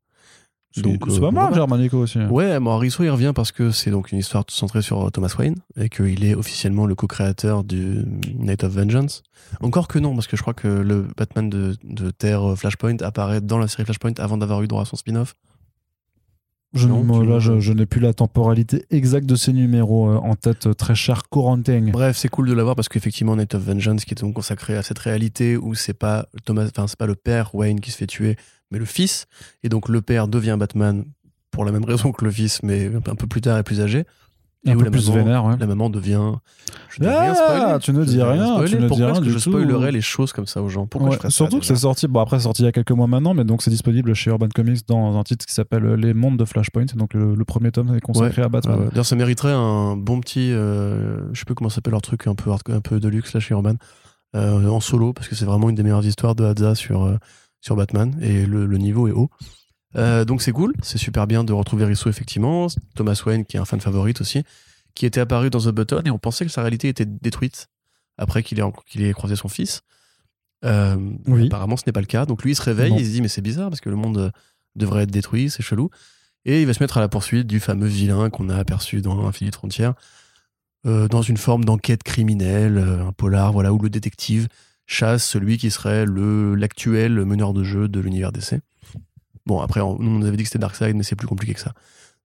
[0.76, 1.56] C'est Donc, c'est euh, pas mal, voilà.
[1.56, 2.18] Germanico aussi.
[2.20, 5.88] Ouais, Mauricio il revient parce que c'est donc une histoire centrée sur Thomas Wayne et
[5.90, 8.04] qu'il est officiellement le co-créateur du
[8.40, 9.22] Night of Vengeance.
[9.62, 13.40] Encore que non, parce que je crois que le Batman de, de Terre Flashpoint apparaît
[13.42, 15.36] dans la série Flashpoint avant d'avoir eu droit à son spin-off.
[16.74, 20.10] Je, Non, moi, tu- là, je, je n'ai plus la temporalité exacte de ces numéros
[20.10, 21.90] euh, en tête, euh, très cher Corentin.
[21.92, 24.82] Bref, c'est cool de l'avoir parce qu'effectivement, Night of Vengeance, qui est donc consacré à
[24.84, 28.08] cette réalité où c'est pas Thomas, enfin c'est pas le père Wayne qui se fait
[28.08, 28.38] tuer,
[28.72, 29.28] mais le fils,
[29.62, 31.06] et donc le père devient Batman
[31.52, 34.06] pour la même raison que le fils, mais un peu plus tard et plus âgé.
[34.66, 35.56] Et Un où peu la plus maman, vénère, ouais.
[35.60, 36.22] La maman devient.
[36.90, 37.80] Je Ah, rien spoiler.
[37.82, 38.70] tu ne dis rien, spoiler.
[38.70, 40.88] tu ne dis Pourquoi rien est-ce que je spoilerais les choses comme ça aux gens?
[40.88, 42.72] Pourquoi Ouais, je ça Surtout que c'est sorti, bon après c'est sorti il y a
[42.72, 45.86] quelques mois maintenant, mais donc c'est disponible chez Urban Comics dans un titre qui s'appelle
[45.86, 46.86] euh, Les Mondes de Flashpoint.
[46.96, 48.88] Donc le, le premier tome est consacré à Batman.
[48.90, 50.52] D'ailleurs, ça mériterait un bon petit.
[50.54, 53.42] euh, je sais plus comment s'appelle leur truc, un peu, un peu de luxe là
[53.42, 53.74] chez Urban,
[54.38, 57.18] euh, en solo, parce que c'est vraiment une des meilleures histoires de Hadza sur, euh,
[57.60, 59.30] sur Batman, et le, le niveau est haut.
[59.96, 62.68] Euh, donc c'est cool, c'est super bien de retrouver Risso, effectivement.
[62.96, 64.44] Thomas Wayne, qui est un fan favorite aussi,
[64.96, 67.68] qui était apparu dans The Button, et on pensait que sa réalité était détruite
[68.18, 69.82] après qu'il ait, en- qu'il ait croisé son fils.
[70.66, 70.96] Euh,
[71.28, 71.48] Oui.
[71.48, 72.26] Apparemment, ce n'est pas le cas.
[72.26, 72.98] Donc lui, il se réveille, Non.
[72.98, 74.30] il se dit, mais c'est bizarre, parce que le monde euh,
[74.76, 75.90] devrait être détruit, c'est chelou.
[76.46, 79.26] Et il va se mettre à la poursuite du fameux vilain qu'on a aperçu dans
[79.28, 79.90] Infinite Frontier,
[80.86, 84.48] euh, dans une forme d'enquête criminelle, un polar, voilà, où le détective
[84.86, 88.60] chasse celui qui serait le l'actuel meneur de jeu de l'univers DC.
[89.46, 91.60] Bon, après, on, nous, on avait dit que c'était Darkseid, mais c'est plus compliqué que
[91.60, 91.74] ça.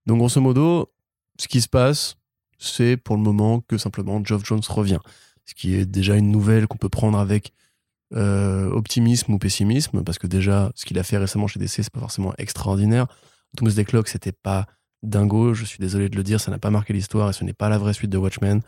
[0.06, 0.92] Donc, grosso modo,
[1.38, 2.16] ce qui se passe,
[2.58, 4.98] c'est pour le moment que simplement Geoff Jones revient.
[5.44, 7.52] Ce qui est déjà une nouvelle qu'on peut prendre avec
[8.14, 11.90] euh, optimisme ou pessimisme, parce que déjà, ce qu'il a fait récemment chez DC, c'est
[11.90, 13.06] pas forcément extraordinaire.
[13.54, 14.66] Doomsday Clock, c'était pas
[15.02, 17.52] dingo, je suis désolé de le dire, ça n'a pas marqué l'histoire et ce n'est
[17.52, 18.60] pas la vraie suite de Watchmen.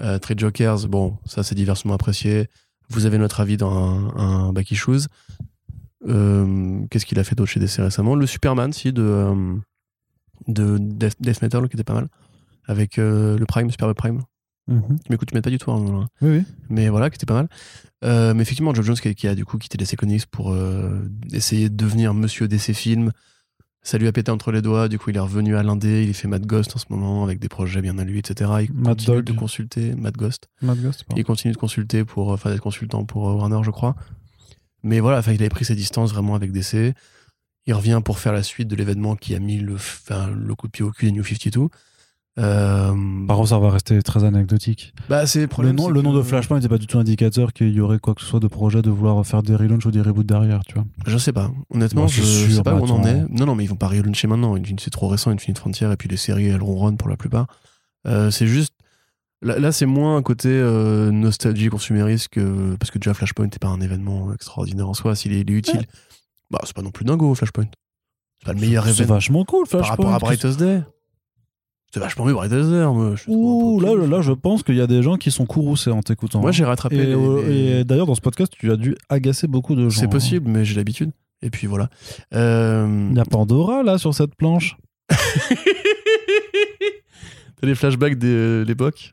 [0.00, 2.48] Euh, Trade Jokers, bon, ça c'est diversement apprécié.
[2.88, 4.52] Vous avez notre avis dans un, un.
[6.08, 8.14] Euh, Qu'est-ce qu'il a fait d'autre chez DC récemment?
[8.14, 9.54] Le Superman, si, de, euh,
[10.48, 12.08] de Death, Death Metal, qui était pas mal.
[12.66, 14.22] Avec euh, le Prime, Super Prime.
[14.68, 15.70] Mais écoute, tu m'aides pas du tout.
[15.70, 16.06] hein.
[16.20, 16.42] Oui, oui.
[16.68, 17.48] mais voilà, qui était pas mal.
[18.04, 21.08] Euh, mais effectivement, Geoff Jones qui, qui a du coup quitté DC Comics pour euh,
[21.32, 23.12] essayer de devenir monsieur DC Films.
[23.82, 26.12] Ça lui a pété entre les doigts, du coup il est revenu à l'indé, il
[26.12, 28.50] fait Mad Ghost en ce moment avec des projets bien à lui, etc.
[28.68, 29.24] Il Mad continue Dog.
[29.26, 31.20] de consulter, Mad Ghost, Mad Ghost, pardon.
[31.20, 33.94] il continue de consulter pour, enfin d'être consultant pour Warner je crois.
[34.86, 36.94] Mais voilà, enfin il avait pris ses distances vraiment avec DC.
[37.66, 40.68] Il revient pour faire la suite de l'événement qui a mis le, enfin, le coup
[40.68, 41.68] de pied au cul des New 52.
[42.38, 42.94] Euh,
[43.26, 44.92] Par contre, ça va rester très anecdotique.
[45.08, 47.98] bah, c'est le nom, le de Flashpoint n'était pas du tout indicateur qu'il y aurait
[47.98, 50.62] quoi que ce soit de projet de vouloir faire des relaunchs ou des reboots derrière,
[50.64, 50.84] tu vois.
[51.06, 51.50] Je sais pas.
[51.70, 53.24] Honnêtement, je, je sais pas où on en est.
[53.30, 54.54] Non, non, mais ils vont pas relauncher maintenant.
[54.78, 57.46] C'est trop récent, Infinite Frontier, et puis les séries, elles ronronnent pour la plupart.
[58.06, 58.74] Euh, c'est juste.
[59.42, 62.74] Là, là, c'est moins un côté euh, nostalgie consumériste que.
[62.76, 65.14] Parce que déjà, Flashpoint n'est pas un événement extraordinaire en soi.
[65.14, 65.82] S'il est, il est utile,
[66.50, 67.66] bah, c'est pas non plus dingo, Flashpoint.
[68.40, 70.06] C'est pas le meilleur C'est événement vachement cool, par Flashpoint.
[70.06, 70.80] rapport à Brightest Day.
[71.92, 72.84] C'est vachement mieux, Brightest Day.
[72.86, 73.36] moi, je trouve
[73.74, 76.40] Ouh, là, là, je pense qu'il y a des gens qui sont courroucés en t'écoutant.
[76.40, 76.96] Moi, j'ai rattrapé.
[76.96, 79.88] Et, les- euh, les- et d'ailleurs, dans ce podcast, tu as dû agacer beaucoup de
[79.88, 80.00] gens.
[80.00, 81.10] C'est possible, mais j'ai l'habitude.
[81.42, 81.90] Et puis voilà.
[82.34, 84.76] Euh, Il y a Pandora, là, sur cette planche.
[87.60, 89.12] T'as les flashbacks de l'époque?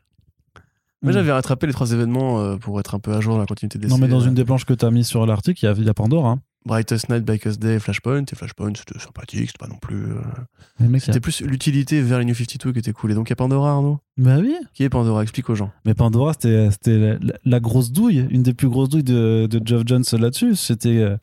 [1.04, 1.14] Moi, Mm.
[1.14, 3.78] j'avais rattrapé les trois événements euh, pour être un peu à jour dans la continuité
[3.78, 5.68] des Non, mais dans une des planches que tu as mis sur l'article, il y
[5.68, 6.30] a, il y a Pandora.
[6.30, 6.40] Hein.
[6.66, 8.24] Brightest Night, Brightest Day, Flashpoint.
[8.32, 10.06] Et Flashpoint, c'était sympathique, c'était pas non plus.
[10.06, 13.12] euh, a- C'était plus l'utilité vers les New 52 qui était cool.
[13.12, 13.98] Et donc, il y a Pandora, Arnaud?
[14.16, 14.54] Bah oui.
[14.72, 15.22] Qui est Pandora?
[15.22, 15.70] Explique aux gens.
[15.84, 19.82] Mais Pandora, c'était la- la grosse douille, une des plus grosses douilles de, de Geoff
[19.84, 20.56] Jones là-dessus.
[20.56, 21.18] C'était euh,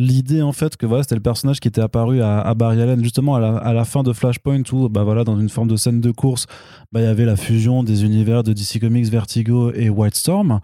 [0.00, 3.34] l'idée, en fait, que voilà, c'était le personnage qui était apparu à, Barry Allen, justement,
[3.34, 6.00] à la, à la fin de Flashpoint, où, bah voilà, dans une forme de scène
[6.00, 6.46] de course,
[6.92, 10.60] bah, il y avait la fusion des univers de DC Comics, Vertigo et Wildstorm.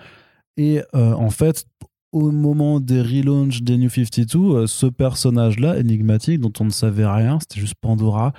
[0.57, 1.67] Et euh, en fait,
[2.13, 7.07] au moment des relaunchs des New 52, euh, ce personnage-là, énigmatique, dont on ne savait
[7.07, 8.33] rien, c'était juste Pandora,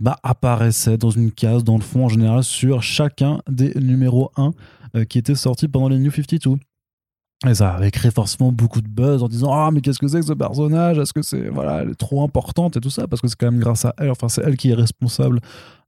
[0.00, 4.52] bah, apparaissait dans une case, dans le fond, en général, sur chacun des numéros 1
[4.96, 6.56] euh, qui étaient sortis pendant les New 52.
[7.48, 10.20] Et ça avait créé forcément beaucoup de buzz en disant Ah, mais qu'est-ce que c'est
[10.20, 10.98] que ce personnage?
[10.98, 13.08] Est-ce que c'est voilà, elle est trop importante et tout ça?
[13.08, 15.40] Parce que c'est quand même grâce à elle, enfin, c'est elle qui est responsable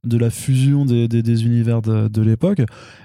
[0.03, 2.61] de la fusion des, des, univers de, de l'époque.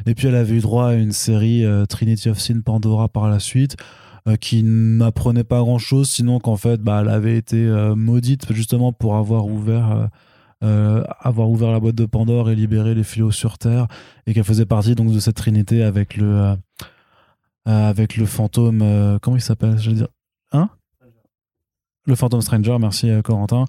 [0.06, 3.28] Et puis elle avait eu droit à une série euh, Trinity of Sin Pandora par
[3.28, 3.76] la suite
[4.26, 8.50] euh, qui n'apprenait pas grand chose, sinon qu'en fait, bah, elle avait été euh, maudite
[8.52, 10.08] justement pour avoir ouvert.
[10.60, 13.86] avoir ouvert la boîte de Pandore et libéré les philos sur Terre
[14.26, 16.56] et qu'elle faisait partie donc de cette trinité avec le
[17.66, 20.08] avec le fantôme euh, comment il s'appelle je veux dire
[20.52, 20.70] hein?
[22.06, 23.66] Le Phantom Stranger, merci euh, Corentin,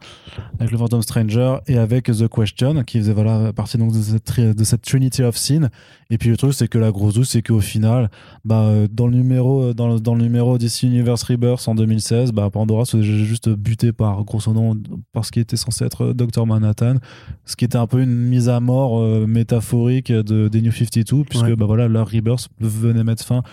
[0.60, 4.24] avec le Phantom Stranger et avec The Question qui faisait voilà partie donc de cette,
[4.24, 5.68] tri- de cette Trinity of Sin.
[6.10, 8.10] Et puis le truc c'est que la grosse douce c'est qu'au final,
[8.46, 11.76] bah euh, dans le numéro euh, dans le, dans le numéro DC Universe Rebirth en
[11.76, 14.80] 2016, bah Pandora se faisait juste buté par grosso modo
[15.12, 16.96] par ce qui était censé être Dr Manhattan,
[17.44, 21.26] ce qui était un peu une mise à mort euh, métaphorique de des New 52
[21.26, 21.58] puisque Ouais.
[21.58, 23.44] bah voilà leur Rebirth venait mettre fin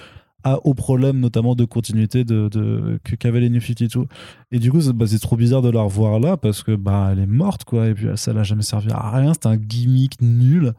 [0.48, 4.06] à, aux problèmes notamment de continuité de, de, que qu'avaient les New 52
[4.52, 7.08] et du coup c'est bah, c'est trop bizarre de la revoir là parce que bah
[7.12, 10.20] elle est morte quoi et puis ça n'a jamais servi à rien c'était un gimmick
[10.20, 10.72] nul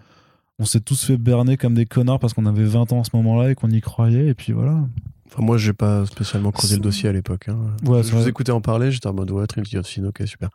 [0.59, 3.11] on s'est tous fait berner comme des connards parce qu'on avait 20 ans à ce
[3.15, 4.85] moment-là et qu'on y croyait et puis voilà
[5.29, 7.49] Enfin, moi, j'ai pas spécialement creusé le dossier à l'époque.
[7.49, 7.57] hein.
[7.85, 10.47] Ouais, je vous écoutais en parler, j'étais en mode ouais, Trinity of Sin, ok, super.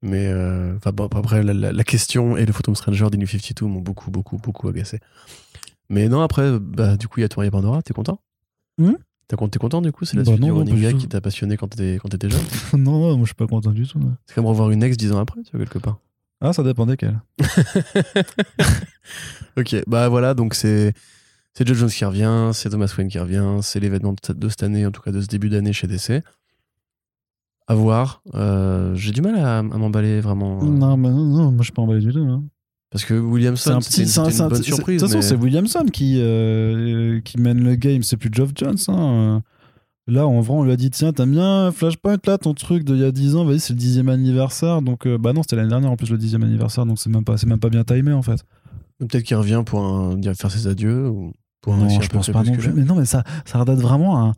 [0.00, 3.26] Mais euh, enfin, bon, après, la, la- la question et le Phantom Stranger des New
[3.26, 5.00] 52 m'ont beaucoup, beaucoup, beaucoup agacé.
[5.90, 8.18] Mais non, après, bah, du coup, il y a et Pandora, t'es content?
[8.78, 8.92] Hmm
[9.28, 11.08] T'es con- t'es content du coup C'est la Bah suite non, du running gag qui
[11.08, 12.40] t'a passionné quand t'étais quand t'étais jeune
[12.74, 15.10] non, non moi je suis pas content du tout C'est comme revoir une ex dix
[15.12, 15.98] ans après, tu vois, quelque part.
[16.40, 17.20] ah ça dépend desquels
[19.56, 20.92] ok, bah voilà, donc c'est
[21.54, 24.62] c'est Joe Jones qui revient, c'est Thomas Wayne qui revient, c'est l'événement de, de cette
[24.62, 26.22] année, en tout cas de ce début d'année chez DC.
[27.68, 28.22] À voir.
[28.34, 30.60] Euh, J'ai du mal à, à m'emballer vraiment.
[30.62, 32.44] euh, non mais non, non moi je suis pas emballé du tout hein.
[32.90, 34.96] Parce que Williamson, une, c'est un- une bonne surprise.
[35.02, 38.50] De toute façon, mais- c'est Williamson qui, euh, qui mène le game, c'est plus Geoff
[38.54, 38.76] Jones.
[38.88, 39.42] hein.
[40.08, 42.98] Là, en vrai, on lui a dit Tiens, t'aimes bien Flashpoint, là, ton truc d'il
[42.98, 44.80] y a 10 ans, vas-y, c'est le dixième anniversaire.
[44.82, 47.24] Donc, euh, bah non, c'était l'année dernière en plus, le dixième anniversaire, donc c'est même,
[47.24, 48.44] pas- c'est même pas bien timé en fait.
[49.00, 52.08] Peut-être qu'il revient pour un- dire- faire ses adieux ou pour un non, un je
[52.08, 52.72] pense pas non plus.
[52.72, 54.32] Mais non, mais ça, ça redate vraiment à un,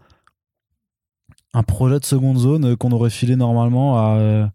[1.53, 4.47] un projet de seconde zone euh, qu'on aurait filé normalement à, euh,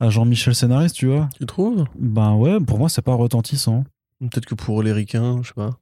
[0.00, 1.28] à Jean-Michel scénariste, tu vois.
[1.38, 1.84] Tu trouves?
[1.98, 3.84] Ben ouais, pour moi, c'est pas retentissant.
[4.20, 5.76] Peut-être que pour les ricains, je sais pas.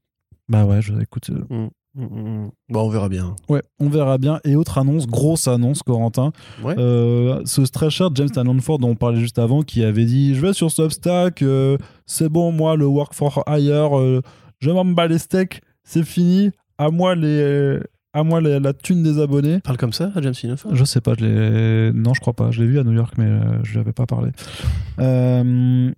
[0.48, 1.30] Bah ouais, je, écoute.
[1.30, 2.50] euh, Mm, mm, mm.
[2.70, 3.36] Bon, on verra bien.
[3.48, 4.40] Ouais, on verra bien.
[4.44, 6.32] Et autre annonce, grosse annonce, Corentin.
[6.62, 6.74] Ouais.
[6.76, 10.40] Euh, ce très cher James Stanford dont on parlait juste avant, qui avait dit Je
[10.44, 14.22] vais sur Substack, euh, c'est bon, moi, le work for hire, euh,
[14.58, 17.78] je m'en bats les steaks, c'est fini, à moi, les,
[18.14, 19.60] à moi la thune des abonnés.
[19.60, 21.92] Parle comme ça à James Stanford Je sais pas, je l'ai.
[21.92, 22.50] Non, je crois pas.
[22.50, 24.30] Je l'ai vu à New York, mais euh, je lui avais pas parlé.
[25.00, 25.90] Euh,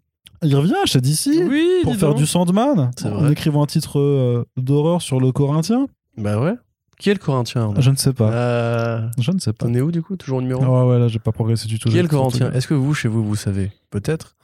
[0.43, 2.19] il revient chez DC Oui, pour faire donc.
[2.19, 3.33] du Sandman en vrai.
[3.33, 5.87] écrivant un titre euh, d'horreur sur le Corinthien.
[6.19, 6.55] Bah ouais.
[6.99, 8.31] Qui est le Corinthien Je ne sais pas.
[8.33, 9.67] Euh, Je ne sais pas.
[9.67, 10.17] T'en es où du coup?
[10.17, 11.91] Toujours au numéro Ouais, ouais, là, j'ai pas progressé du tout.
[11.91, 12.51] Qui est le Corinthien?
[12.53, 13.71] Est-ce que vous, chez vous, vous savez?
[13.91, 14.37] Peut-être.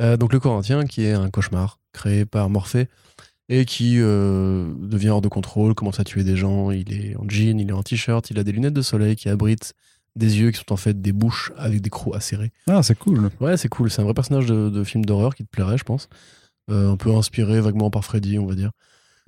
[0.00, 2.88] Euh, donc le Corinthien, qui est un cauchemar créé par Morphée
[3.54, 6.70] et qui euh, devient hors de contrôle, commence à tuer des gens.
[6.70, 9.28] Il est en jean, il est en t-shirt, il a des lunettes de soleil qui
[9.28, 9.74] abritent
[10.16, 12.50] des yeux qui sont en fait des bouches avec des crocs acérés.
[12.68, 13.30] Ah, c'est cool.
[13.40, 13.90] Ouais, c'est cool.
[13.90, 16.08] C'est un vrai personnage de, de film d'horreur qui te plairait, je pense.
[16.70, 18.70] Euh, un peu inspiré vaguement par Freddy, on va dire.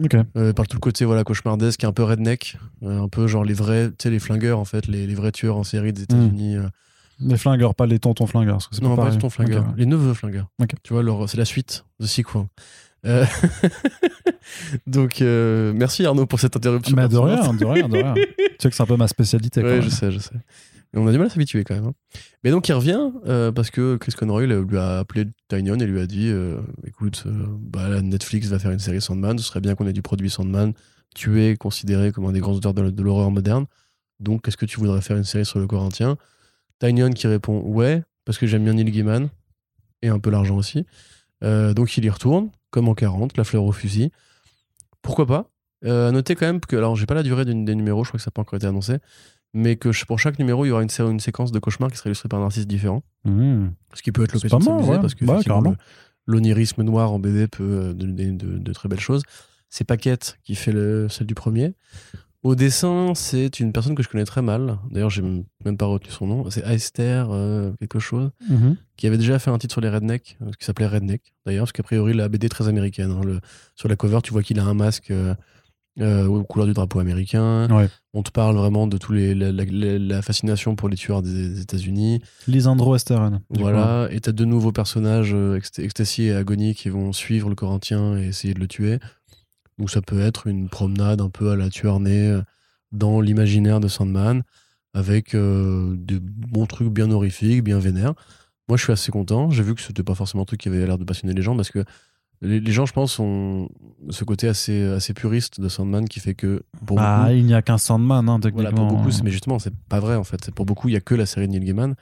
[0.02, 0.16] Ok.
[0.36, 3.54] Euh, par tout le côté voilà cauchemardesque, un peu redneck, euh, un peu genre les
[3.54, 6.56] vrais, tu sais les flingueurs en fait, les, les vrais tueurs en série des États-Unis.
[6.56, 6.66] euh,
[7.20, 8.58] Les flingueurs, pas les tontons flingueurs.
[8.58, 9.12] parce que non, pas pareil.
[9.12, 9.74] les tontons flingueurs, Ok, ouais.
[9.78, 10.48] les neveux flingueurs.
[10.82, 12.42] Tu vois, c'est la suite de sequel.
[13.06, 13.24] Euh,
[14.86, 16.96] Donc, euh, merci Arnaud pour cette interruption.
[16.96, 18.14] Mais de rien, de rien, de rien.
[18.38, 19.62] tu sais que c'est un peu ma spécialité.
[19.62, 19.82] même.
[19.82, 20.34] je sais, je sais.
[20.94, 21.86] Et on a du mal à s'habituer quand même.
[21.86, 21.92] hein.
[22.44, 26.00] Mais donc il revient euh, parce que Chris Conroy lui a appelé Tynion et lui
[26.00, 26.32] a dit
[26.86, 30.02] écoute, bah, là, Netflix va faire une série Sandman, ce serait bien qu'on ait du
[30.02, 30.72] produit Sandman.
[31.16, 33.66] Tu es considéré comme un des grands auteurs de, de l'horreur moderne.
[34.20, 36.16] Donc est-ce que tu voudrais faire une série sur le Corinthien?
[36.78, 39.28] Tynion qui répond ouais, parce que j'aime bien Neil Gaiman
[40.02, 40.86] et un peu l'argent aussi.
[41.42, 44.10] Euh, donc il y retourne, comme en 40, la fleur au fusil.
[45.02, 45.50] Pourquoi pas?
[45.84, 48.10] Euh, À noter quand même que, alors j'ai pas la durée d'une- des numéros, je
[48.10, 48.98] crois que ça n'a pas encore été annoncé,
[49.52, 51.96] mais que pour chaque numéro, il y aura une, sé- une séquence de cauchemar qui
[51.98, 53.02] sera illustrée par un artiste différent.
[53.24, 53.66] Mmh.
[53.94, 55.00] Ce qui peut être l'occasion de s'amuser ouais.
[55.00, 55.76] parce que Ouais,
[56.26, 59.22] l'onirisme noir en BD peut euh, donner de, de très belles choses.
[59.68, 61.74] C'est Paquette qui fait le, celle du premier.
[62.44, 64.78] Au dessin, c'est une personne que je connais très mal.
[64.90, 66.50] D'ailleurs, j'ai même pas retenu son nom.
[66.50, 68.76] C'est Esther euh, quelque chose Mhm.
[68.98, 71.72] qui avait déjà fait un titre sur les rednecks, euh, qui s'appelait Redneck, d'ailleurs, parce
[71.72, 73.10] qu'a priori, la BD est très américaine.
[73.10, 73.22] hein.
[73.24, 73.40] Le-
[73.74, 75.34] sur la cover, tu vois qu'il a un masque euh,
[76.00, 77.68] euh, aux couleurs du drapeau américain.
[77.74, 77.88] Ouais.
[78.14, 81.22] On te parle vraiment de tous les, la, la- la- la fascination pour les tueurs
[81.22, 82.20] des, des États-Unis.
[82.48, 87.48] Lisandro du Voilà, et t'as deux nouveaux personnages, Ext- Ecstasy et Agony, qui vont suivre
[87.48, 88.98] le Corinthien et essayer de le tuer.
[89.78, 92.42] Donc ça peut être une promenade un peu à la tueur né euh,
[92.92, 94.42] dans l'imaginaire de Sandman,
[94.92, 98.14] avec euh, des bons trucs bien horrifiques, bien vénères.
[98.68, 99.50] Moi, je suis assez content.
[99.50, 101.56] J'ai vu que c'était pas forcément un truc qui avait l'air de passionner les gens,
[101.56, 101.84] parce que
[102.40, 103.68] les, les gens, je pense, ont
[104.10, 107.54] ce côté assez, assez puriste de Sandman qui fait que pour Ah, beaucoup, il n'y
[107.54, 108.70] a qu'un Sandman, hein, techniquement.
[108.70, 110.50] voilà, pour beaucoup, mais justement, c'est pas vrai en fait.
[110.52, 111.94] Pour beaucoup, il y a que la série de Neil Gaiman,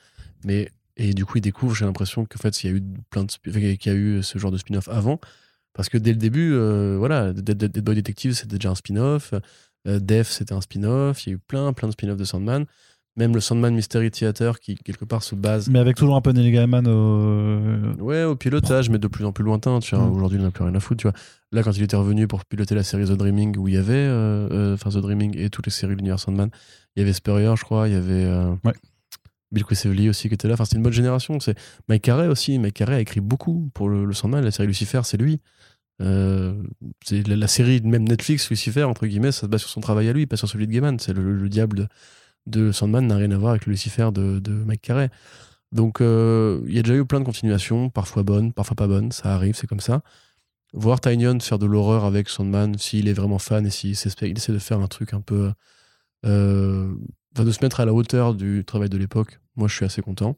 [0.44, 1.74] mais et du coup, ils découvrent.
[1.74, 3.98] J'ai l'impression qu'en fait, il y a eu plein de, spi- enfin, qu'il y a
[3.98, 5.18] eu ce genre de spin-off avant,
[5.74, 9.34] parce que dès le début, euh, voilà, Dead, Boy Detective, c'était déjà un spin-off.
[9.88, 11.26] euh, Def, c'était un spin-off.
[11.26, 12.66] Il y a eu plein, plein de spin-offs de Sandman.
[13.16, 15.68] Même le Sandman Mystery Theater, qui quelque part se base.
[15.68, 18.02] Mais avec toujours un peu Neil Gaiman au.
[18.02, 19.80] Ouais, au pilotage, mais de plus en plus lointain.
[19.80, 20.12] Tu vois, Mm.
[20.12, 21.00] aujourd'hui, il n'a plus rien à foutre.
[21.02, 21.16] Tu vois.
[21.52, 23.92] Là, quand il était revenu pour piloter la série The Dreaming, où il y avait,
[23.94, 26.48] euh, euh, enfin The Dreaming et toutes les séries de l'univers Sandman,
[26.96, 28.72] il y avait Spurrier, je crois, il y avait euh, Ouais.
[29.52, 30.54] Bill Quisevely aussi qui était là.
[30.54, 31.38] Enfin, c'était une bonne génération.
[31.38, 31.56] C'est
[31.88, 32.58] Mike Carey aussi.
[32.58, 34.42] Mike Carey a écrit beaucoup pour le, Sandman.
[34.44, 35.40] La série Lucifer, c'est lui.
[36.00, 36.54] Euh,
[37.04, 40.14] c'est la, série même Netflix Lucifer entre guillemets ça se base sur son travail à
[40.14, 41.88] lui pas sur celui de Gaiman c'est le, le diable
[42.46, 45.10] de, Sandman n'a rien à voir avec le Lucifer de, Mike Carey
[45.70, 49.12] donc euh, il y a déjà eu plein de continuations parfois bonnes parfois pas bonnes
[49.12, 50.00] ça arrive c'est comme ça
[50.72, 54.58] voir Tynion faire de l'horreur avec Sandman s'il est vraiment fan et s'il essaie de
[54.58, 55.52] faire un truc un peu
[56.24, 56.94] euh,
[57.34, 60.36] de se mettre à la hauteur du travail de l'époque moi je suis assez content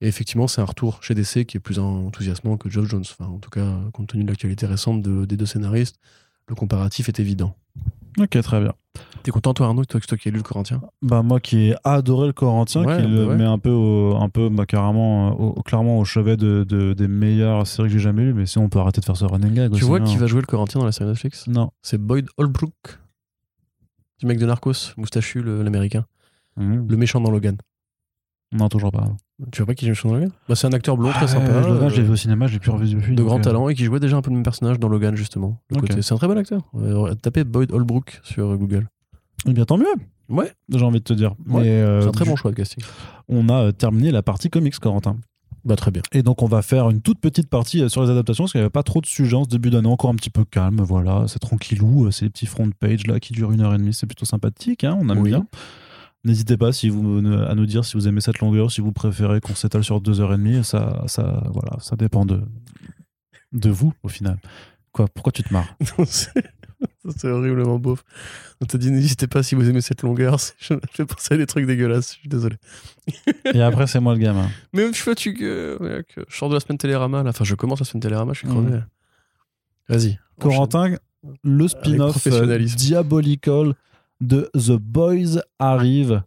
[0.00, 3.04] et effectivement, c'est un retour chez DC qui est plus enthousiasmant que Geoff Jones.
[3.18, 5.96] Enfin, en tout cas, compte tenu de l'actualité récente de- des deux scénaristes,
[6.48, 7.54] le comparatif est évident.
[8.18, 8.74] Ok, très bien.
[9.22, 10.82] T'es content, toi, Arnaud, toi, toi qui as lu le Corinthien?
[11.00, 13.36] Bah moi qui ai adoré le Corinthien, Ouais, qui le bah ouais.
[13.36, 16.92] met un peu, au- un peu bah, carrément, euh, au- clairement au chevet de, de-
[16.92, 18.34] des meilleures séries que j'ai jamais lues.
[18.34, 19.70] Mais sinon, on peut arrêter de faire ce running gag.
[19.70, 20.04] Tu aussi, vois hein.
[20.04, 21.46] qui va jouer le Corinthien dans la série Netflix?
[21.46, 21.70] Non.
[21.82, 22.72] C'est Boyd Holbrook,
[24.20, 26.04] du mec de Narcos, moustachu, le- l'américain,
[26.56, 26.86] Mhm.
[26.88, 27.56] le méchant dans Logan.
[28.54, 29.04] Non, toujours pas.
[29.52, 30.30] Tu vois pas qui le dans Logan?
[30.48, 31.60] Bah, C'est un acteur blond très Ah, sympa.
[31.60, 33.10] Logan, euh, je l'ai vu au cinéma, je l'ai plus revu depuis.
[33.12, 34.88] de donc, grand euh, talent et qui jouait déjà un peu le même personnage dans
[34.88, 35.60] Logan justement.
[35.70, 35.88] Le Ok.
[35.88, 36.62] côté- C'est un très bon acteur.
[36.76, 38.88] Euh, tapez Boyd Holbrook sur Google.
[39.48, 39.86] Eh bien, tant mieux.
[40.28, 41.34] Ouais, j'ai envie de te dire.
[41.48, 42.82] Ouais, euh, c'est un très bon choix de casting.
[43.28, 45.16] On a euh, terminé la partie comics, Corentin.
[45.64, 46.02] Bah, très bien.
[46.12, 48.60] Et donc, on va faire une toute petite partie euh, sur les adaptations, parce qu'il
[48.60, 50.80] n'y avait pas trop de sujets en ce début d'année, encore un petit peu calme.
[50.82, 52.06] Voilà, c'est tranquillou.
[52.06, 53.92] euh, C'est les petits front page là qui durent une heure et demie.
[53.94, 55.30] C'est plutôt sympathique, hein, on aime Oui.
[55.30, 55.46] bien.
[56.24, 59.40] N'hésitez pas si vous, à nous dire si vous aimez cette longueur, si vous préférez
[59.40, 60.64] qu'on s'étale sur deux heures et demie.
[60.64, 62.40] Ça, ça, voilà, ça dépend de,
[63.52, 64.38] de vous, au final.
[64.92, 65.76] Quoi Pourquoi tu te marres?
[67.16, 68.04] C'est horriblement beauf.
[68.60, 70.38] On t'a dit n'hésitez pas si vous aimez cette longueur.
[70.58, 72.14] Je fais penser à des trucs dégueulasses.
[72.14, 72.56] Je suis désolé.
[73.52, 74.48] Et après, c'est moi le gamin.
[74.72, 77.22] Mais je fais tu que, je sors de la semaine Télérama.
[77.22, 77.30] Là.
[77.30, 78.32] Enfin, je commence la semaine Télérama.
[78.32, 78.80] Je suis crevé.
[79.88, 80.18] Vas-y.
[80.40, 80.96] Corentin,
[81.42, 82.58] le spin-off euh.
[82.58, 83.74] Diabolical
[84.26, 86.22] de The Boys arrive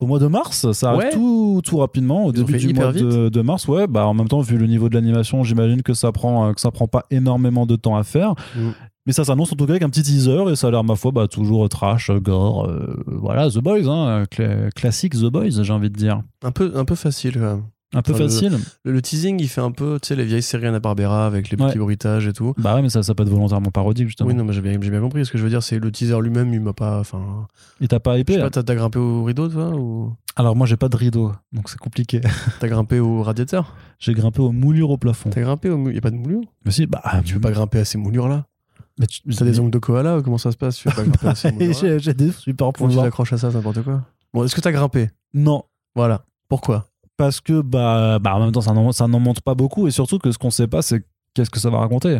[0.00, 0.70] au mois de mars.
[0.72, 1.10] Ça arrive Ouais.
[1.12, 3.68] tout, tout rapidement, au Ils début du mois de, de mars.
[3.68, 6.52] Ouais, bah en même temps, vu le niveau de l'animation, j'imagine que ça prend euh,
[6.52, 8.34] que ça prend pas énormément de temps à faire.
[8.56, 8.70] Mm.
[9.06, 10.94] Mais ça s'annonce en tout cas avec un petit teaser et ça a l'air, ma
[10.94, 12.66] foi, bah, toujours trash, gore.
[12.66, 16.22] euh, voilà, The Boys, hein, cla- classique The Boys, j'ai envie de dire.
[16.44, 17.34] Un peu, un peu facile.
[17.34, 17.62] quand même.
[17.94, 18.58] Un peu Enfin, facile.
[18.84, 21.50] Le, le teasing, il fait un peu, tu sais, les vieilles séries Anna Barbera avec
[21.50, 22.54] les petits bruitages et tout.
[22.56, 24.28] Bah ouais, mais ça, ça peut être volontairement parodique, justement.
[24.30, 25.26] Oui, non, mais j'ai bien, compris.
[25.26, 27.00] Ce que je veux dire, c'est le teaser lui-même, il m'a pas.
[27.00, 27.46] Enfin,
[27.80, 30.12] Il t'a pas je hypé sais hein pas, t'as t'as grimpé au rideau, toi, ou?
[30.36, 32.22] Alors moi, j'ai pas de rideau, donc c'est compliqué.
[32.60, 33.76] t'as grimpé au radiateur?
[33.98, 35.28] J'ai grimpé aux moulures au plafond.
[35.28, 35.76] T'as grimpé au.
[35.76, 36.40] mou- Y a pas de moulure?
[36.64, 38.46] Mais si, bah, Tu peux pas grimper à ces moulures-là?
[38.98, 40.76] Mais tu- T'as des ongles de koala ou comment ça se passe?
[40.76, 43.04] Tu pas grimper à ces moulures j'ai des super Comment tu pouvoirs.
[43.04, 44.02] t'accroches à ça, n'importe quoi?
[44.32, 45.10] Bon, est-ce que t'as grimpé?
[45.34, 45.64] Non,
[45.94, 46.24] Voilà.
[46.48, 46.86] Pourquoi?
[47.16, 49.90] Parce que bah, bah en même temps ça n'en ça n'en monte pas beaucoup et
[49.90, 52.18] surtout que ce qu'on sait pas c'est qu'est-ce que ça va raconter.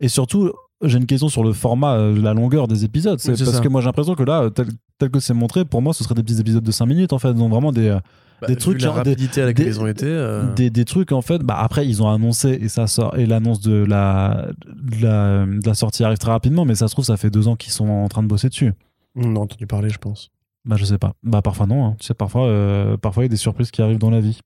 [0.00, 0.52] Et surtout
[0.82, 3.18] j'ai une question sur le format, euh, la longueur des épisodes.
[3.18, 3.62] C'est Oui, c'est parce ça.
[3.62, 4.66] que moi j'ai l'impression que là, tel,
[4.98, 7.18] tel que c'est montré, pour moi ce serait des petits épisodes de 5 minutes en
[7.18, 8.00] fait, donc vraiment des, euh,
[8.40, 10.06] Bah, Des vu trucs la genre des- rapidité à laquelle des- ils ont été.
[10.06, 11.38] euh, des, des trucs en fait.
[11.42, 15.64] Bah après ils ont annoncé et ça sort et l'annonce de la, de la de
[15.64, 17.88] la sortie arrive très rapidement, mais ça se trouve ça fait deux ans qu'ils sont
[17.88, 18.72] en train de bosser dessus.
[19.14, 20.30] On a entendu parler, je pense.
[20.64, 21.14] Bah je sais pas.
[21.22, 21.84] Bah parfois non.
[21.86, 21.96] hein.
[22.00, 24.40] Tu sais parfois euh, parfois il y a des surprises qui arrivent dans la vie.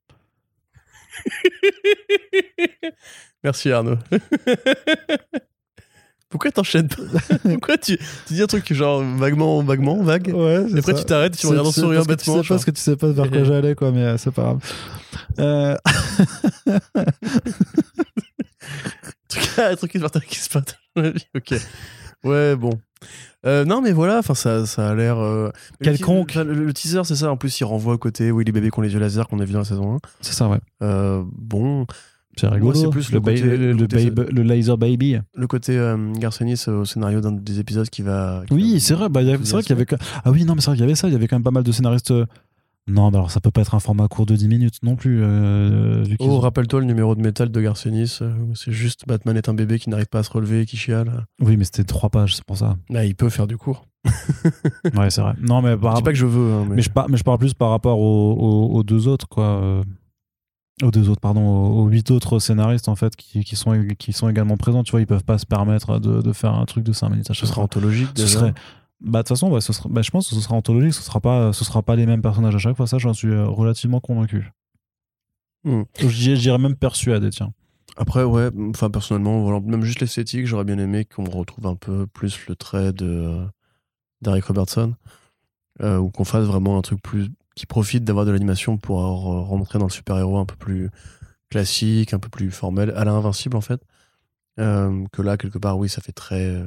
[3.45, 3.97] Merci Arnaud.
[6.31, 7.03] Pourquoi t'enchaînes pas
[7.43, 7.97] Pourquoi tu,
[8.27, 10.67] tu dis un truc genre vaguement, vaguement, vague Ouais.
[10.75, 12.35] Et après tu t'arrêtes, tu me regardes en souriant bêtement.
[12.35, 14.43] sais pas parce que tu sais pas vers quoi j'allais quoi, mais euh, c'est pas
[14.43, 14.59] grave.
[15.39, 15.77] Euh,
[19.29, 20.65] truc, un truc qui se partage qui se passe
[20.95, 21.27] dans la vie.
[21.35, 21.55] Ok.
[22.25, 22.79] Ouais, bon.
[23.49, 25.19] Euh, non, mais voilà, enfin, ça, ça a l'air.
[25.19, 25.51] euh,
[25.81, 26.35] le Quelconque.
[26.35, 27.31] Le, le teaser, c'est ça.
[27.33, 29.27] En plus, il renvoie au côté où il est bébé qui ont les yeux laser
[29.27, 29.99] qu'on a vu dans la saison 1.
[30.21, 30.59] c'est ça ouais.
[30.83, 31.87] Euh, bon,
[32.37, 32.75] C'est rigolo.
[32.75, 35.19] c'est plus le le, ba- côté- le, le le côté- babe- le laser baby.
[35.35, 38.43] le côté euh, Garcenis au scénario d'un des épisodes qui va.
[38.47, 39.09] qui Oui, c'est vrai.
[39.09, 39.87] Bah, c'est vrai qu'il y avait.
[40.25, 41.09] Ah oui, non, mais c'est vrai qu'il y avait ça.
[41.09, 42.13] Il y avait quand même pas mal de scénaristes.
[42.89, 45.21] Non, bah alors ça peut pas être un format court de 10 minutes non plus.
[45.23, 48.19] euh, vu Oh, ont- rappelle-toi le numéro de métal de Garcenis.
[48.23, 50.67] euh, où c'est juste Batman est un bébé qui n'arrive pas à se relever et
[50.67, 51.27] qui chiale.
[51.43, 52.77] Oui, mais c'était trois pages, c'est pour ça.
[52.89, 53.85] Là, il peut faire du court.
[54.97, 55.35] Ouais, c'est vrai.
[55.41, 57.17] Non, mais par Je dis pas que je veux, hein, mais, Mais je, par- mais
[57.17, 59.45] je parle plus par rapport aux, aux- aux deux autres, quoi.
[59.63, 59.83] euh,
[60.83, 64.13] aux deux autres, pardon, aux, aux huit autres scénaristes, en fait, qui, qui sont, qui
[64.13, 64.85] sont également présents.
[64.85, 67.31] Tu vois, ils peuvent pas se permettre de, de faire un truc de 5 minutes
[67.31, 67.65] à ce chaque sera fois.
[67.65, 68.09] anthologique.
[68.17, 68.39] Ce déjà.
[68.39, 68.55] serait.
[69.01, 71.03] Bah, de toute façon, ouais, ce sera- bah, je pense que ce sera anthologique, ce
[71.03, 72.87] sera pas, ce sera pas les mêmes personnages à chaque fois.
[72.87, 74.51] Ça, j'en suis euh, relativement convaincu.
[75.99, 77.53] J'y- J'irais même persuadé, tiens.
[77.97, 82.07] Après, ouais, enfin, personnellement, voilà, même juste l'esthétique, j'aurais bien aimé qu'on retrouve un peu
[82.07, 83.45] plus le trait de euh,
[84.23, 84.95] d'Eric Robertson,
[85.83, 89.79] euh, ou qu'on fasse vraiment un truc plus qui profite d'avoir de l'animation pour rentrer
[89.81, 90.91] dans le super-héros un peu plus
[91.51, 93.81] classique, un peu plus formel, à l'invincible en fait.
[94.61, 96.65] Euh, que là, quelque part, oui, ça fait très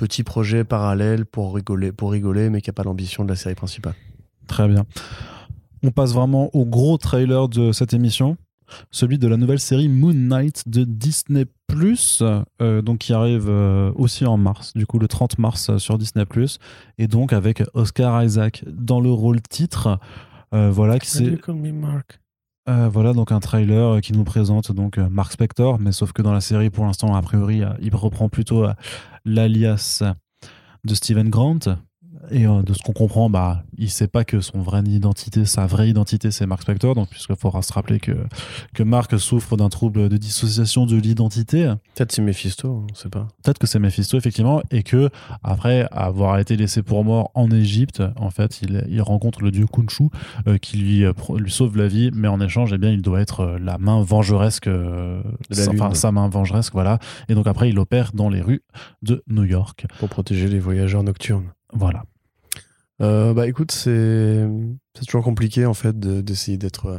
[0.00, 3.54] petit projet parallèle pour rigoler, pour rigoler, mais qui n'a pas l'ambition de la série
[3.54, 3.92] principale.
[4.46, 4.86] Très bien.
[5.82, 8.38] On passe vraiment au gros trailer de cette émission,
[8.90, 11.44] celui de la nouvelle série Moon Knight de Disney
[12.62, 15.98] euh, donc qui arrive euh, aussi en mars, du coup le 30 mars euh, sur
[15.98, 16.24] Disney
[16.98, 20.00] et donc avec Oscar Isaac dans le rôle titre.
[20.52, 21.38] Euh, voilà, qui c'est
[22.68, 26.12] euh, voilà donc un trailer euh, qui nous présente donc euh, Mark Spector, mais sauf
[26.12, 28.66] que dans la série pour l'instant a priori il reprend plutôt
[29.24, 30.02] l'alias
[30.84, 31.60] de Steven Grant.
[32.30, 35.66] Et euh, de ce qu'on comprend, bah, il sait pas que son vraie identité, sa
[35.66, 36.94] vraie identité, c'est Mark Spector.
[36.94, 38.12] Donc, puisqu'il faudra se rappeler que,
[38.74, 41.72] que Mark souffre d'un trouble de dissociation de l'identité.
[41.94, 43.28] Peut-être c'est Mephisto, on sait pas.
[43.42, 44.62] Peut-être que c'est Mephisto, effectivement.
[44.70, 45.10] Et que,
[45.42, 49.66] après avoir été laissé pour mort en Égypte, en fait, il, il rencontre le dieu
[49.66, 50.08] Khonshu
[50.46, 52.10] euh, qui lui, euh, lui sauve la vie.
[52.14, 55.86] Mais en échange, eh bien, il doit être euh, la main vengeresque, euh, la enfin,
[55.86, 55.94] Lune.
[55.94, 56.98] sa main vengeresque, voilà.
[57.28, 58.62] Et donc, après, il opère dans les rues
[59.02, 59.86] de New York.
[59.98, 61.52] Pour protéger les voyageurs nocturnes.
[61.72, 62.02] Voilà.
[63.00, 64.46] Euh, bah écoute, c'est
[64.94, 66.98] c'est toujours compliqué en fait de- d'essayer d'être euh,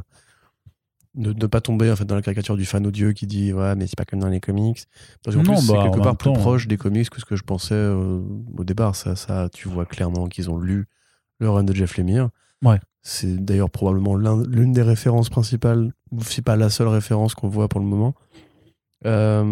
[1.15, 3.75] de ne pas tomber en fait dans la caricature du fan odieux qui dit ouais
[3.75, 4.79] mais c'est pas comme dans les comics
[5.23, 7.35] parce qu'en plus c'est bah, quelque part plus temps, proche des comics que ce que
[7.35, 8.21] je pensais euh,
[8.57, 10.87] au départ ça ça tu vois clairement qu'ils ont lu
[11.39, 12.29] le run de Jeff Lemire.
[12.63, 12.79] Ouais.
[13.01, 17.47] C'est d'ailleurs probablement l'un- l'une des références principales, ou si pas la seule référence qu'on
[17.49, 18.13] voit pour le moment.
[19.05, 19.43] Euh,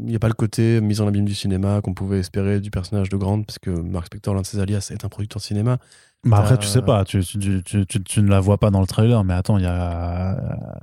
[0.00, 2.70] Il n'y a pas le côté mise en abîme du cinéma qu'on pouvait espérer du
[2.70, 5.44] personnage de Grant, parce que Mark Spector, l'un de ses alias, est un producteur de
[5.46, 5.78] cinéma.
[6.24, 8.80] Bah après, Euh, tu sais pas, tu, tu, tu, tu, ne la vois pas dans
[8.80, 10.78] le trailer, mais attends, il y a.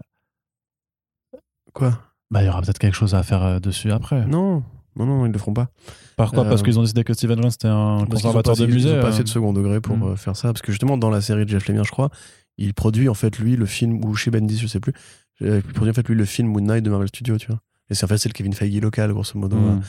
[1.73, 1.99] Quoi?
[2.31, 4.25] Bah, il y aura peut-être quelque chose à faire euh, dessus après.
[4.25, 4.63] Non,
[4.95, 5.67] non, non, ils le feront pas.
[6.15, 8.59] Par quoi Euh, Parce qu'ils ont décidé que Steven Jones était un Parce conservateur pas-
[8.61, 8.97] de ils musée.
[8.97, 9.09] ont pas euh.
[9.09, 10.03] assez de second degré pour Mm.
[10.03, 10.47] euh, faire ça.
[10.49, 12.09] Parce que justement, dans la série de Jeff Lemire, je crois,
[12.57, 14.93] il produit en fait, lui, le film, ou chez Bendis, je sais plus,
[15.41, 17.59] euh, il produit en fait, lui, le film Moon Knight de Marvel Studios, tu vois.
[17.89, 19.57] Et c'est en fait, c'est le Kevin Feige local, grosso modo.
[19.57, 19.81] Mm.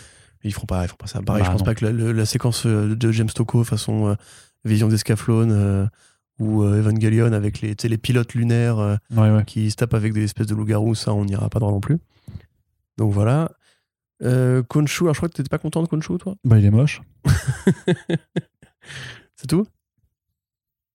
[0.44, 1.22] Ils feront pas, ils feront pas ça.
[1.22, 1.64] Pareil, Bah, je pense non.
[1.64, 4.14] pas que la, séquence euh, de James Tocco façon euh,
[4.64, 5.86] Vision d'Escaflowne euh,
[6.38, 9.44] ou euh, Evangelion avec les, les pilotes lunaires euh, Ouais, ouais.
[9.44, 11.98] qui se tapent avec des espèces de loups-garous, ça, on n'ira pas droit non plus.
[12.98, 13.50] Donc voilà.
[14.22, 16.36] Euh, Khonshu, alors je crois que t'étais pas content de Khonshu, toi?
[16.44, 17.00] Bah, il est moche.
[19.36, 19.66] C'est tout?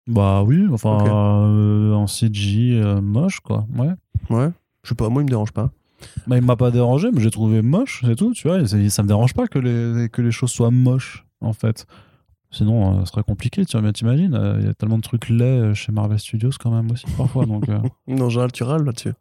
[0.08, 3.68] Bah oui, enfin, en CG, moche, quoi.
[3.76, 3.92] Ouais.
[4.30, 4.50] Ouais.
[4.84, 5.72] Je sais pas, moi, il me dérange pas.
[6.28, 8.66] Bah, il m'a pas dérangé, mais j'ai trouvé moche, c'est tout, tu vois.
[8.68, 11.86] ça me dérange pas que les, que les choses soient moches, en fait.
[12.54, 15.04] Sinon, euh, ce serait compliqué, tu vois, mais t'imagines, euh, il y a tellement de
[15.04, 17.46] trucs laids euh, chez Marvel Studios quand même aussi, parfois.
[17.46, 17.80] donc, euh.
[18.08, 19.14] Non, général, tu râles là-dessus.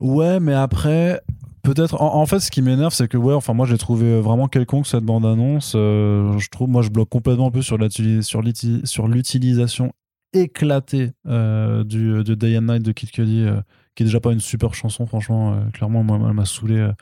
[0.00, 1.22] Ouais, mais après,
[1.62, 2.00] peut-être.
[2.02, 4.86] En, en fait, ce qui m'énerve, c'est que, ouais, enfin, moi, j'ai trouvé vraiment quelconque
[4.86, 5.72] cette bande-annonce.
[5.74, 9.92] je trouve, moi, je bloque complètement un peu sur l'utili- sur l'uti- sur l'utilisation
[10.34, 13.46] éclatée du, de Day and Night de Kid Cudi,
[13.94, 15.54] qui est déjà pas une super chanson, franchement.
[15.54, 16.76] euh, clairement, moi, elle m'a saoulé.
[16.76, 16.92] euh.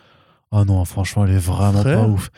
[0.50, 2.30] Ah non, franchement, elle est vraiment Frère pas ouf.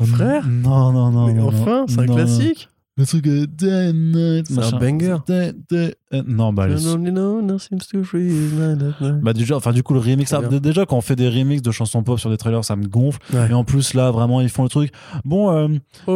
[0.00, 1.26] Frère Non, non, non.
[1.26, 2.68] Mais non, enfin, c'est un non, classique.
[2.96, 5.16] Le truc de and Night, C'est un banger.
[6.14, 6.86] Euh, non, bah, night.
[9.22, 11.70] bah déjà, enfin du coup le remix, ça- déjà quand on fait des remixes de
[11.70, 13.18] chansons pop sur des trailers, ça me gonfle.
[13.34, 13.50] Ouais.
[13.50, 14.90] Et en plus là, vraiment, ils font le truc.
[15.26, 15.68] Bon, euh,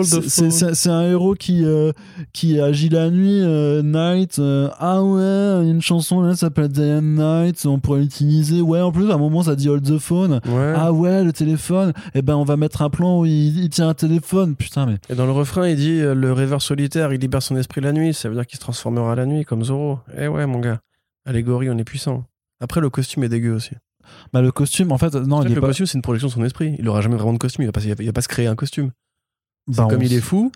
[0.02, 1.92] c'est- un héros qui euh,
[2.32, 4.40] qui agit la nuit, euh, Night.
[4.78, 7.66] ah ouais, une chanson là, ça s'appelle Day and Night.
[7.66, 8.62] On pourrait l'utiliser.
[8.62, 10.40] Ouais, en plus à un moment ça dit Hold the phone.
[10.48, 10.72] Ouais.
[10.74, 11.92] Ah ouais, le téléphone.
[12.14, 14.56] Et ben on va mettre un plan où il, il tient un téléphone.
[14.56, 14.96] Putain mais.
[15.10, 18.14] Et dans le refrain, il dit le rêveur solitaire, il libère son esprit la nuit.
[18.14, 19.81] Ça veut dire qu'il se transformera la nuit comme Zoro.
[20.16, 20.80] Eh ouais, mon gars.
[21.24, 22.24] Allégorie, on est puissant.
[22.60, 23.74] Après, le costume est dégueu aussi.
[24.32, 25.68] Bah le costume, en fait, non, En il est le pas.
[25.68, 26.74] costume, c'est une projection de son esprit.
[26.78, 27.62] Il aura jamais vraiment de costume.
[27.62, 28.90] Il va pas, il va, pas se créer un costume.
[29.68, 30.50] Bah, comme il est fou,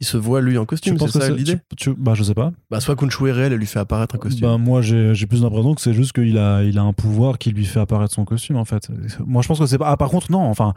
[0.00, 0.98] il se voit lui en Tu costume.
[0.98, 2.52] C'est que ça l'idée tu- Bah je sais pas.
[2.70, 4.46] Bah, soit Khonshu est réel, elle lui fait apparaître un costume.
[4.46, 7.50] Bah, moi, j'ai plus l'impression que c'est juste qu'il a, il a un pouvoir qui
[7.50, 8.88] lui fait apparaître son costume, en fait.
[9.26, 9.88] Moi, je pense que c'est pas.
[9.90, 10.74] Ah, par contre, non, enfin,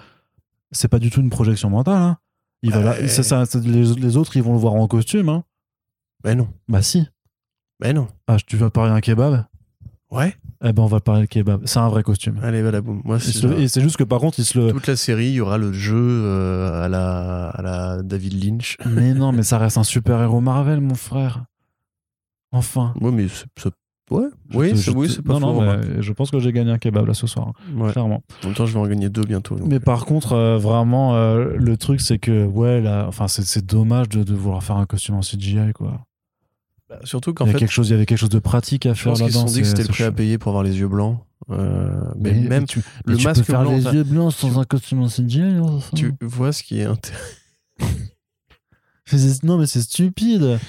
[0.71, 2.01] c'est pas du tout une projection mentale.
[2.01, 2.17] Hein.
[2.63, 3.07] Il va là- Ouais.
[3.07, 5.29] ça- ça- ça- les, les autres, ils vont le voir en costume.
[5.29, 5.43] Hein.
[6.23, 6.47] Bah non.
[6.67, 7.07] Bah, si.
[7.79, 8.07] Bah non.
[8.27, 9.45] Ah, tu vas parler un kebab?
[10.11, 10.35] Ouais.
[10.63, 11.61] Eh ben, on va parler le kebab.
[11.65, 12.39] C'est un vrai costume.
[12.41, 13.01] Allez, voilà, boum.
[13.03, 14.71] Moi, c'est le- Et c'est juste que par contre, il se le.
[14.71, 18.77] toute la série, il y aura le jeu euh, à, la, à la David Lynch.
[18.85, 21.43] Mais non, mais ça reste un super héros Marvel, mon frère.
[22.51, 22.93] Enfin.
[23.01, 23.45] Ouais, mais c'est-
[24.11, 25.63] Ouais, Je oui, c'est oui, pas Non, faux.
[25.63, 27.91] non, mais je pense que j'ai gagné un kebab là ce soir, hein, Ouais.
[27.91, 28.21] clairement.
[28.43, 29.55] En même temps, je vais en gagner deux bientôt.
[29.55, 29.67] donc.
[29.67, 33.65] Mais par contre, euh, vraiment, euh, le truc, c'est que, ouais, là, enfin, c'est- c'est
[33.65, 36.01] dommage de, de vouloir faire un costume en CGI, quoi.
[36.89, 38.37] Bah, surtout qu'en il, y a fait, quelque chose, il y avait quelque chose de
[38.39, 39.47] pratique à je faire pense qu'ils se là-dedans.
[39.47, 41.17] sont dit que c'était le prix à payer pour avoir les yeux blancs.
[41.49, 44.31] Euh, mais, Mais même, tu, le mais tu masque peux faire blanc, les yeux blancs
[44.33, 45.59] sans un costume en CGI.
[45.61, 45.95] enfin.
[45.97, 47.23] tu vois ce qui est intéressant.
[49.43, 50.59] Non, mais c'est stupide.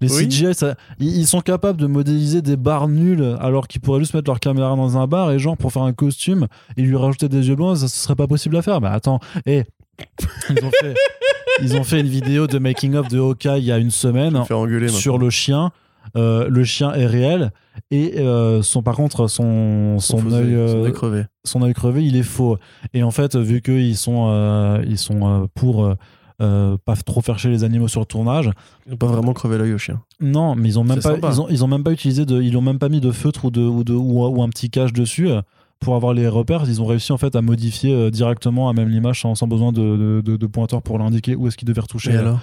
[0.00, 0.28] Les Oui.
[0.28, 4.14] CGI, ça- ils, ils sont capables de modéliser des bars nuls alors qu'ils pourraient juste
[4.14, 7.28] mettre leur caméra dans un bar et genre pour faire un costume et lui rajouter
[7.28, 8.80] des yeux blancs, ça ce serait pas possible à faire.
[8.80, 9.62] Mais attends, et
[10.50, 10.94] ils ont fait,
[11.60, 14.36] ils ont fait une vidéo de making of de Hawkeye il y a une semaine
[14.36, 15.70] engueuler sur le chien.
[16.16, 17.52] Euh, le chien est réel
[17.92, 21.22] et euh, son par contre son son Son œil euh, crevé.
[21.44, 22.58] son œil crevé il est faux
[22.92, 25.94] et en fait vu qu'ils sont euh, ils sont euh, pour euh,
[26.42, 28.50] euh, pas trop faire chier les animaux sur le tournage
[28.88, 30.00] Ils ont pas vraiment crevé l'œil au chien.
[30.20, 31.30] non mais ils ont même pas sympa.
[31.32, 33.44] ils ont, ils ont même pas utilisé de ils ont même pas mis de feutre
[33.44, 35.40] ou de ou de ou, ou un petit cache dessus euh,
[35.82, 38.88] pour avoir les repères ils ont réussi en fait à modifier euh, directement à même
[38.88, 42.12] l'image sans, sans besoin de, de, de- pointeur pour l'indiquer où est-ce qu'ils devaient retoucher
[42.12, 42.40] Et alors?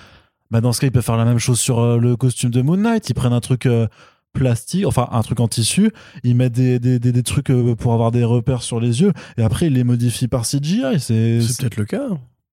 [0.51, 2.61] Bah dans ce cas, ils peuvent faire la même chose sur euh, le costume de
[2.63, 3.07] Moon Knight.
[3.09, 3.87] Ils prennent un truc euh,
[4.33, 5.91] plastique, enfin un truc en tissu,
[6.23, 9.13] ils mettent des, des, des, des trucs euh, pour avoir des repères sur les yeux,
[9.37, 10.99] et après ils les modifient par CGI.
[10.99, 12.07] C'est peut-être le cas.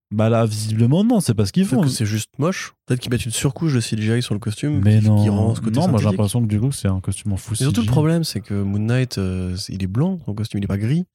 [0.09, 1.81] Bah là visiblement non, c'est pas ce qu'ils Peut-être font.
[1.83, 2.73] que c'est juste moche.
[2.85, 5.53] Peut-être qu'ils mettent une surcouche de CGI sur le costume Mais qui, non, qui rend
[5.55, 7.51] ce côté non, moi j'ai l'impression que du coup c'est un costume en fou.
[7.51, 10.63] Mais surtout, le problème, c'est que Moon Knight, euh, il est blanc, son costume, il
[10.63, 11.05] est pas gris.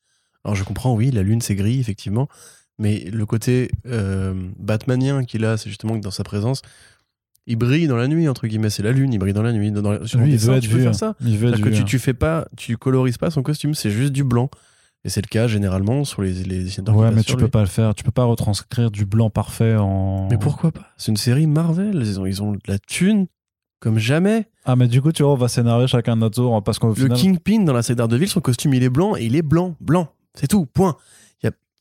[0.44, 2.28] Alors, je comprends, oui, la lune, c'est gris, effectivement.
[2.78, 6.62] Mais le côté euh, batmanien qu'il a, c'est justement que dans sa présence,
[7.46, 8.70] il brille dans la nuit, entre guillemets.
[8.70, 9.70] C'est la lune, il brille dans la nuit.
[9.70, 10.82] Dans, sur Lui, il dessin, veut être tu peux vu.
[10.82, 11.14] faire ça.
[11.20, 11.84] Il veut être que vu, tu, hein.
[11.84, 14.50] tu fais pas, tu colorises pas son costume, c'est juste du blanc.
[15.04, 16.96] Et c'est le cas généralement sur les, les dessinateurs.
[16.96, 17.42] Ouais, mais tu lui.
[17.42, 17.94] peux pas le faire.
[17.94, 20.28] Tu peux pas retranscrire du blanc parfait en.
[20.30, 20.86] Mais pourquoi pas?
[20.96, 21.96] C'est une série Marvel.
[21.96, 23.26] Ils ont, ils ont de la thune.
[23.80, 24.48] comme jamais.
[24.64, 26.94] Ah, mais du coup, tu vois, on va s'énerver chacun notre tour parce qu'au Le
[26.94, 27.18] final.
[27.18, 30.08] Kingpin dans la série Daredevil, son costume il est blanc et il est blanc, blanc.
[30.34, 30.96] C'est tout, point.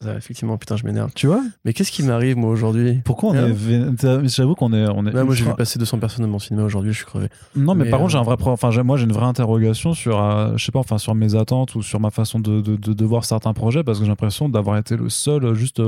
[0.03, 1.11] Ah, effectivement, putain, je m'énerve.
[1.15, 3.53] Tu vois Mais qu'est-ce qui m'arrive moi aujourd'hui Pourquoi on Hein est.
[3.53, 4.87] vé- J'avoue qu'on est.
[4.89, 7.27] On est moi j'ai vu passer 200 personnes dans mon cinéma aujourd'hui, je suis crevé.
[7.55, 9.25] Non, mais, Mais, par contre, j'ai euh, un vrai Enfin, j'ai- moi, j'ai une vraie
[9.25, 12.61] interrogation sur, euh, je sais pas, enfin, sur mes attentes ou sur ma façon de,
[12.61, 15.53] de, de, de voir certains projets parce que j'ai l'impression d'avoir été le seul, euh,
[15.53, 15.81] juste.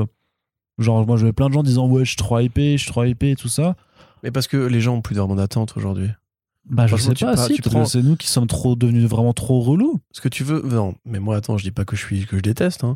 [0.80, 3.04] genre, moi, j'avais plein de gens disant, ouais, je suis trop hypé, je suis trop
[3.04, 3.76] hypé et tout ça.
[4.24, 6.10] Mais parce que les gens ont plus vraiment d'attente aujourd'hui.
[6.70, 9.60] Bah, je sais pas, prends- si, prends- c'est nous qui sommes trop devenus vraiment trop
[9.60, 10.00] relous.
[10.12, 10.62] Ce que tu veux.
[10.64, 12.84] Non, mais moi, attends, je dis pas que je suis que je déteste.
[12.86, 12.96] hein.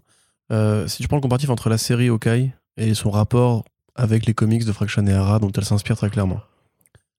[0.52, 3.66] Euh, si tu prends le comparatif entre la série Hawkeye et son rapport
[3.96, 6.42] avec les comics de Fraction et Hara, dont elle s'inspire très clairement,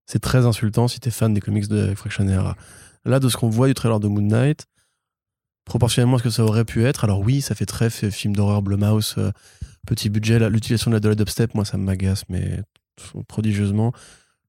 [0.06, 2.56] c'est très insultant si t'es fan des comics de Fraction et Hara.
[3.05, 4.66] Là, de ce qu'on voit du trailer de Moon Knight,
[5.64, 8.62] proportionnellement à ce que ça aurait pu être, alors oui, ça fait très film d'horreur
[8.62, 9.30] Blumhouse, euh,
[9.86, 10.38] petit budget.
[10.50, 12.62] L'utilisation de la, de la dubstep, moi, ça m'agace, mais
[13.28, 13.92] prodigieusement.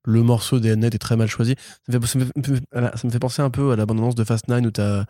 [0.06, 1.56] Le morceau des Net est très mal choisi.
[1.90, 5.06] Ça me, fait, penser un peu à l'abondance de Fast Nine où t'as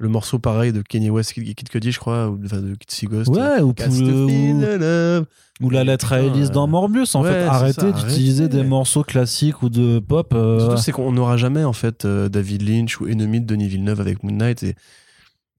[0.00, 2.74] le morceau pareil de Kanye West, Kid Kid Cudi, je crois, ou de, enfin, de
[2.76, 3.28] Kid Ghost.
[3.30, 5.24] Ouais, ou, le-
[5.60, 7.44] ou, la lettre à Elise dans Morbius, en ouais, fait.
[7.44, 10.32] Arrêtez d'utiliser des morceaux classiques ou de pop.
[10.34, 13.66] euh, Surtout, c'est qu'on n'aura jamais, en fait, euh, David Lynch ou ennemi de Denis
[13.66, 14.62] Villeneuve avec Moon Knight.
[14.62, 14.76] Et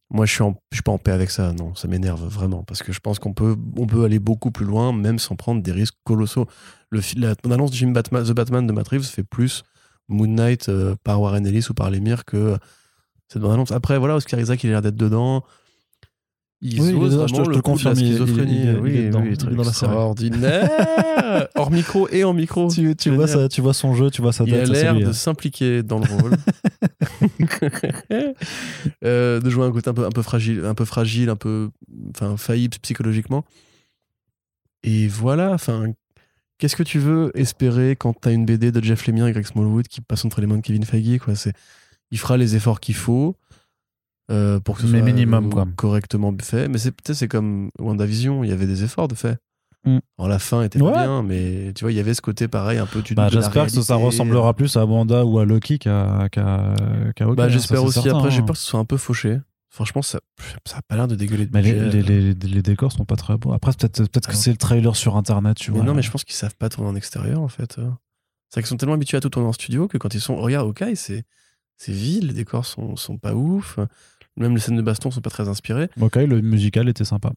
[0.10, 1.52] moi, je suis, en- je suis pas en paix avec ça.
[1.52, 2.64] Non, ça m'énerve vraiment.
[2.64, 5.62] Parce que je pense qu'on peut, on peut aller beaucoup plus loin, même sans prendre
[5.62, 6.46] des risques colossaux.
[6.92, 9.64] Le, la bande-annonce du film Batman, The Batman de Matt Reeves fait plus
[10.08, 12.58] Moon Knight euh, par Warren Ellis ou par Lemire que
[13.32, 13.72] cette bande-annonce.
[13.72, 15.44] Après, voilà, Oscar Isaac, il a l'air d'être dedans.
[16.62, 18.52] Il Oui, il vraiment je te le la il il schizophrénie.
[18.64, 19.60] il est- il oui, il est dans la série.
[19.70, 20.70] extraordinaire.
[21.56, 22.70] Hors micro et en micro.
[22.70, 24.68] Tu, tu vois ça, tu vois son jeu, tu vois sa Il a tête.
[24.68, 26.34] ça, c'est l'air de s'impliquer dans le rôle.
[29.04, 31.70] Euh, de jouer un côté un peu, un peu fragile, un peu fragile, un peu
[32.16, 33.46] enfin, faillible psychologiquement.
[34.84, 35.86] Et voilà, enfin,
[36.58, 39.88] qu'est-ce que tu veux espérer quand t'as une BD de Jeff Lemire et Greg Smallwood
[39.88, 41.36] qui passe entre les mains de Kevin Feige quoi?
[41.36, 41.54] C'est,
[42.12, 43.36] Il fera les efforts qu'il faut
[44.32, 45.68] euh, pour que ce Mais soit minimum, euh, quoi.
[45.76, 46.68] correctement fait.
[46.68, 49.38] Mais c'est peut-être c'est comme WandaVision, il y avait des efforts de fait.
[49.86, 50.00] Mm.
[50.18, 50.92] Alors la fin était Ouais.
[50.92, 53.66] pas bien, mais tu vois, il y avait ce côté pareil, un peu Bah, J'espère
[53.68, 57.80] que ça ressemblera plus à Wanda ou à Loki qu'à qu'à Hawkeye, Bah, hein, j'espère
[57.80, 58.02] c'est aussi.
[58.02, 58.46] certain, Après, j'ai hein.
[58.46, 59.40] peur que ce soit un peu fauché.
[59.72, 60.20] Franchement, ça,
[60.66, 62.02] ça a pas l'air de dégueuler de Mais les, budget.
[62.02, 63.54] les, les, les décors sont pas très beaux.
[63.54, 65.86] Après, peut-être peut que c'est le trailer sur internet, tu Mais vois.
[65.86, 67.74] non, mais je pense qu'ils savent pas tourner en extérieur, en fait.
[67.76, 67.92] C'est vrai
[68.64, 70.36] qu'ils sont tellement habitués à tout tourner en studio que quand ils sont.
[70.38, 71.24] Regarde, ok, c'est
[71.80, 73.80] c'est vide, les décors sont, sont pas ouf.
[74.38, 75.90] Même les scènes de baston sont pas très inspirées.
[76.00, 77.32] Hawkeye, le musical était sympa.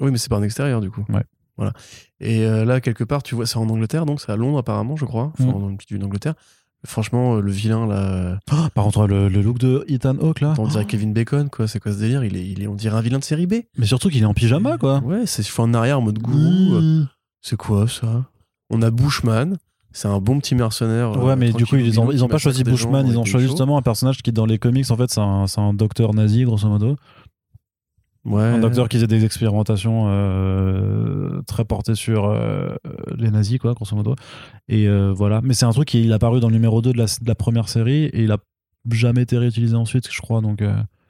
[0.00, 1.04] Oui, mais c'est pas en extérieur, du coup.
[1.10, 1.22] Ouais.
[1.58, 1.74] Voilà.
[2.20, 4.96] Et euh, là, quelque part, tu vois, c'est en Angleterre, donc c'est à Londres, apparemment,
[4.96, 5.32] je crois.
[5.38, 5.60] Enfin, Mm.
[5.60, 6.34] dans une petite ville d'Angleterre.
[6.84, 10.54] Franchement, euh, le vilain, là, Oh, par contre, le, le look de Ethan Hawke, là.
[10.58, 10.88] on dirait Oh.
[10.88, 11.68] Kevin Bacon, quoi.
[11.68, 12.24] C'est quoi ce délire?
[12.24, 13.54] Il est, il est, On dirait un vilain de série B.
[13.76, 14.98] Mais surtout qu'il est en pyjama, quoi.
[15.00, 16.80] Ouais, c'est en arrière en mode gourou.
[16.80, 17.08] Mmh.
[17.40, 18.24] C'est quoi ça?
[18.70, 19.58] On a Bushman,
[19.92, 21.12] c'est un bon petit mercenaire.
[21.22, 23.46] Ouais, euh, mais du coup, ils ont, ils ont pas choisi Bushman, ils ont choisi
[23.46, 26.68] justement un personnage qui, dans les comics, en fait, c'est un, un docteur nazi, grosso
[26.68, 26.96] modo.
[28.24, 28.42] Ouais.
[28.42, 32.76] Un docteur qui faisait des expérimentations euh, très portées sur euh,
[33.16, 34.14] les nazis, quoi, grosso modo.
[34.68, 35.40] Et euh, voilà.
[35.42, 37.26] Mais c'est un truc qui il est apparu dans le numéro 2 de la, de
[37.26, 38.38] la première série et il a
[38.90, 40.40] jamais été réutilisé ensuite, je crois.
[40.40, 40.62] Donc,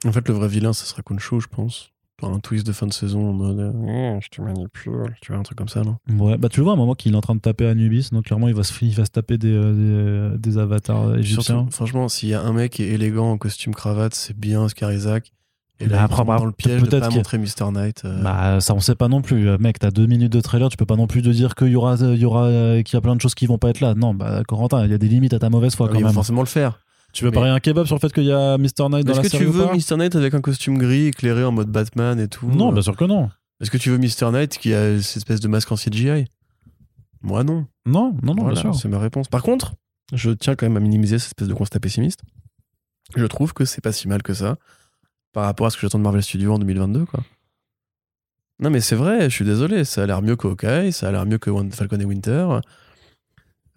[0.05, 1.91] En fait, le vrai vilain, ça sera Khonshu, je pense.
[2.21, 5.43] Un twist de fin de saison en mode euh, je te manipule, tu vois, un
[5.43, 5.97] truc comme ça, non?
[6.09, 6.37] Ouais.
[6.37, 8.25] Bah, tu le vois à un moment qu'il est en train de taper Anubis, donc
[8.25, 11.55] clairement, il va se, il va se taper des, euh, des, des avatars égyptiens.
[11.55, 14.61] Surtout, franchement, s'il y a un mec qui est élégant en costume cravate, c'est bien
[14.61, 15.33] Oscar Isaac.
[15.81, 17.71] Et là, après, après, bah, dans le piège de peut-être pas montrer Mr.
[17.73, 18.05] Knight.
[18.05, 19.49] euh, Bah, ça, on sait pas non plus.
[19.49, 21.69] Euh, Mec, t'as deux minutes de trailer, tu peux pas non plus te dire qu'il
[21.69, 23.81] y aura, y aura, euh, qu'il y a plein de choses qui vont pas être
[23.81, 23.95] là.
[23.95, 26.13] Non, bah, Corentin, il y a des limites à ta mauvaise foi il quand même.
[26.13, 26.79] forcément le faire.
[27.13, 28.89] Tu veux Mais- parier un kebab sur le fait qu'il y a Mr.
[28.89, 29.95] Knight dans Est-ce la que série tu ou veux pas Mr.
[29.97, 32.95] Knight avec un costume gris éclairé en mode Batman et tout Non, euh, bien sûr
[32.97, 33.29] que non.
[33.61, 34.31] Est-ce que tu veux Mr.
[34.31, 36.25] Knight qui a cette espèce de masque en CGI
[37.21, 37.67] Moi non.
[37.85, 38.75] Non, non, non, Voilà, bien sûr.
[38.75, 39.27] c'est ma réponse.
[39.27, 39.75] Par contre,
[40.11, 42.21] je tiens quand même à minimiser cette espèce de constat pessimiste.
[43.15, 44.57] Je trouve que c'est pas si mal que ça
[45.33, 47.19] par rapport à ce que j'attends de Marvel Studios en 2022, quoi.
[48.59, 51.11] Non, mais c'est vrai, je suis désolé, ça a l'air mieux que Hawkeye, ça a
[51.11, 52.47] l'air mieux que Falcon et Winter.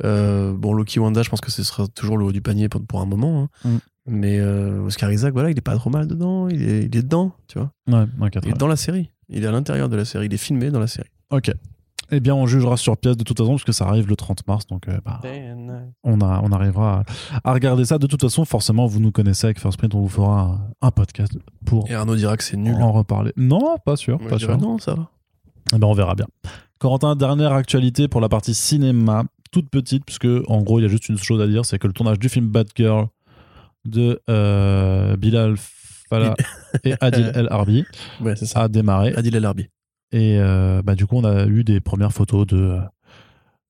[0.05, 2.85] Euh, bon, Loki Wanda, je pense que ce sera toujours le haut du panier pour,
[2.85, 3.49] pour un moment.
[3.65, 3.69] hein.
[3.71, 3.77] Mm.
[4.09, 7.03] Mais euh, Oscar Isaac, voilà, il est pas trop mal dedans, il est, il est
[7.03, 7.73] dedans, tu vois.
[7.89, 8.53] Ouais, Il est bien.
[8.57, 10.87] dans la série, il est à l'intérieur de la série, il est filmé dans la
[10.87, 11.09] série.
[11.31, 11.51] Ok.
[12.13, 14.47] Eh bien, on jugera sur pièce de toute façon, parce que ça arrive le 30
[14.47, 15.21] mars, donc euh, bah,
[16.05, 17.03] on, a, on arrivera
[17.43, 17.99] à, à regarder ça.
[17.99, 20.91] De toute façon, forcément, vous nous connaissez avec First Print, on vous fera un, un
[20.93, 22.77] podcast pour Et Arnaud dira que c'est nul.
[22.77, 23.33] en reparler.
[23.37, 24.57] Non, pas sûr, Moi, pas sûr.
[24.57, 25.11] non, ça va.
[25.75, 26.27] Eh ben, on verra bien.
[26.79, 30.89] Corentin, dernière actualité pour la partie cinéma, toute petite, puisque en gros, il y a
[30.89, 33.07] juste une chose à dire, c'est que le tournage du film Batgirl
[33.85, 35.55] de euh, Bilal
[36.09, 36.35] Fallah
[36.85, 37.85] et Adil El Arbi
[38.21, 39.15] Ouais, a démarré.
[39.15, 39.69] Adil El Arbi.
[40.13, 42.79] Et euh, bah, du coup, on a eu des premières photos de,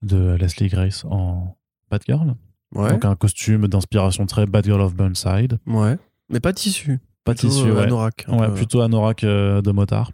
[0.02, 1.56] de Leslie Grace en
[1.90, 2.34] Batgirl.
[2.74, 2.90] Ouais.
[2.90, 5.58] Donc un costume d'inspiration très Bad Girl of Burnside.
[5.66, 5.96] Ouais.
[6.28, 6.98] Mais pas tissu.
[7.24, 7.82] Pas Plutôt, tissu, euh, ouais.
[7.84, 8.54] anorak, Ouais, peu.
[8.54, 10.10] plutôt anorak de motard.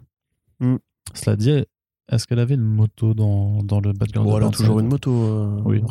[0.59, 0.75] Mm.
[1.13, 1.65] Cela dit,
[2.11, 4.65] est-ce qu'elle avait une moto dans, dans le Bad Girl Bon, of elle a Burnside
[4.65, 5.11] toujours une moto.
[5.11, 5.81] euh, Oui.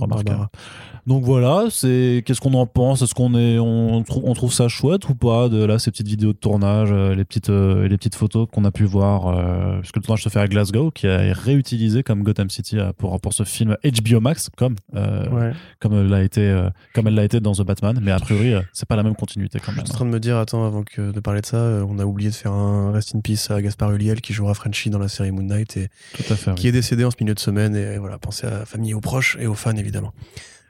[1.06, 3.02] Donc voilà, c'est qu'est-ce qu'on en pense?
[3.02, 6.06] Est-ce qu'on est on, trou- on trouve ça chouette ou pas de là ces petites
[6.06, 9.80] vidéos de tournage, euh, les petites euh, les petites photos qu'on a pu voir euh,
[9.80, 13.20] puisque le tournage se fait à Glasgow qui est réutilisé comme Gotham City euh, pour
[13.20, 15.52] pour ce film HBO Max comme euh, Ouais.
[15.80, 18.86] comme elle l'a été comme elle l'a été dans The Batman, mais a priori c'est
[18.88, 19.86] pas la même continuité quand Je même.
[19.86, 22.04] suis en train de me dire, attends, avant que de parler de ça, on a
[22.04, 25.08] oublié de faire un rest in peace à Gaspard Ulliel qui jouera Frenchie dans la
[25.08, 26.54] série Moon Knight et Tout à fait.
[26.54, 27.74] qui est décédé en ce milieu de semaine.
[27.76, 30.12] Et voilà, pensez à la famille, aux proches et aux fans évidemment.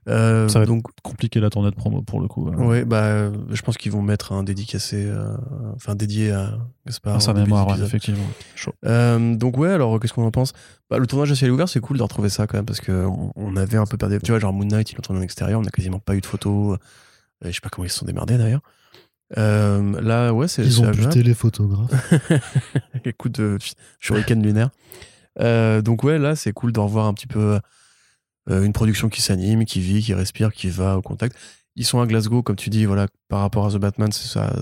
[0.09, 2.48] Euh, Ça va être donc, compliqué la tournée de promo pour le coup.
[2.48, 5.36] euh, ouais, bah, je pense qu'ils vont mettre un dédicacé, euh,
[5.76, 7.14] enfin dédié à Gaspard.
[7.14, 8.24] à sa mémoire, ouais, effectivement.
[8.56, 8.74] Chaud.
[8.84, 10.54] Euh, donc ouais, alors qu'est-ce qu'on en pense?
[10.90, 13.04] Bah, Le tournage à ciel ouvert, c'est cool de retrouver ça quand même parce que
[13.06, 14.18] on, on avait un peu perdu.
[14.24, 16.20] Tu vois, genre Moon Knight, ils l'ont tourné en extérieur, on n'a quasiment pas eu
[16.20, 16.78] de photos.
[17.44, 18.62] Euh, je sais pas comment ils se sont démerdés d'ailleurs.
[19.38, 20.68] Euh, là, ouais, c'est.
[20.68, 21.20] c'est agréable.
[21.20, 21.90] les photographes.
[23.04, 23.56] Écoute, de
[24.00, 24.70] shuriken lunaire.
[25.40, 27.59] Euh, donc ouais, là, c'est cool de revoir un petit peu
[28.50, 31.36] euh, une production qui s'anime, qui vit, qui respire, qui va au contact.
[31.74, 34.52] Ils sont à Glasgow, comme tu dis, voilà, par rapport à The Batman, c'est ça.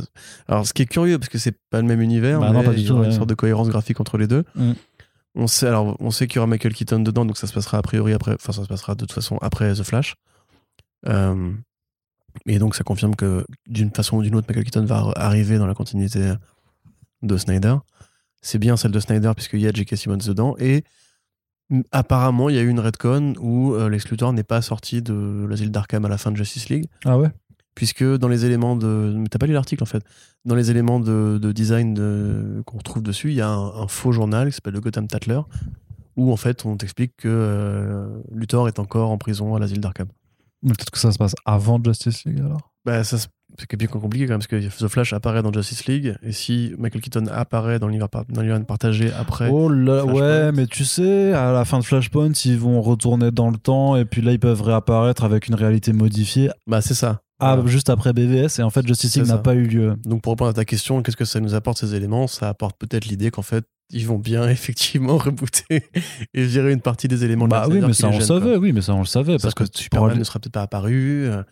[0.46, 2.62] Alors, ce qui est curieux, parce que c'est pas le même univers, Bah mais non,
[2.62, 3.16] pas du il y tout, aura une ouais.
[3.16, 4.44] sorte de cohérence graphique entre les deux.
[4.54, 4.72] Mm.
[5.34, 7.78] On sait, alors, on sait qu'il y aura Michael Keaton dedans, donc ça se passera
[7.78, 10.14] a priori après, enfin, ça se passera de toute façon après The Flash.
[11.08, 11.52] Euh,
[12.46, 15.66] et donc, ça confirme que d'une façon ou d'une autre, Michael Keaton va arriver dans
[15.66, 16.34] la continuité
[17.22, 17.74] de Snyder.
[18.42, 19.96] C'est bien celle de Snyder, puisqu'il y a J.K.
[19.96, 20.54] Simmons dedans.
[20.58, 20.84] Et
[21.70, 25.02] mm, apparemment, il y a eu une retcon où euh, Lex Luthor n'est pas sorti
[25.02, 27.30] de l'asile d'Arkham à la fin de Justice League, Ah ouais.
[27.74, 29.14] puisque dans les éléments de.
[29.16, 30.02] Mais t'as pas lu l'article en fait.
[30.46, 33.88] Dans les éléments de, de design de- qu'on retrouve dessus, il y a un, un
[33.88, 35.40] faux journal qui s'appelle le Gotham Tatler,
[36.16, 40.08] où en fait on t'explique que euh, Luthor est encore en prison à l'asile d'Arkham.
[40.62, 42.70] Peut-être que ça se passe avant Justice League alors?
[42.86, 45.86] Bah, ça, se- c'est bien compliqué quand même, parce que The Flash apparaît dans Justice
[45.86, 48.24] League, et si Michael Keaton apparaît dans l'univers par-
[48.66, 49.48] partagé après.
[49.50, 50.20] Oh là, Flashpoint.
[50.20, 53.96] ouais, mais tu sais, à la fin de Flashpoint, ils vont retourner dans le temps
[53.96, 57.22] et puis là, ils peuvent réapparaître avec une réalité modifiée Bah, c'est ça.
[57.38, 57.70] ah, Voilà.
[57.70, 59.96] juste après BVS et en fait, Justice League n'a pas eu lieu.
[60.04, 62.26] Donc pour répondre à ta question, qu'est-ce que ça nous apporte ces éléments?
[62.26, 65.82] Ça apporte peut-être l'idée qu'en fait ils vont bien effectivement rebooter
[66.34, 67.46] et virer une partie des éléments.
[67.46, 69.32] de Bah la oui, mais ça on le savait, oui, mais ça on le savait
[69.32, 71.42] Parce parce que, que Superman ne sera peut-être pas apparu, euh,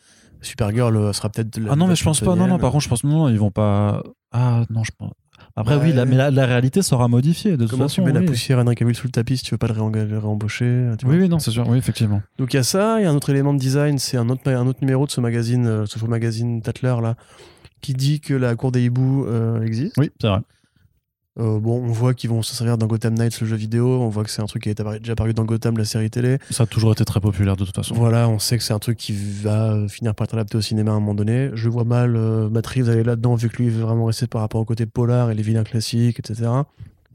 [0.40, 1.58] Supergirl euh, sera peut-être.
[1.58, 2.34] la Ah non, mais je pense pas.
[2.36, 4.02] Non, non, par contre, je pense non, ils vont pas.
[4.32, 5.12] Ah non, je pense.
[5.56, 5.86] Après, Ouais.
[5.86, 8.02] oui, la, mais la, la réalité sera modifiée de toute façon.
[8.02, 8.26] tu mets la oui.
[8.26, 11.14] poussière Henry Cavill sous le tapis si tu veux pas le réembaucher tu vois.
[11.14, 12.22] Oui, oui, non, c'est sûr, oui, effectivement.
[12.38, 14.28] Donc il y a ça, il y a un autre élément de design, c'est un
[14.28, 17.16] autre, un autre numéro de ce magazine, euh, ce faux magazine Tatler là,
[17.80, 19.94] qui dit que la cour des hiboux euh, existe.
[19.98, 20.40] Oui, c'est vrai.
[21.40, 23.86] Euh, bon, on voit qu'ils vont se servir dans Gotham Knights, le jeu vidéo.
[24.00, 26.10] On voit que c'est un truc qui est apparu- déjà apparu dans Gotham, la série
[26.10, 26.38] télé.
[26.50, 27.94] Ça a toujours été très populaire de toute façon.
[27.94, 30.90] Voilà, on sait que c'est un truc qui va finir par être adapté au cinéma
[30.90, 31.50] à un moment donné.
[31.54, 34.26] Je vois mal euh, Matt Reeves aller là-dedans, vu que lui il veut vraiment rester
[34.26, 36.50] par rapport au côté polar et les vilains classiques, etc.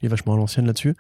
[0.02, 0.96] Il est vachement à l'ancienne là-dessus.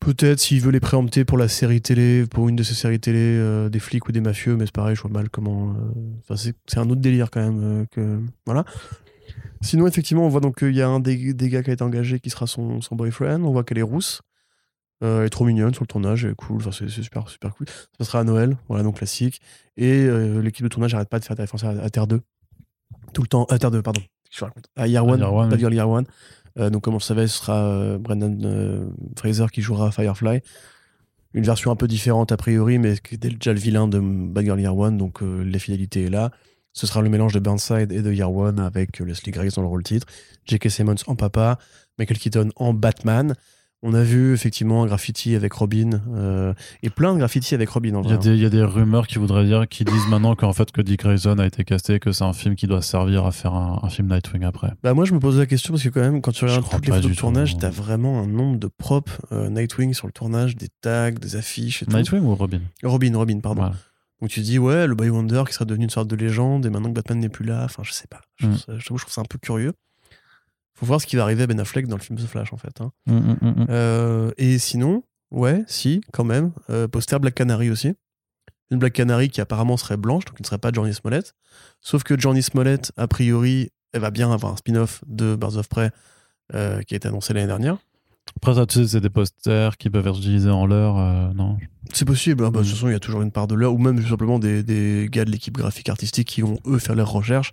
[0.00, 3.18] Peut-être s'il veut les préempter pour la série télé, pour une de ces séries télé,
[3.20, 5.70] euh, des flics ou des mafieux, mais c'est pareil, je vois mal comment.
[5.70, 5.74] euh,
[6.20, 7.86] Enfin, c'est c'est un autre délire quand même.
[7.90, 8.18] que...
[8.44, 8.64] Voilà.
[9.64, 11.82] Sinon, effectivement, on voit donc qu'il y a un des, des gars qui a été
[11.82, 13.42] engagé qui sera son, son boyfriend.
[13.42, 14.22] On voit qu'elle est rousse.
[15.02, 16.56] Euh, elle est trop mignonne sur le tournage, elle est cool.
[16.56, 17.66] Enfin, c'est super, super cool.
[17.98, 19.40] Ça sera à Noël, voilà, donc classique.
[19.76, 22.20] Et euh, l'équipe de tournage n'arrête pas de faire des références à, à Terre 2.
[23.12, 23.44] Tout le temps.
[23.46, 24.00] À Terre 2, pardon.
[24.30, 24.66] Je raconte?
[24.76, 25.18] À Year À One.
[25.18, 25.60] Year One, Bad oui.
[25.60, 26.04] Girl Year One.
[26.58, 28.86] Euh, donc, comme on le savait, ce sera euh, Brendan euh,
[29.16, 30.40] Fraser qui jouera Firefly.
[31.32, 34.44] Une version un peu différente a priori, mais qui était déjà le vilain de Bad
[34.44, 36.30] Girl Year One, donc euh, la fidélité est là.
[36.74, 39.62] Ce sera le mélange de Burnside et de Year One avec euh, Leslie Grace dans
[39.62, 40.06] le rôle titre,
[40.46, 40.68] J.K.
[40.70, 41.58] Simmons en papa,
[41.98, 43.34] Michael Keaton en Batman.
[43.86, 47.94] On a vu effectivement un graffiti avec Robin euh, et plein de graffitis avec Robin
[47.94, 48.14] en Il y, vrai.
[48.14, 50.72] a des, il y a des rumeurs qui voudraient dire, qui disent maintenant qu'en fait
[50.72, 53.52] que Dick Grayson a été casté, que c'est un film qui doit servir à faire
[53.52, 54.72] un, un film Nightwing après.
[54.82, 56.86] Bah moi je me pose la question parce que quand même quand tu regardes toutes
[56.86, 60.56] les photos de tournage, t'as vraiment un nombre de props euh, Nightwing sur le tournage,
[60.56, 61.94] des tags, des affiches et tout.
[61.94, 62.60] Nightwing ou Robin?
[62.82, 63.60] Robin, Robin, pardon.
[63.60, 63.76] Voilà.
[64.20, 66.64] Donc tu te dis ouais, le Boy Wonder qui serait devenu une sorte de légende
[66.66, 68.20] et maintenant que Batman n'est plus là, enfin je sais pas.
[68.36, 68.50] Je, Mm.
[68.50, 69.72] trouve ça- je trouve je trouve ça un peu curieux.
[70.76, 72.56] Faut voir ce qui va arriver à Ben Affleck dans le film The Flash en
[72.56, 72.80] fait.
[72.80, 72.90] hein.
[73.06, 73.66] Mm, mm.
[73.70, 77.94] Euh, et sinon, ouais, si, quand même, euh, poster Black Canary aussi.
[78.70, 81.34] Une Black Canary qui apparemment serait blanche, donc qui ne serait pas Johnny Smollett.
[81.80, 85.68] Sauf que Johnny Smollett, a priori, elle va bien avoir un spin-off de Birds of
[85.68, 85.90] Prey
[86.54, 87.76] euh, qui a été annoncé l'année dernière.
[88.36, 91.56] Après, ça, tu sais, c'est des posters qui peuvent être utilisés en l'heure, euh, non?
[91.92, 92.68] C'est possible, hein, bah, de Mm.
[92.68, 94.62] toute façon, il y a toujours une part de l'heure, ou même tout simplement des,
[94.62, 97.52] des gars de l'équipe graphique artistique qui vont, eux, faire leurs recherches,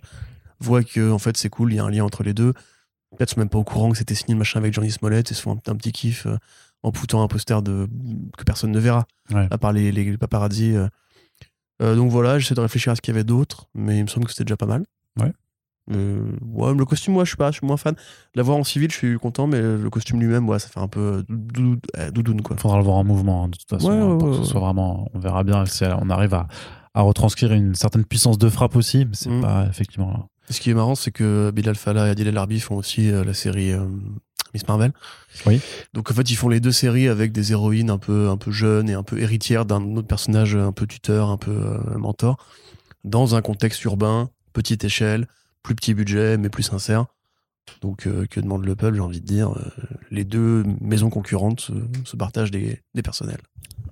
[0.60, 2.52] voient que, en fait, c'est cool, il y a un lien entre les deux.
[3.16, 5.34] Peut-être sont même pas au courant que c'était signé le machin avec Johnny Smollett et
[5.34, 6.36] se font un, un petit kiff euh,
[6.82, 7.86] en poutant un poster de,
[8.38, 9.06] que personne ne verra.
[9.32, 9.46] Ouais.
[9.50, 10.74] à part les, les paparazzi.
[10.74, 10.88] euh.
[11.82, 14.08] Euh, donc voilà, j'essaie de réfléchir à ce qu'il y avait d'autre, mais il me
[14.08, 14.84] semble que c'était déjà pas mal.
[15.20, 15.32] Ouais.
[15.90, 17.94] Euh, ouais, le costume, moi, je suis pas, je suis moins fan.
[18.34, 20.88] La voir en civil, je suis content, mais le costume lui-même, ouais, ça fait un
[20.88, 22.56] peu doudou- euh, doudoune, quoi.
[22.56, 23.88] Faudra le voir en mouvement, hein, de toute façon.
[23.90, 26.46] Ouais, hein, pour que ce soit vraiment, on verra bien si on arrive à,
[26.94, 29.40] à retranscrire une certaine puissance de frappe aussi, mais c'est Mm.
[29.40, 30.28] pas effectivement.
[30.50, 33.24] Ce qui est marrant, c'est que Bilal Fallah et Adil El Arbi font aussi euh,
[33.24, 33.72] la série
[34.54, 34.92] Miss Marvel.
[35.46, 35.60] Oui.
[35.94, 38.50] Donc en fait, ils font les deux séries avec des héroïnes un peu, un peu
[38.50, 42.36] jeunes et un peu héritières d'un autre personnage un peu tuteur, un peu mentor,
[43.04, 45.26] dans un contexte urbain, petite échelle,
[45.62, 47.06] plus petit budget, mais plus sincère.
[47.80, 49.50] Donc euh, que demande le peuple, j'ai envie de dire.
[49.50, 49.62] euh,
[50.10, 51.72] les deux maisons concurrentes se,
[52.04, 53.40] se partagent des, des personnels.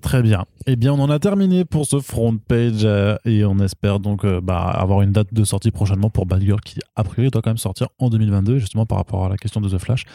[0.01, 0.45] Très bien.
[0.65, 4.25] Eh bien, on en a terminé pour ce front page euh, et on espère donc
[4.25, 7.41] euh, bah, avoir une date de sortie prochainement pour Bad Girl qui, a priori, doit
[7.43, 10.05] quand même sortir en 2022, justement par rapport à la question de The Flash.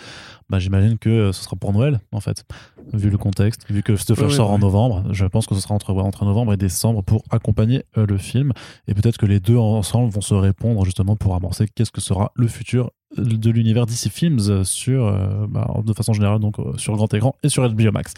[0.49, 2.45] Bah, J'imagine que euh, ce sera pour Noël, en fait,
[2.93, 5.05] vu le contexte, vu que The Flash Ouais, ouais, sort en novembre.
[5.13, 8.53] Je pense que ce sera entre, entre novembre et décembre pour accompagner euh, le film.
[8.89, 12.33] Et peut-être que les deux ensemble vont se répondre justement pour amorcer qu'est-ce que sera
[12.35, 16.95] le futur de l'univers DC Films sur, euh, bah, de façon générale, donc euh, sur
[16.97, 18.15] grand écran et sur HBO Max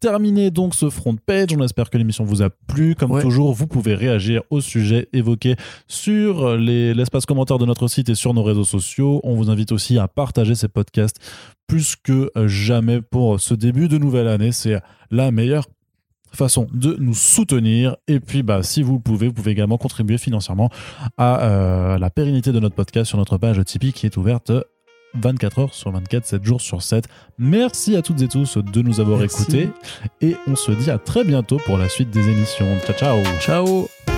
[0.00, 1.50] terminé donc ce front page.
[1.56, 2.96] On espère que l'émission vous a plu.
[2.96, 3.22] Comme Ouais.
[3.22, 5.54] toujours, vous pouvez réagir au sujet évoqué
[5.86, 9.20] sur les- l'espace commentaire de notre site et sur nos réseaux sociaux.
[9.22, 11.20] On vous invite aussi à partager ces podcasts
[11.68, 14.50] plus que jamais pour ce début de nouvelle année.
[14.50, 14.80] C'est
[15.12, 15.66] la meilleure
[16.32, 20.18] façon de nous soutenir et puis bah si vous le pouvez vous pouvez également contribuer
[20.18, 20.70] financièrement
[21.18, 24.52] à euh, la pérennité de notre podcast sur notre page Tipeee qui est ouverte
[25.14, 27.06] 24 heures sur 24, 7 jours sur 7.
[27.38, 29.42] Merci à toutes et tous de nous avoir Merci.
[29.42, 29.68] écoutés
[30.20, 32.66] et on se dit à très bientôt pour la suite des émissions.
[32.86, 34.11] Ciao ciao Ciao